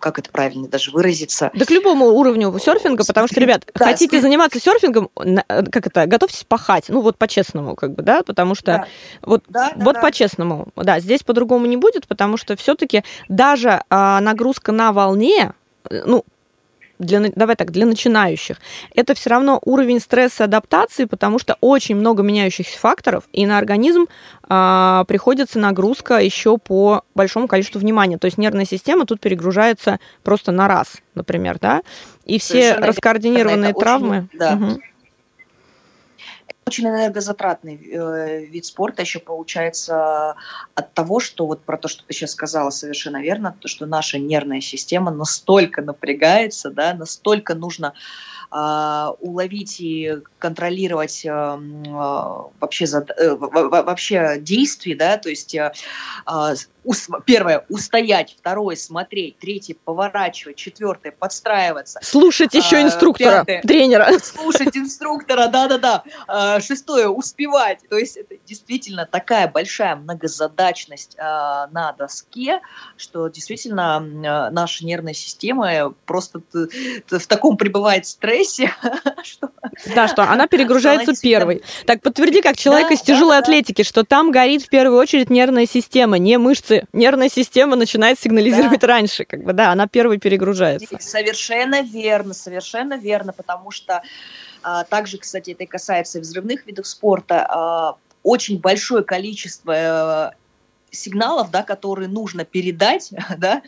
как 0.00 0.18
это 0.18 0.30
правильно 0.30 0.66
даже 0.66 0.90
выразиться. 0.90 1.50
Да 1.54 1.64
к 1.64 1.70
любому 1.70 2.06
уровню 2.06 2.56
серфинга, 2.58 3.04
потому 3.04 3.28
что, 3.28 3.38
ребят, 3.38 3.64
да, 3.74 3.84
хотите 3.84 4.16
спи... 4.16 4.20
заниматься 4.20 4.58
серфингом, 4.58 5.10
как 5.14 5.86
это, 5.86 6.06
готовьтесь 6.06 6.44
пахать, 6.44 6.86
ну 6.88 7.00
вот 7.00 7.18
по-честному, 7.18 7.76
как 7.76 7.94
бы, 7.94 8.02
да, 8.02 8.22
потому 8.22 8.54
что 8.54 8.66
да. 8.66 8.86
вот, 9.22 9.44
да, 9.48 9.72
да, 9.76 9.84
вот 9.84 9.94
да. 9.94 10.00
по-честному, 10.00 10.68
да, 10.76 10.98
здесь 11.00 11.22
по-другому 11.22 11.66
не 11.66 11.76
будет, 11.76 12.08
потому 12.08 12.36
что 12.36 12.56
все-таки 12.56 13.04
даже 13.28 13.82
а, 13.90 14.20
нагрузка 14.20 14.72
на 14.72 14.92
волне, 14.92 15.52
ну, 15.90 16.24
для, 17.00 17.30
давай 17.34 17.56
так, 17.56 17.70
для 17.70 17.86
начинающих, 17.86 18.58
это 18.94 19.14
все 19.14 19.30
равно 19.30 19.60
уровень 19.64 20.00
стресса 20.00 20.44
адаптации, 20.44 21.06
потому 21.06 21.38
что 21.38 21.56
очень 21.60 21.96
много 21.96 22.22
меняющихся 22.22 22.78
факторов, 22.78 23.24
и 23.32 23.46
на 23.46 23.58
организм 23.58 24.06
а, 24.48 25.04
приходится 25.04 25.58
нагрузка 25.58 26.18
еще 26.18 26.58
по 26.58 27.02
большому 27.14 27.48
количеству 27.48 27.80
внимания. 27.80 28.18
То 28.18 28.26
есть 28.26 28.38
нервная 28.38 28.64
система 28.64 29.06
тут 29.06 29.20
перегружается 29.20 29.98
просто 30.22 30.52
на 30.52 30.68
раз, 30.68 30.98
например, 31.14 31.58
да, 31.58 31.82
и 32.24 32.38
все 32.38 32.52
Совершенно 32.52 32.86
раскоординированные 32.86 33.74
травмы. 33.74 34.28
Очень, 34.30 34.38
да. 34.38 34.54
Угу 34.54 34.80
очень 36.70 36.86
энергозатратный 36.86 37.74
э, 37.74 38.44
вид 38.44 38.64
спорта. 38.64 39.02
Еще 39.02 39.18
получается 39.18 40.36
от 40.76 40.94
того, 40.94 41.18
что 41.18 41.46
вот 41.46 41.64
про 41.64 41.76
то, 41.76 41.88
что 41.88 42.04
ты 42.04 42.12
сейчас 42.14 42.30
сказала 42.30 42.70
совершенно 42.70 43.20
верно, 43.20 43.56
то, 43.58 43.66
что 43.66 43.86
наша 43.86 44.20
нервная 44.20 44.60
система 44.60 45.10
настолько 45.10 45.82
напрягается, 45.82 46.70
да, 46.70 46.94
настолько 46.94 47.56
нужно 47.56 47.92
э, 48.52 49.06
уловить 49.18 49.80
и 49.80 50.18
контролировать 50.38 51.24
э, 51.24 51.58
вообще, 52.60 52.84
э, 52.84 53.34
вообще 53.34 54.36
действия, 54.38 54.94
да, 54.94 55.16
то 55.16 55.28
есть 55.28 55.52
э, 55.56 55.72
первое 57.24 57.64
устоять, 57.68 58.36
второе 58.38 58.76
смотреть, 58.76 59.38
третье 59.38 59.76
поворачивать, 59.84 60.56
четвертое 60.56 61.12
подстраиваться. 61.12 62.00
Слушать 62.02 62.54
еще 62.54 62.76
а, 62.76 62.82
инструктора, 62.82 63.44
пятое, 63.44 63.62
тренера. 63.62 64.18
Слушать 64.22 64.76
инструктора, 64.76 65.48
да-да-да. 65.48 66.04
А, 66.26 66.60
шестое 66.60 67.08
успевать. 67.08 67.80
То 67.88 67.96
есть 67.96 68.16
это 68.16 68.34
действительно 68.46 69.06
такая 69.06 69.48
большая 69.48 69.96
многозадачность 69.96 71.16
а, 71.18 71.68
на 71.68 71.92
доске, 71.92 72.60
что 72.96 73.28
действительно 73.28 74.00
наша 74.00 74.84
нервная 74.84 75.14
система 75.14 75.94
просто 76.06 76.40
в 76.52 77.26
таком 77.26 77.56
пребывает 77.56 78.06
стрессе, 78.06 78.72
что... 79.22 79.50
Да, 79.94 80.08
что 80.08 80.22
она 80.22 80.46
перегружается 80.48 81.14
первой. 81.20 81.62
Так 81.86 82.02
подтверди, 82.02 82.40
как 82.40 82.56
человек 82.56 82.90
из 82.90 83.00
тяжелой 83.02 83.38
атлетики, 83.38 83.82
что 83.82 84.04
там 84.04 84.30
горит 84.30 84.62
в 84.62 84.68
первую 84.68 84.98
очередь 84.98 85.30
нервная 85.30 85.66
система, 85.66 86.18
не 86.18 86.38
мышцы 86.38 86.79
нервная 86.92 87.28
система 87.28 87.76
начинает 87.76 88.18
сигнализировать 88.18 88.80
да. 88.80 88.86
раньше, 88.86 89.24
как 89.24 89.42
бы, 89.42 89.52
да, 89.52 89.72
она 89.72 89.86
первой 89.86 90.18
перегружается. 90.18 90.96
Совершенно 91.00 91.82
верно, 91.82 92.34
совершенно 92.34 92.96
верно, 92.96 93.32
потому 93.32 93.70
что 93.70 94.02
а, 94.62 94.84
также, 94.84 95.18
кстати, 95.18 95.52
это 95.52 95.64
и 95.64 95.66
касается 95.66 96.20
взрывных 96.20 96.66
видов 96.66 96.86
спорта, 96.86 97.46
а, 97.48 97.96
очень 98.22 98.58
большое 98.58 99.04
количество 99.04 99.74
а, 99.74 100.34
сигналов, 100.90 101.50
да, 101.50 101.62
которые 101.62 102.08
нужно 102.08 102.44
передать, 102.44 103.10
да, 103.38 103.62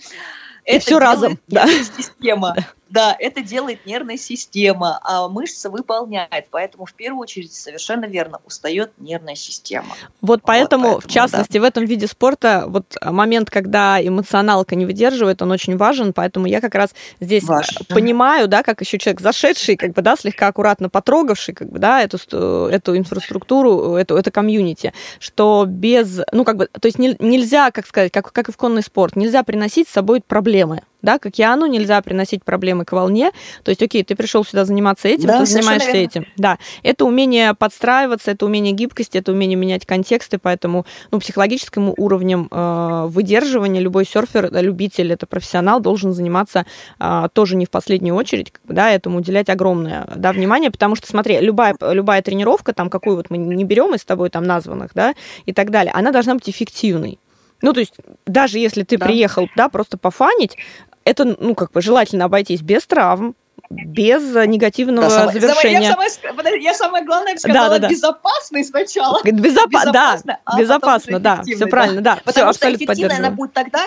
и 0.64 0.72
это 0.72 0.80
все 0.80 0.98
разом, 0.98 1.38
да. 1.48 1.66
Система. 1.66 2.56
Да, 2.92 3.16
это 3.18 3.40
делает 3.40 3.86
нервная 3.86 4.18
система, 4.18 5.00
а 5.02 5.26
мышца 5.26 5.70
выполняет. 5.70 6.48
Поэтому 6.50 6.84
в 6.84 6.92
первую 6.92 7.22
очередь 7.22 7.54
совершенно 7.54 8.04
верно 8.04 8.40
устает 8.44 8.92
нервная 8.98 9.34
система. 9.34 9.96
Вот 10.20 10.42
поэтому, 10.44 10.82
вот 10.82 10.92
поэтому 10.92 11.00
в 11.00 11.06
частности, 11.10 11.54
да. 11.54 11.60
в 11.60 11.64
этом 11.64 11.86
виде 11.86 12.06
спорта 12.06 12.64
вот 12.66 12.94
момент, 13.02 13.50
когда 13.50 13.98
эмоционалка 14.06 14.74
не 14.74 14.84
выдерживает, 14.84 15.40
он 15.40 15.50
очень 15.52 15.78
важен. 15.78 16.12
Поэтому 16.12 16.46
я 16.46 16.60
как 16.60 16.74
раз 16.74 16.90
здесь 17.18 17.44
Важно. 17.44 17.80
понимаю, 17.88 18.46
да, 18.46 18.62
как 18.62 18.82
еще 18.82 18.98
человек 18.98 19.22
зашедший, 19.22 19.76
как 19.76 19.94
бы, 19.94 20.02
да, 20.02 20.14
слегка 20.14 20.48
аккуратно 20.48 20.90
потрогавший, 20.90 21.54
как 21.54 21.70
бы, 21.70 21.78
да, 21.78 22.02
эту, 22.02 22.18
эту 22.66 22.94
инфраструктуру, 22.98 23.94
эту, 23.94 24.16
это 24.16 24.30
комьюнити, 24.30 24.92
что 25.18 25.64
без, 25.66 26.20
ну, 26.30 26.44
как 26.44 26.58
бы, 26.58 26.66
то 26.66 26.86
есть 26.86 26.98
нельзя, 26.98 27.70
как 27.70 27.86
сказать, 27.86 28.12
как, 28.12 28.30
как 28.32 28.50
и 28.50 28.52
в 28.52 28.58
конный 28.58 28.82
спорт, 28.82 29.16
нельзя 29.16 29.42
приносить 29.44 29.88
с 29.88 29.92
собой 29.92 30.20
проблемы 30.20 30.82
да, 31.02 31.18
к 31.18 31.26
океану 31.26 31.66
нельзя 31.66 32.00
приносить 32.00 32.44
проблемы 32.44 32.84
к 32.84 32.92
волне. 32.92 33.32
То 33.64 33.70
есть, 33.70 33.82
окей, 33.82 34.04
ты 34.04 34.16
пришел 34.16 34.44
сюда 34.44 34.64
заниматься 34.64 35.08
этим, 35.08 35.26
да, 35.26 35.40
ты 35.40 35.46
занимаешься 35.46 35.92
верно. 35.92 36.04
этим. 36.04 36.26
Да, 36.36 36.58
это 36.82 37.04
умение 37.04 37.54
подстраиваться, 37.54 38.30
это 38.30 38.46
умение 38.46 38.72
гибкости, 38.72 39.18
это 39.18 39.32
умение 39.32 39.56
менять 39.56 39.86
контексты, 39.86 40.38
поэтому 40.38 40.86
ну, 41.10 41.20
психологическим 41.20 41.92
уровнем 41.96 42.48
э, 42.50 43.06
выдерживания 43.08 43.80
любой 43.80 44.06
серфер, 44.06 44.50
любитель, 44.52 45.12
это 45.12 45.26
профессионал, 45.26 45.80
должен 45.80 46.12
заниматься 46.12 46.66
э, 46.98 47.28
тоже 47.32 47.56
не 47.56 47.66
в 47.66 47.70
последнюю 47.70 48.14
очередь, 48.14 48.52
да, 48.64 48.90
этому 48.90 49.18
уделять 49.18 49.48
огромное 49.48 50.08
да, 50.14 50.32
внимание, 50.32 50.70
потому 50.70 50.94
что, 50.94 51.06
смотри, 51.06 51.40
любая, 51.40 51.74
любая 51.80 52.22
тренировка, 52.22 52.72
там, 52.72 52.90
какую 52.90 53.16
вот 53.16 53.30
мы 53.30 53.38
не 53.38 53.64
берем 53.64 53.94
из 53.94 54.04
тобой 54.04 54.30
там 54.30 54.44
названных, 54.44 54.90
да, 54.94 55.14
и 55.46 55.52
так 55.52 55.70
далее, 55.70 55.92
она 55.92 56.12
должна 56.12 56.34
быть 56.34 56.48
эффективной. 56.48 57.18
Ну, 57.62 57.72
то 57.72 57.80
есть, 57.80 57.94
даже 58.26 58.58
если 58.58 58.82
ты 58.82 58.98
да. 58.98 59.06
приехал, 59.06 59.48
да, 59.56 59.68
просто 59.68 59.96
пофанить, 59.96 60.56
это, 61.04 61.24
ну, 61.24 61.54
как 61.54 61.72
бы 61.72 61.82
желательно 61.82 62.24
обойтись 62.26 62.62
без 62.62 62.86
травм, 62.86 63.34
без 63.70 64.22
негативного 64.46 65.08
да, 65.08 65.28
завершения. 65.28 65.88
Я 65.88 66.10
самое, 66.10 66.62
я 66.62 66.74
самое 66.74 67.04
главное 67.04 67.36
сказала 67.36 67.70
да, 67.70 67.78
да, 67.78 67.78
да. 67.80 67.88
безопасный 67.88 68.64
сначала. 68.64 69.20
Безопа- 69.24 69.68
безопасно, 69.68 70.22
да, 70.24 70.38
а 70.44 70.58
безопасно, 70.58 71.20
да, 71.20 71.42
все 71.42 71.66
правильно, 71.66 72.00
да. 72.00 72.18
Потому 72.24 72.52
все, 72.52 72.68
что 72.68 72.74
эффективно 72.74 73.16
она 73.16 73.30
будет 73.30 73.52
тогда, 73.52 73.86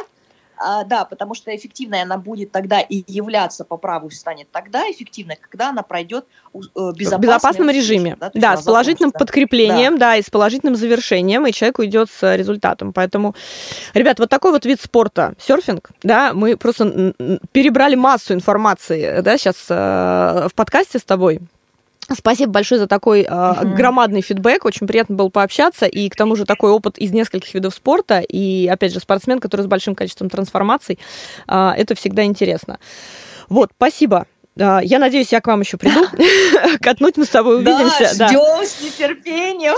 а, 0.58 0.84
да, 0.84 1.06
потому 1.06 1.34
что 1.36 1.56
эффективной 1.56 2.02
она 2.02 2.18
будет 2.18 2.52
тогда 2.52 2.80
и 2.80 3.04
являться 3.08 3.66
по 3.66 3.78
праву 3.78 4.10
станет 4.10 4.50
тогда 4.52 4.90
эффективной, 4.92 5.38
когда 5.42 5.70
она 5.70 5.84
пройдет 5.84 6.26
э, 6.54 6.60
в 6.76 6.94
безопасном 6.96 7.70
режиме. 7.70 8.18
Да, 8.20 8.32
да 8.34 8.58
с 8.58 8.64
положительным 8.64 9.12
подкреплением, 9.12 9.98
да. 9.98 10.12
да, 10.12 10.16
и 10.18 10.22
с 10.22 10.30
положительным 10.30 10.76
завершением, 10.76 11.46
и 11.46 11.52
человек 11.52 11.80
уйдет 11.80 12.10
с 12.10 12.36
результатом. 12.36 12.94
Поэтому, 12.94 13.36
ребят, 13.94 14.20
вот 14.20 14.30
такой 14.30 14.52
вот 14.52 14.66
вид 14.66 14.82
спорта, 14.82 15.34
серфинг, 15.40 15.90
да, 16.04 16.34
мы 16.34 16.58
просто 16.58 17.14
перебрали 17.52 17.96
массу 17.96 18.34
информации, 18.34 19.22
да, 19.22 19.38
сейчас 19.38 19.66
э, 19.70 20.48
в 20.50 20.54
подкасте 20.56 21.00
с 21.00 21.04
тобой. 21.04 21.42
Спасибо 22.14 22.52
большое 22.52 22.80
за 22.80 22.88
такой 22.88 23.26
э, 23.28 23.54
громадный 23.76 24.22
фидбэк. 24.22 24.66
Очень 24.66 24.88
приятно 24.88 25.16
было 25.16 25.30
пообщаться. 25.30 25.86
И 25.86 26.10
к 26.10 26.16
тому 26.16 26.36
же 26.36 26.46
такой 26.46 26.72
опыт 26.72 26.98
из 26.98 27.12
нескольких 27.12 27.54
видов 27.54 27.74
спорта. 27.74 28.20
И, 28.20 28.68
опять 28.68 28.94
же, 28.94 29.00
спортсмен, 29.00 29.40
который 29.40 29.62
с 29.62 29.68
большим 29.68 29.96
количеством 29.96 30.30
трансформаций. 30.30 31.00
Э, 31.48 31.72
это 31.76 31.96
всегда 31.96 32.24
интересно. 32.24 32.80
Вот, 33.50 33.72
спасибо. 33.76 34.28
Я 34.58 35.00
надеюсь, 35.00 35.34
я 35.34 35.42
к 35.42 35.48
вам 35.48 35.60
еще 35.60 35.78
приду. 35.78 36.06
Катнуть 36.82 37.18
мы 37.18 37.26
с 37.26 37.30
тобой 37.30 37.58
увидимся. 37.58 38.18
Да, 38.18 38.30
ждем 38.30 38.66
с 38.66 38.82
нетерпением. 38.82 39.76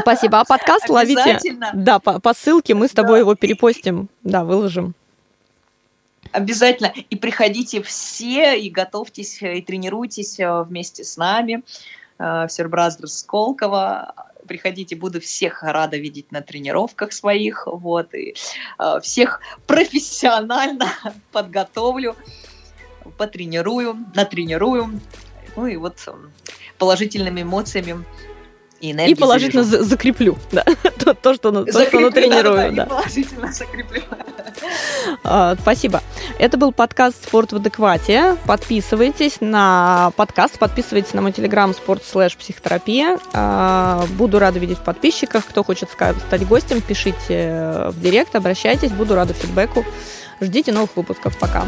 Спасибо. 0.00 0.40
А 0.40 0.44
подкаст 0.44 0.88
ловите. 0.88 1.38
Да, 1.74 1.98
по, 1.98 2.20
по 2.20 2.32
ссылке 2.32 2.74
мы 2.74 2.88
с 2.88 2.92
тобой 2.92 3.16
да. 3.16 3.18
его 3.18 3.34
перепостим. 3.34 4.08
Да, 4.22 4.44
выложим. 4.44 4.94
Обязательно. 6.34 6.92
И 7.10 7.14
приходите 7.14 7.80
все, 7.80 8.58
и 8.58 8.68
готовьтесь, 8.68 9.40
и 9.40 9.62
тренируйтесь 9.62 10.40
э, 10.40 10.62
вместе 10.64 11.04
с 11.04 11.16
нами. 11.16 11.62
Э, 12.18 12.46
Все 12.48 12.66
Brothers 12.66 13.20
Сколково. 13.20 14.12
Приходите, 14.48 14.96
буду 14.96 15.20
всех 15.20 15.62
рада 15.62 15.96
видеть 15.96 16.32
на 16.32 16.42
тренировках 16.42 17.12
своих. 17.12 17.68
Вот, 17.68 18.12
и 18.14 18.34
э, 18.80 19.00
всех 19.00 19.40
профессионально 19.68 20.92
подготовлю, 21.32 22.16
потренирую, 23.16 24.04
натренирую. 24.16 25.00
Ну 25.54 25.66
и 25.68 25.76
вот 25.76 26.00
положительными 26.78 27.42
эмоциями 27.42 28.04
и, 28.92 29.10
и 29.10 29.14
положительно 29.14 29.64
за 29.64 29.82
закреплю, 29.82 30.36
да, 30.52 30.64
то, 30.98 31.14
то, 31.14 31.34
что, 31.34 31.50
то, 31.50 31.72
закреплю, 31.72 31.86
что 31.86 31.98
оно 31.98 32.10
тренирую. 32.10 32.56
Да, 32.56 32.70
да. 32.70 32.86
положительно 32.86 33.52
закреплю. 33.52 34.02
А, 35.24 35.56
спасибо. 35.60 36.00
Это 36.38 36.56
был 36.56 36.72
подкаст 36.72 37.24
«Спорт 37.24 37.52
в 37.52 37.56
адеквате». 37.56 38.36
Подписывайтесь 38.46 39.40
на 39.40 40.12
подкаст, 40.16 40.58
подписывайтесь 40.58 41.12
на 41.12 41.22
мой 41.22 41.32
телеграм 41.32 41.74
«Спорт 41.74 42.04
слэш 42.04 42.36
психотерапия». 42.36 43.18
А, 43.32 44.06
буду 44.10 44.38
рада 44.38 44.58
видеть 44.58 44.78
в 44.78 44.82
подписчиках. 44.82 45.44
Кто 45.46 45.64
хочет 45.64 45.90
стать 45.90 46.46
гостем, 46.46 46.80
пишите 46.80 47.88
в 47.88 48.00
директ, 48.00 48.34
обращайтесь. 48.36 48.92
Буду 48.92 49.14
рада 49.14 49.34
фидбэку. 49.34 49.84
Ждите 50.40 50.72
новых 50.72 50.96
выпусков. 50.96 51.36
Пока. 51.38 51.64